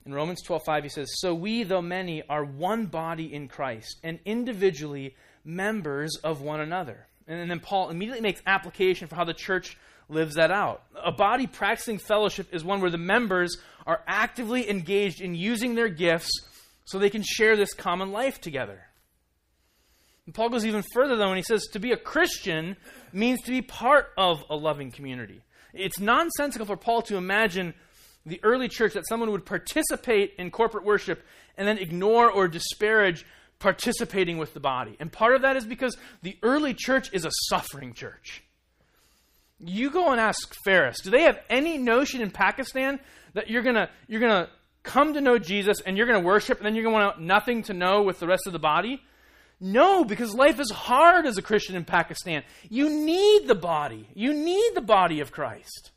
In 0.05 0.15
Romans 0.15 0.43
12:5 0.43 0.83
he 0.83 0.89
says, 0.89 1.09
"So 1.21 1.35
we 1.35 1.63
though 1.63 1.83
many 1.83 2.23
are 2.29 2.45
one 2.45 2.87
body 2.87 3.33
in 3.33 3.49
Christ 3.49 4.01
and 4.03 4.19
individually 4.25 5.15
members 5.45 6.17
of 6.17 6.41
one 6.41 6.61
another." 6.61 7.07
And 7.29 7.51
then 7.51 7.61
Paul 7.61 7.91
immediately 7.91 8.21
makes 8.21 8.43
application 8.47 9.07
for 9.07 9.15
how 9.15 9.25
the 9.25 9.35
church 9.35 9.77
lives 10.09 10.35
that 10.35 10.51
out. 10.51 10.85
A 10.95 11.13
body 11.13 11.47
practicing 11.47 11.99
fellowship 11.99 12.53
is 12.53 12.65
one 12.65 12.81
where 12.81 12.91
the 12.91 12.99
members 12.99 13.57
are 13.87 14.03
actively 14.07 14.69
engaged 14.69 15.21
in 15.21 15.35
using 15.35 15.75
their 15.75 15.89
gifts 15.89 16.31
so 16.85 16.99
they 16.99 17.11
can 17.11 17.23
share 17.23 17.57
this 17.57 17.73
common 17.73 18.11
life 18.11 18.41
together. 18.41 18.89
And 20.27 20.35
Paul 20.35 20.51
goes 20.51 20.67
even 20.67 20.85
further, 20.93 21.17
though, 21.17 21.29
when 21.29 21.37
he 21.37 21.43
says 21.43 21.67
to 21.73 21.79
be 21.79 21.93
a 21.93 21.97
Christian 21.97 22.77
means 23.13 23.41
to 23.43 23.51
be 23.51 23.63
part 23.63 24.13
of 24.17 24.45
a 24.51 24.57
loving 24.57 24.91
community. 24.91 25.43
It's 25.73 25.99
nonsensical 25.99 26.67
for 26.67 26.77
Paul 26.77 27.03
to 27.03 27.17
imagine 27.17 27.75
the 28.25 28.41
early 28.43 28.69
church 28.69 28.95
that 28.95 29.07
someone 29.09 29.31
would 29.33 29.47
participate 29.47 30.35
in 30.39 30.51
corporate 30.51 30.85
worship 30.85 31.25
and 31.57 31.67
then 31.67 31.79
ignore 31.79 32.31
or 32.31 32.49
disparage 32.49 33.25
participating 33.59 34.39
with 34.39 34.55
the 34.55 34.61
body. 34.61 34.97
And 35.01 35.11
part 35.11 35.35
of 35.35 35.43
that 35.43 35.57
is 35.57 35.65
because 35.65 35.97
the 36.23 36.37
early 36.43 36.75
church 36.75 37.11
is 37.13 37.25
a 37.25 37.31
suffering 37.49 37.95
church. 37.95 38.43
You 39.59 39.91
go 39.91 40.11
and 40.11 40.21
ask 40.21 40.55
Ferris, 40.65 41.01
do 41.01 41.11
they 41.11 41.23
have 41.23 41.39
any 41.49 41.79
notion 41.79 42.21
in 42.21 42.31
Pakistan 42.31 42.99
that 43.35 43.49
you're 43.49 43.63
going 43.63 43.77
to 43.77 43.89
you're 44.09 44.21
going 44.21 44.45
to 44.45 44.51
come 44.83 45.15
to 45.15 45.21
know 45.21 45.39
Jesus 45.39 45.81
and 45.81 45.97
you're 45.97 46.07
going 46.07 46.21
to 46.21 46.27
worship 46.27 46.59
and 46.59 46.67
then 46.67 46.75
you're 46.75 46.83
going 46.83 46.97
to 46.97 47.07
want 47.07 47.21
nothing 47.21 47.63
to 47.65 47.73
know 47.73 48.03
with 48.03 48.19
the 48.19 48.27
rest 48.27 48.47
of 48.47 48.53
the 48.53 48.59
body? 48.59 49.01
No, 49.65 50.05
because 50.05 50.35
life 50.35 50.59
is 50.59 50.73
hard 50.73 51.25
as 51.25 51.39
a 51.39 51.43
Christian 51.43 51.77
in 51.77 51.85
Pakistan. 51.85 52.43
You 52.69 52.91
need 52.91 53.47
the 53.47 53.55
body. 53.55 54.09
You 54.13 54.35
need 54.35 54.73
the 54.75 54.81
body 54.81 55.21
of 55.21 55.31
Christ. 55.31 55.93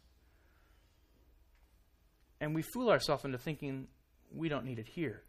And 2.40 2.54
we 2.54 2.62
fool 2.62 2.92
ourselves 2.92 3.26
into 3.26 3.40
thinking 3.40 3.88
we 4.32 4.50
don't 4.50 4.66
need 4.66 4.78
it 4.78 4.88
here 4.88 5.24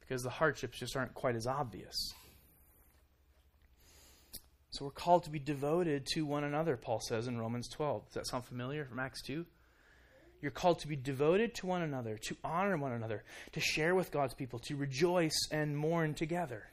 because 0.00 0.24
the 0.24 0.30
hardships 0.30 0.80
just 0.80 0.96
aren't 0.96 1.14
quite 1.14 1.36
as 1.36 1.46
obvious. 1.46 1.94
So 4.70 4.86
we're 4.86 4.90
called 4.90 5.22
to 5.22 5.30
be 5.30 5.38
devoted 5.38 6.06
to 6.14 6.26
one 6.26 6.42
another, 6.42 6.76
Paul 6.76 6.98
says 7.06 7.28
in 7.28 7.38
Romans 7.38 7.68
12. 7.68 8.06
Does 8.06 8.14
that 8.14 8.26
sound 8.26 8.46
familiar 8.46 8.84
from 8.84 8.98
Acts 8.98 9.22
2? 9.22 9.46
You're 10.40 10.50
called 10.50 10.80
to 10.80 10.88
be 10.88 10.96
devoted 10.96 11.54
to 11.56 11.66
one 11.68 11.82
another, 11.82 12.18
to 12.26 12.36
honor 12.42 12.76
one 12.76 12.90
another, 12.90 13.22
to 13.52 13.60
share 13.60 13.94
with 13.94 14.10
God's 14.10 14.34
people, 14.34 14.58
to 14.60 14.74
rejoice 14.74 15.38
and 15.52 15.76
mourn 15.76 16.14
together. 16.14 16.64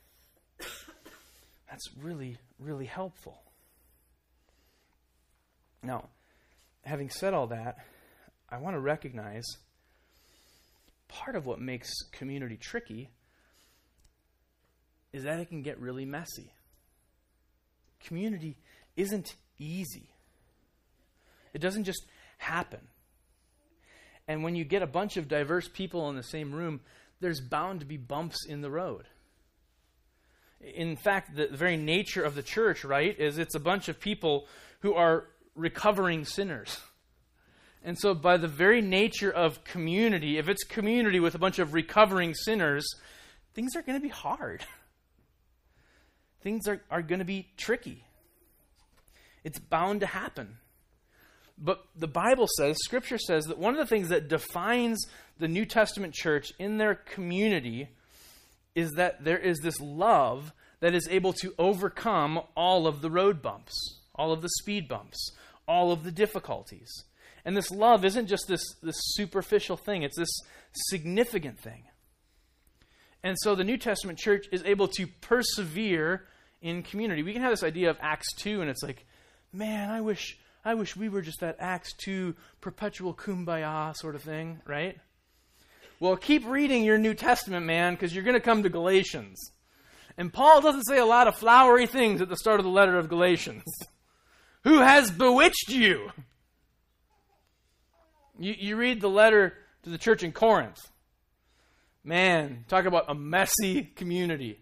That's 1.69 1.89
really, 2.01 2.37
really 2.57 2.85
helpful. 2.85 3.41
Now, 5.83 6.09
having 6.83 7.09
said 7.09 7.33
all 7.33 7.47
that, 7.47 7.77
I 8.49 8.57
want 8.57 8.75
to 8.75 8.79
recognize 8.79 9.45
part 11.07 11.35
of 11.35 11.45
what 11.45 11.59
makes 11.59 11.89
community 12.11 12.57
tricky 12.57 13.09
is 15.13 15.23
that 15.23 15.39
it 15.39 15.49
can 15.49 15.61
get 15.61 15.79
really 15.79 16.05
messy. 16.05 16.51
Community 18.03 18.57
isn't 18.95 19.35
easy, 19.57 20.09
it 21.53 21.59
doesn't 21.59 21.83
just 21.83 22.03
happen. 22.37 22.87
And 24.27 24.43
when 24.43 24.55
you 24.55 24.63
get 24.63 24.83
a 24.83 24.87
bunch 24.87 25.17
of 25.17 25.27
diverse 25.27 25.67
people 25.67 26.07
in 26.09 26.15
the 26.15 26.23
same 26.23 26.53
room, 26.53 26.81
there's 27.19 27.41
bound 27.41 27.79
to 27.79 27.85
be 27.85 27.97
bumps 27.97 28.45
in 28.45 28.61
the 28.61 28.69
road. 28.69 29.07
In 30.61 30.95
fact, 30.95 31.35
the 31.35 31.47
very 31.47 31.77
nature 31.77 32.23
of 32.23 32.35
the 32.35 32.43
church, 32.43 32.83
right, 32.83 33.17
is 33.17 33.37
it's 33.37 33.55
a 33.55 33.59
bunch 33.59 33.87
of 33.87 33.99
people 33.99 34.47
who 34.81 34.93
are 34.93 35.27
recovering 35.55 36.25
sinners. 36.25 36.79
And 37.83 37.97
so, 37.97 38.13
by 38.13 38.37
the 38.37 38.47
very 38.47 38.81
nature 38.81 39.31
of 39.31 39.63
community, 39.63 40.37
if 40.37 40.49
it's 40.49 40.63
community 40.63 41.19
with 41.19 41.35
a 41.35 41.39
bunch 41.39 41.59
of 41.59 41.73
recovering 41.73 42.33
sinners, 42.33 42.85
things 43.53 43.75
are 43.75 43.81
going 43.81 43.97
to 43.97 44.03
be 44.03 44.09
hard. 44.09 44.65
things 46.41 46.67
are, 46.67 46.81
are 46.91 47.01
going 47.01 47.19
to 47.19 47.25
be 47.25 47.47
tricky. 47.55 48.03
It's 49.43 49.59
bound 49.59 50.01
to 50.01 50.07
happen. 50.07 50.57
But 51.57 51.85
the 51.95 52.07
Bible 52.07 52.47
says, 52.57 52.77
Scripture 52.83 53.17
says, 53.17 53.45
that 53.45 53.57
one 53.57 53.73
of 53.73 53.79
the 53.79 53.85
things 53.85 54.09
that 54.09 54.29
defines 54.29 55.05
the 55.37 55.47
New 55.47 55.65
Testament 55.65 56.13
church 56.13 56.51
in 56.57 56.77
their 56.77 56.95
community 56.95 57.89
is 58.79 58.93
that 58.93 59.23
there 59.23 59.37
is 59.37 59.59
this 59.59 59.79
love 59.79 60.53
that 60.79 60.95
is 60.95 61.07
able 61.11 61.33
to 61.33 61.53
overcome 61.59 62.39
all 62.55 62.87
of 62.87 63.01
the 63.01 63.11
road 63.11 63.41
bumps, 63.41 63.73
all 64.15 64.31
of 64.31 64.41
the 64.41 64.49
speed 64.59 64.87
bumps, 64.87 65.31
all 65.67 65.91
of 65.91 66.03
the 66.03 66.11
difficulties. 66.11 66.89
And 67.43 67.55
this 67.55 67.69
love 67.69 68.05
isn't 68.05 68.27
just 68.27 68.45
this, 68.47 68.63
this 68.81 68.95
superficial 68.97 69.75
thing, 69.75 70.03
it's 70.03 70.17
this 70.17 70.31
significant 70.71 71.59
thing. 71.59 71.83
And 73.21 73.35
so 73.41 73.53
the 73.53 73.65
New 73.65 73.77
Testament 73.77 74.17
church 74.17 74.45
is 74.51 74.63
able 74.63 74.87
to 74.89 75.05
persevere 75.07 76.25
in 76.61 76.83
community. 76.83 77.21
We 77.21 77.33
can 77.33 77.41
have 77.41 77.51
this 77.51 77.63
idea 77.63 77.89
of 77.89 77.97
Acts 77.99 78.33
2, 78.35 78.61
and 78.61 78.69
it's 78.69 78.83
like, 78.83 79.05
man, 79.51 79.89
I 79.89 79.99
wish, 79.99 80.37
I 80.63 80.73
wish 80.75 80.95
we 80.95 81.09
were 81.09 81.21
just 81.21 81.41
that 81.41 81.57
Acts 81.59 81.93
2 81.97 82.33
perpetual 82.61 83.13
kumbaya 83.13 83.93
sort 83.97 84.15
of 84.15 84.21
thing, 84.21 84.61
right? 84.65 84.97
Well, 85.99 86.15
keep 86.15 86.47
reading 86.47 86.83
your 86.83 86.97
New 86.97 87.13
Testament, 87.13 87.65
man, 87.65 87.93
because 87.93 88.13
you're 88.13 88.23
going 88.23 88.35
to 88.35 88.39
come 88.39 88.63
to 88.63 88.69
Galatians. 88.69 89.51
And 90.17 90.31
Paul 90.31 90.61
doesn't 90.61 90.87
say 90.87 90.97
a 90.97 91.05
lot 91.05 91.27
of 91.27 91.35
flowery 91.35 91.87
things 91.87 92.21
at 92.21 92.29
the 92.29 92.37
start 92.37 92.59
of 92.59 92.63
the 92.63 92.71
letter 92.71 92.97
of 92.97 93.09
Galatians. 93.09 93.63
Who 94.63 94.79
has 94.79 95.11
bewitched 95.11 95.69
you? 95.69 96.11
You, 98.37 98.55
you 98.57 98.75
read 98.77 99.01
the 99.01 99.09
letter 99.09 99.53
to 99.83 99.89
the 99.89 99.97
church 99.97 100.23
in 100.23 100.31
Corinth. 100.31 100.79
Man, 102.03 102.65
talk 102.67 102.85
about 102.85 103.09
a 103.09 103.15
messy 103.15 103.83
community. 103.83 104.61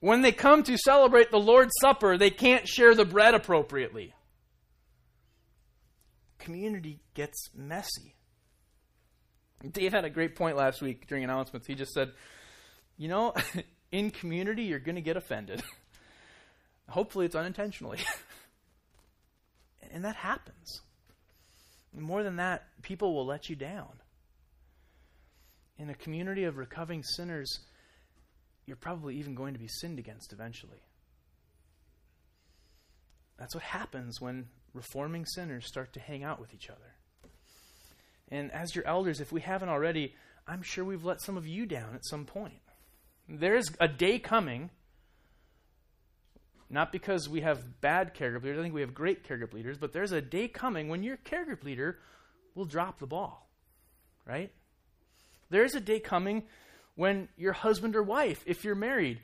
When 0.00 0.22
they 0.22 0.32
come 0.32 0.62
to 0.62 0.78
celebrate 0.78 1.30
the 1.30 1.38
Lord's 1.38 1.72
Supper, 1.80 2.16
they 2.16 2.30
can't 2.30 2.68
share 2.68 2.94
the 2.94 3.04
bread 3.04 3.34
appropriately. 3.34 4.14
Community 6.38 7.00
gets 7.14 7.50
messy. 7.54 8.14
Dave 9.68 9.92
had 9.92 10.04
a 10.04 10.10
great 10.10 10.36
point 10.36 10.56
last 10.56 10.80
week 10.80 11.06
during 11.06 11.24
announcements. 11.24 11.66
He 11.66 11.74
just 11.74 11.92
said, 11.92 12.12
You 12.96 13.08
know, 13.08 13.34
in 13.92 14.10
community, 14.10 14.64
you're 14.64 14.78
going 14.78 14.96
to 14.96 15.02
get 15.02 15.16
offended. 15.16 15.62
Hopefully, 16.88 17.26
it's 17.26 17.34
unintentionally. 17.34 17.98
and 19.92 20.04
that 20.04 20.16
happens. 20.16 20.80
More 21.96 22.22
than 22.22 22.36
that, 22.36 22.64
people 22.82 23.14
will 23.14 23.26
let 23.26 23.48
you 23.48 23.56
down. 23.56 24.00
In 25.78 25.90
a 25.90 25.94
community 25.94 26.44
of 26.44 26.56
recovering 26.56 27.02
sinners, 27.02 27.60
you're 28.66 28.76
probably 28.76 29.16
even 29.16 29.34
going 29.34 29.54
to 29.54 29.58
be 29.58 29.68
sinned 29.68 29.98
against 29.98 30.32
eventually. 30.32 30.82
That's 33.38 33.54
what 33.54 33.64
happens 33.64 34.20
when 34.20 34.48
reforming 34.74 35.24
sinners 35.26 35.66
start 35.66 35.92
to 35.94 36.00
hang 36.00 36.22
out 36.22 36.40
with 36.40 36.54
each 36.54 36.68
other. 36.68 36.94
And 38.30 38.52
as 38.52 38.74
your 38.74 38.86
elders, 38.86 39.20
if 39.20 39.32
we 39.32 39.40
haven't 39.40 39.68
already, 39.68 40.14
I'm 40.46 40.62
sure 40.62 40.84
we've 40.84 41.04
let 41.04 41.20
some 41.20 41.36
of 41.36 41.46
you 41.46 41.66
down 41.66 41.94
at 41.94 42.06
some 42.06 42.24
point. 42.24 42.60
There's 43.28 43.70
a 43.80 43.88
day 43.88 44.18
coming, 44.18 44.70
not 46.68 46.92
because 46.92 47.28
we 47.28 47.40
have 47.40 47.80
bad 47.80 48.14
care 48.14 48.30
group 48.30 48.44
leaders, 48.44 48.58
I 48.58 48.62
think 48.62 48.74
we 48.74 48.80
have 48.80 48.94
great 48.94 49.24
care 49.24 49.36
group 49.36 49.54
leaders, 49.54 49.78
but 49.78 49.92
there's 49.92 50.12
a 50.12 50.20
day 50.20 50.48
coming 50.48 50.88
when 50.88 51.02
your 51.02 51.16
care 51.16 51.44
group 51.44 51.64
leader 51.64 51.98
will 52.54 52.64
drop 52.64 52.98
the 52.98 53.06
ball, 53.06 53.48
right? 54.26 54.52
There's 55.50 55.74
a 55.74 55.80
day 55.80 56.00
coming 56.00 56.44
when 56.94 57.28
your 57.36 57.52
husband 57.52 57.96
or 57.96 58.02
wife, 58.02 58.42
if 58.46 58.64
you're 58.64 58.74
married, 58.74 59.20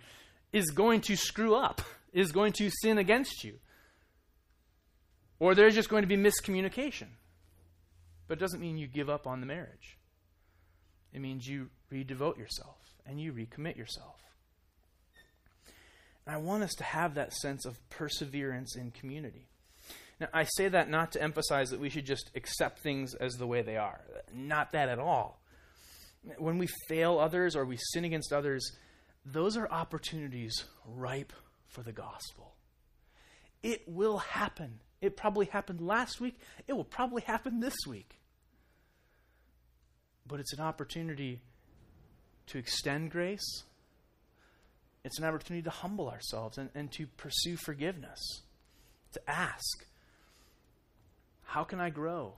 is 0.53 0.71
going 0.71 1.01
to 1.03 1.17
screw 1.17 1.55
up, 1.55 1.83
is 2.13 2.33
going 2.33 2.53
to 2.55 2.71
sin 2.71 2.99
against 2.99 3.45
you. 3.45 3.55
Or 5.39 5.55
there's 5.55 5.75
just 5.75 5.89
going 5.89 6.03
to 6.03 6.09
be 6.09 6.17
miscommunication. 6.17 7.09
But 8.29 8.39
it 8.39 8.41
doesn't 8.41 8.61
mean 8.61 8.79
you 8.79 8.87
give 8.87 9.09
up 9.09 9.27
on 9.27 9.41
the 9.41 9.47
marriage. 9.47 9.99
It 11.12 11.20
means 11.20 11.47
you 11.47 11.70
redevote 11.93 12.39
yourself 12.39 12.77
and 13.07 13.20
you 13.20 13.33
recommit 13.33 13.77
yourself. 13.77 14.20
And 16.27 16.35
I 16.35 16.39
want 16.39 16.64
us 16.64 16.74
to 16.74 16.85
have 16.85 17.14
that 17.14 17.33
sense 17.33 17.64
of 17.64 17.79
perseverance 17.89 18.77
in 18.77 18.91
community. 18.91 19.49
Now, 20.20 20.29
I 20.33 20.45
say 20.45 20.68
that 20.68 20.91
not 20.91 21.12
to 21.12 21.22
emphasize 21.22 21.70
that 21.70 21.81
we 21.81 21.91
should 21.91 22.07
just 22.07 22.31
accept 22.35 22.81
things 22.81 23.14
as 23.14 23.35
the 23.35 23.47
way 23.47 23.62
they 23.62 23.77
are. 23.77 24.01
Not 24.35 24.72
that 24.72 24.89
at 24.89 24.99
all. 24.99 25.41
When 26.39 26.59
we 26.59 26.68
fail 26.89 27.18
others 27.18 27.55
or 27.55 27.64
we 27.64 27.79
sin 27.93 28.05
against 28.05 28.33
others, 28.33 28.72
those 29.24 29.57
are 29.57 29.70
opportunities 29.70 30.64
ripe 30.87 31.33
for 31.68 31.83
the 31.83 31.93
gospel. 31.93 32.56
It 33.63 33.83
will 33.87 34.19
happen. 34.19 34.81
It 35.01 35.17
probably 35.17 35.47
happened 35.47 35.81
last 35.81 36.21
week. 36.21 36.39
It 36.67 36.73
will 36.73 36.85
probably 36.85 37.23
happen 37.23 37.61
this 37.61 37.77
week. 37.87 38.19
But 40.27 40.41
it's 40.41 40.53
an 40.53 40.61
opportunity 40.61 41.41
to 42.49 42.59
extend 42.59 43.11
grace. 43.11 43.65
It's 45.05 45.19
an 45.19 45.25
opportunity 45.25 45.63
to 45.63 45.71
humble 45.71 46.09
ourselves 46.09 46.59
and, 46.59 46.71
and 46.75 46.91
to 46.93 47.07
pursue 47.07 47.57
forgiveness, 47.57 48.43
to 49.13 49.21
ask, 49.31 49.87
How 51.45 51.63
can 51.63 51.81
I 51.81 51.91
grow? 51.91 52.35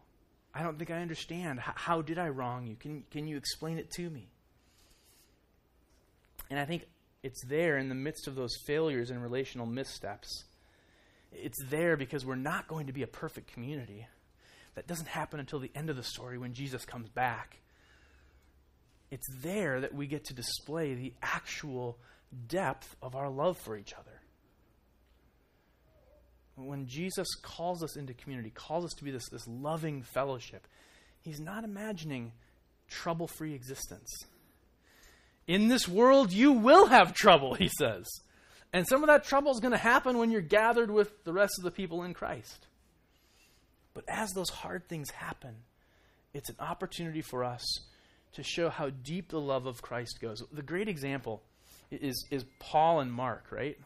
I 0.54 0.62
don't 0.62 0.76
think 0.76 0.90
I 0.90 1.00
understand. 1.00 1.60
How, 1.60 1.72
how 1.74 2.02
did 2.02 2.18
I 2.18 2.28
wrong 2.28 2.66
you? 2.66 2.76
Can, 2.76 3.04
can 3.10 3.26
you 3.26 3.36
explain 3.36 3.78
it 3.78 3.90
to 3.92 4.10
me? 4.10 4.28
And 6.50 6.58
I 6.58 6.64
think 6.64 6.86
it's 7.22 7.44
there 7.44 7.78
in 7.78 7.88
the 7.88 7.94
midst 7.94 8.26
of 8.26 8.34
those 8.34 8.56
failures 8.66 9.10
and 9.10 9.22
relational 9.22 9.66
missteps 9.66 10.44
it's 11.32 11.62
there 11.64 11.96
because 11.96 12.24
we're 12.24 12.36
not 12.36 12.68
going 12.68 12.86
to 12.86 12.92
be 12.92 13.02
a 13.02 13.06
perfect 13.06 13.52
community. 13.52 14.06
That 14.74 14.86
doesn't 14.86 15.08
happen 15.08 15.40
until 15.40 15.58
the 15.58 15.70
end 15.74 15.90
of 15.90 15.96
the 15.96 16.02
story 16.02 16.38
when 16.38 16.54
Jesus 16.54 16.84
comes 16.84 17.08
back. 17.08 17.58
It's 19.10 19.26
there 19.42 19.80
that 19.80 19.94
we 19.94 20.06
get 20.06 20.24
to 20.26 20.34
display 20.34 20.94
the 20.94 21.14
actual 21.22 21.98
depth 22.46 22.94
of 23.02 23.16
our 23.16 23.30
love 23.30 23.58
for 23.58 23.76
each 23.76 23.94
other. 23.94 24.20
When 26.56 26.86
Jesus 26.86 27.26
calls 27.42 27.82
us 27.82 27.96
into 27.96 28.14
community, 28.14 28.50
calls 28.50 28.84
us 28.84 28.92
to 28.98 29.04
be 29.04 29.10
this, 29.10 29.28
this 29.30 29.46
loving 29.46 30.02
fellowship, 30.02 30.66
he's 31.20 31.40
not 31.40 31.64
imagining 31.64 32.32
trouble 32.88 33.28
free 33.28 33.54
existence. 33.54 34.12
In 35.46 35.68
this 35.68 35.88
world, 35.88 36.32
you 36.32 36.52
will 36.52 36.86
have 36.86 37.14
trouble, 37.14 37.54
he 37.54 37.70
says. 37.78 38.06
And 38.72 38.86
some 38.86 39.02
of 39.02 39.08
that 39.08 39.24
trouble 39.24 39.52
is 39.52 39.60
going 39.60 39.72
to 39.72 39.78
happen 39.78 40.18
when 40.18 40.30
you're 40.30 40.40
gathered 40.40 40.90
with 40.90 41.24
the 41.24 41.32
rest 41.32 41.54
of 41.58 41.64
the 41.64 41.70
people 41.70 42.02
in 42.02 42.14
Christ. 42.14 42.66
But 43.94 44.04
as 44.08 44.30
those 44.32 44.50
hard 44.50 44.88
things 44.88 45.10
happen, 45.10 45.54
it's 46.34 46.50
an 46.50 46.56
opportunity 46.60 47.22
for 47.22 47.44
us 47.44 47.64
to 48.34 48.42
show 48.42 48.68
how 48.68 48.90
deep 48.90 49.30
the 49.30 49.40
love 49.40 49.66
of 49.66 49.80
Christ 49.80 50.18
goes. 50.20 50.42
The 50.52 50.62
great 50.62 50.88
example 50.88 51.42
is, 51.90 52.26
is 52.30 52.44
Paul 52.58 53.00
and 53.00 53.12
Mark, 53.12 53.46
right? 53.50 53.78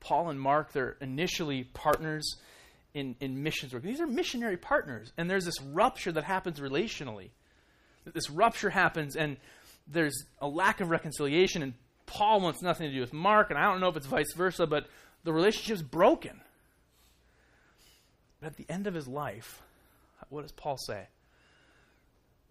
Paul 0.00 0.28
and 0.28 0.40
Mark, 0.40 0.72
they're 0.72 0.96
initially 1.00 1.64
partners 1.64 2.36
in, 2.92 3.16
in 3.20 3.42
missions 3.42 3.72
work. 3.72 3.82
These 3.82 4.00
are 4.00 4.06
missionary 4.06 4.56
partners, 4.56 5.12
and 5.16 5.30
there's 5.30 5.44
this 5.44 5.60
rupture 5.62 6.12
that 6.12 6.24
happens 6.24 6.60
relationally. 6.60 7.30
This 8.04 8.28
rupture 8.28 8.70
happens, 8.70 9.16
and 9.16 9.36
there's 9.86 10.24
a 10.40 10.48
lack 10.48 10.80
of 10.80 10.90
reconciliation, 10.90 11.62
and 11.62 11.74
Paul 12.06 12.40
wants 12.40 12.62
nothing 12.62 12.88
to 12.88 12.94
do 12.94 13.00
with 13.00 13.12
Mark, 13.12 13.50
and 13.50 13.58
I 13.58 13.64
don't 13.64 13.80
know 13.80 13.88
if 13.88 13.96
it's 13.96 14.06
vice 14.06 14.32
versa, 14.34 14.66
but 14.66 14.86
the 15.24 15.32
relationship's 15.32 15.82
broken. 15.82 16.40
But 18.40 18.48
at 18.48 18.56
the 18.56 18.66
end 18.68 18.86
of 18.86 18.94
his 18.94 19.08
life, 19.08 19.62
what 20.28 20.42
does 20.42 20.52
Paul 20.52 20.76
say? 20.76 21.06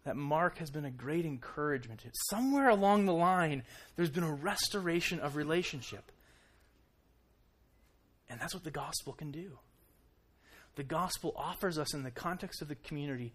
That 0.06 0.16
Mark 0.16 0.58
has 0.58 0.70
been 0.70 0.86
a 0.86 0.92
great 0.92 1.26
encouragement. 1.26 2.04
Somewhere 2.30 2.70
along 2.70 3.06
the 3.06 3.14
line, 3.14 3.64
there's 3.96 4.10
been 4.10 4.24
a 4.24 4.34
restoration 4.34 5.20
of 5.20 5.36
relationship. 5.36 6.12
And 8.30 8.42
that's 8.42 8.54
what 8.54 8.64
the 8.64 8.72
gospel 8.72 9.14
can 9.14 9.32
do. 9.32 9.60
The 10.76 10.84
gospel 10.84 11.34
offers 11.38 11.78
us, 11.78 11.94
in 11.94 12.04
the 12.04 12.12
context 12.12 12.62
of 12.62 12.68
the 12.68 12.76
community, 12.76 13.32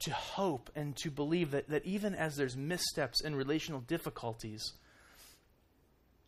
to 0.00 0.12
hope 0.12 0.70
and 0.74 0.96
to 0.96 1.10
believe 1.10 1.50
that, 1.50 1.68
that 1.68 1.84
even 1.84 2.14
as 2.14 2.36
there's 2.36 2.56
missteps 2.56 3.22
and 3.22 3.36
relational 3.36 3.80
difficulties, 3.80 4.72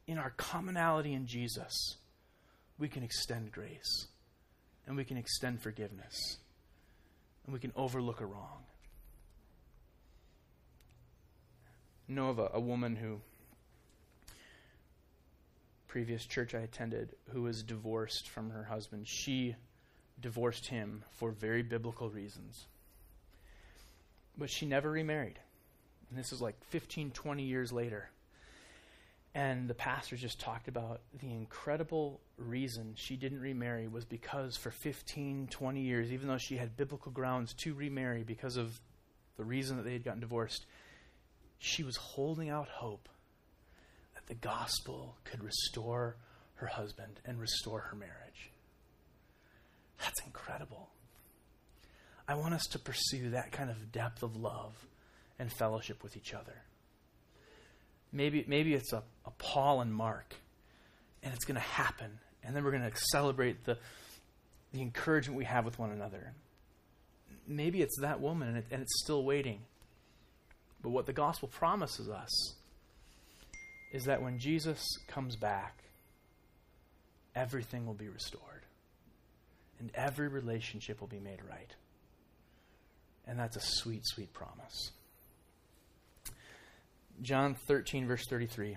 in 0.07 0.19
our 0.19 0.31
commonality 0.31 1.13
in 1.13 1.27
Jesus, 1.27 1.97
we 2.79 2.89
can 2.89 3.03
extend 3.03 3.53
grace 3.53 4.09
and 4.87 4.97
we 4.97 5.05
can 5.05 5.17
extend 5.17 5.61
forgiveness 5.61 6.39
and 7.45 7.53
we 7.53 7.61
can 7.61 7.73
overlook 7.77 8.21
a 8.21 8.27
wrong. 8.27 8.65
I 12.09 12.13
know 12.13 12.29
of 12.29 12.39
a, 12.39 12.51
a 12.55 12.61
woman 12.61 12.97
who, 12.97 13.21
previous 15.89 16.27
church 16.27 16.55
I 16.55 16.61
attended, 16.61 17.15
who 17.33 17.43
was 17.43 17.63
divorced 17.63 18.29
from 18.29 18.51
her 18.51 18.65
husband. 18.65 19.07
She 19.07 19.57
divorced 20.21 20.67
him 20.67 21.05
for 21.13 21.31
very 21.31 21.63
biblical 21.63 22.11
reasons. 22.11 22.67
But 24.37 24.51
she 24.51 24.67
never 24.67 24.91
remarried. 24.91 25.39
And 26.11 26.19
this 26.19 26.33
is 26.33 26.41
like 26.41 26.57
15, 26.71 27.11
20 27.13 27.43
years 27.43 27.73
later. 27.73 28.11
And 29.35 29.67
the 29.67 29.75
pastor 29.75 30.17
just 30.17 30.41
talked 30.41 30.69
about 30.69 31.01
the 31.19 31.31
incredible 31.31 32.21
reason 32.37 32.93
she 32.97 33.17
didn't 33.17 33.41
remarry 33.41 33.89
was 33.89 34.05
because 34.05 34.57
for 34.57 34.71
15, 34.71 35.49
20 35.51 35.81
years, 35.81 36.13
even 36.13 36.29
though 36.29 36.39
she 36.39 36.57
had 36.57 36.77
biblical 36.77 37.11
grounds 37.11 37.55
to 37.63 37.73
remarry 37.73 38.25
because 38.25 38.59
of 38.59 38.79
the 39.39 39.45
reason 39.45 39.79
that 39.79 39.85
they 39.85 39.95
had 39.95 40.05
gotten 40.05 40.21
divorced, 40.21 40.67
she 41.59 41.83
was 41.83 41.97
holding 41.97 42.51
out 42.51 42.69
hope 42.69 43.09
that 44.15 44.27
the 44.27 44.35
gospel 44.35 45.17
could 45.25 45.43
restore 45.43 46.17
her 46.57 46.67
husband 46.67 47.21
and 47.25 47.41
restore 47.41 47.81
her 47.81 47.97
marriage. 47.97 48.51
That's 49.99 50.21
incredible. 50.27 50.91
I 52.29 52.35
want 52.35 52.55
us 52.55 52.67
to 52.69 52.79
pursue 52.79 53.31
that 53.31 53.53
kind 53.53 53.71
of 53.71 53.93
depth 53.93 54.23
of 54.23 54.37
love 54.37 54.75
and 55.39 55.53
fellowship 55.53 56.03
with 56.03 56.17
each 56.17 56.35
other. 56.35 56.63
Maybe, 58.13 58.45
maybe 58.47 58.75
it's 58.75 58.93
a, 58.93 59.03
Paul 59.43 59.81
and 59.81 59.93
Mark, 59.93 60.35
and 61.23 61.35
it's 61.35 61.45
going 61.45 61.57
to 61.57 61.61
happen. 61.61 62.19
And 62.45 62.55
then 62.55 62.65
we're 62.65 62.71
going 62.71 62.89
to 62.89 62.97
celebrate 63.11 63.65
the, 63.65 63.77
the 64.73 64.81
encouragement 64.81 65.37
we 65.37 65.45
have 65.45 65.65
with 65.65 65.79
one 65.79 65.91
another. 65.91 66.33
Maybe 67.47 67.83
it's 67.83 67.99
that 68.01 68.21
woman, 68.21 68.49
and, 68.49 68.59
it, 68.59 68.67
and 68.71 68.83
it's 68.83 69.03
still 69.03 69.25
waiting. 69.25 69.61
But 70.81 70.91
what 70.91 71.07
the 71.07 71.13
gospel 71.13 71.49
promises 71.49 72.09
us 72.09 72.55
is 73.93 74.05
that 74.05 74.23
when 74.23 74.39
Jesus 74.39 74.81
comes 75.09 75.37
back, 75.37 75.83
everything 77.35 77.85
will 77.85 77.95
be 77.95 78.09
restored, 78.09 78.63
and 79.81 79.91
every 79.95 80.29
relationship 80.29 81.01
will 81.01 81.09
be 81.09 81.21
made 81.21 81.41
right. 81.49 81.75
And 83.27 83.39
that's 83.39 83.57
a 83.57 83.61
sweet, 83.61 84.03
sweet 84.05 84.33
promise. 84.33 84.93
John 87.21 87.55
13, 87.67 88.07
verse 88.07 88.25
33. 88.29 88.77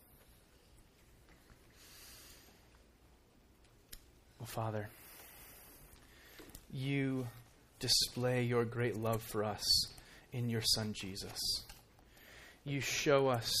Well, 4.41 4.47
Father, 4.47 4.89
you 6.73 7.27
display 7.79 8.41
your 8.41 8.65
great 8.65 8.97
love 8.97 9.21
for 9.21 9.43
us 9.43 9.63
in 10.33 10.49
your 10.49 10.63
Son 10.63 10.93
Jesus. 10.93 11.37
You 12.65 12.81
show 12.81 13.27
us 13.27 13.53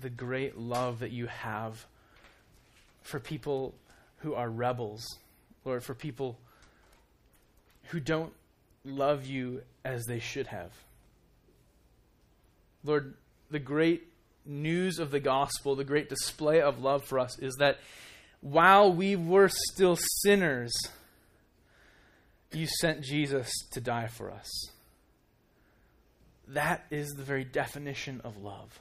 the 0.00 0.10
great 0.10 0.56
love 0.56 1.00
that 1.00 1.10
you 1.10 1.26
have 1.26 1.84
for 3.02 3.18
people 3.18 3.74
who 4.18 4.34
are 4.34 4.48
rebels, 4.48 5.04
Lord, 5.64 5.82
for 5.82 5.94
people 5.94 6.38
who 7.86 7.98
don't 7.98 8.32
love 8.84 9.26
you 9.26 9.62
as 9.84 10.04
they 10.04 10.20
should 10.20 10.46
have. 10.46 10.70
Lord, 12.84 13.14
the 13.50 13.58
great 13.58 14.04
news 14.46 15.00
of 15.00 15.10
the 15.10 15.18
gospel, 15.18 15.74
the 15.74 15.82
great 15.82 16.08
display 16.08 16.60
of 16.60 16.80
love 16.80 17.02
for 17.02 17.18
us 17.18 17.36
is 17.40 17.56
that 17.56 17.78
while 18.44 18.92
we 18.92 19.16
were 19.16 19.48
still 19.48 19.96
sinners, 20.22 20.70
you 22.52 22.66
sent 22.66 23.02
Jesus 23.02 23.50
to 23.72 23.80
die 23.80 24.06
for 24.06 24.30
us. 24.30 24.50
That 26.48 26.84
is 26.90 27.08
the 27.08 27.22
very 27.22 27.44
definition 27.44 28.20
of 28.22 28.36
love. 28.36 28.78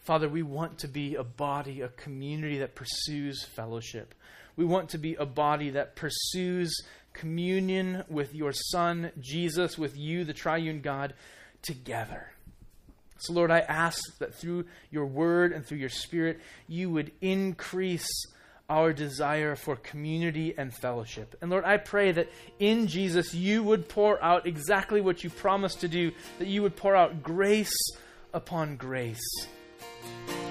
Father, 0.00 0.28
we 0.28 0.42
want 0.42 0.78
to 0.78 0.88
be 0.88 1.14
a 1.14 1.22
body, 1.22 1.80
a 1.82 1.88
community 1.88 2.58
that 2.58 2.74
pursues 2.74 3.44
fellowship. 3.44 4.16
We 4.56 4.64
want 4.64 4.88
to 4.88 4.98
be 4.98 5.14
a 5.14 5.24
body 5.24 5.70
that 5.70 5.94
pursues 5.94 6.74
communion 7.12 8.02
with 8.08 8.34
your 8.34 8.52
Son, 8.52 9.12
Jesus, 9.20 9.78
with 9.78 9.96
you, 9.96 10.24
the 10.24 10.32
triune 10.32 10.80
God, 10.80 11.14
together. 11.62 12.32
So, 13.20 13.32
Lord, 13.32 13.50
I 13.50 13.60
ask 13.60 14.18
that 14.18 14.34
through 14.34 14.64
your 14.90 15.06
word 15.06 15.52
and 15.52 15.64
through 15.64 15.78
your 15.78 15.88
spirit, 15.90 16.40
you 16.66 16.90
would 16.90 17.12
increase 17.20 18.08
our 18.70 18.92
desire 18.92 19.56
for 19.56 19.74
community 19.74 20.54
and 20.56 20.72
fellowship. 20.72 21.36
And 21.42 21.50
Lord, 21.50 21.64
I 21.64 21.76
pray 21.76 22.12
that 22.12 22.28
in 22.60 22.86
Jesus 22.86 23.34
you 23.34 23.64
would 23.64 23.88
pour 23.88 24.22
out 24.22 24.46
exactly 24.46 25.00
what 25.00 25.24
you 25.24 25.28
promised 25.28 25.80
to 25.80 25.88
do, 25.88 26.12
that 26.38 26.46
you 26.46 26.62
would 26.62 26.76
pour 26.76 26.94
out 26.94 27.20
grace 27.20 27.74
upon 28.32 28.76
grace. 28.76 29.20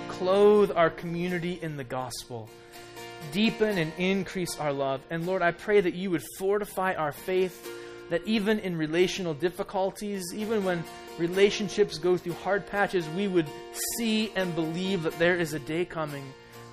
Clothe 0.10 0.72
our 0.76 0.90
community 0.90 1.60
in 1.62 1.78
the 1.78 1.86
gospel. 1.86 2.50
Deepen 3.32 3.78
and 3.78 3.94
increase 3.98 4.60
our 4.60 4.74
love. 4.74 5.00
And 5.10 5.26
Lord, 5.26 5.42
I 5.42 5.52
pray 5.52 5.80
that 5.80 5.94
you 5.94 6.12
would 6.12 6.24
fortify 6.38 6.96
our 6.96 7.14
faith, 7.14 7.66
that 8.10 8.28
even 8.28 8.60
in 8.60 8.76
relational 8.76 9.34
difficulties, 9.34 10.34
even 10.36 10.66
when 10.66 10.84
relationships 11.20 11.98
go 11.98 12.18
through 12.18 12.34
hard 12.34 12.66
patches, 12.66 13.08
we 13.10 13.28
would 13.28 13.48
see 13.98 14.32
and 14.36 14.56
believe 14.56 15.04
that 15.04 15.20
there 15.20 15.36
is 15.36 15.54
a 15.54 15.60
day 15.60 15.86
coming 15.86 16.24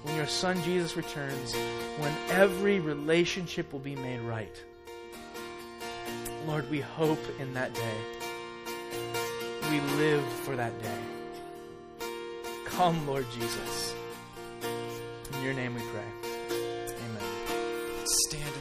when 0.03 0.17
your 0.17 0.27
Son 0.27 0.63
Jesus 0.63 0.97
returns, 0.97 1.55
when 1.99 2.13
every 2.31 2.81
relationship 2.81 3.73
will 3.73 3.81
be 3.81 3.97
made 3.97 4.21
right. 4.21 4.63
Lord, 6.47 6.71
we 6.71 6.81
hope 6.81 7.19
in 7.41 7.53
that 7.55 7.75
day. 7.75 7.97
We 9.71 9.81
live 9.97 10.23
for 10.45 10.55
that 10.55 10.81
day. 10.81 10.99
Come, 12.67 13.05
Lord 13.07 13.27
Jesus. 13.33 13.95
In 15.35 15.43
your 15.43 15.55
name 15.55 15.75
we 15.75 15.81
pray. 15.81 16.29
Amen. 16.51 17.23
Stand 18.05 18.56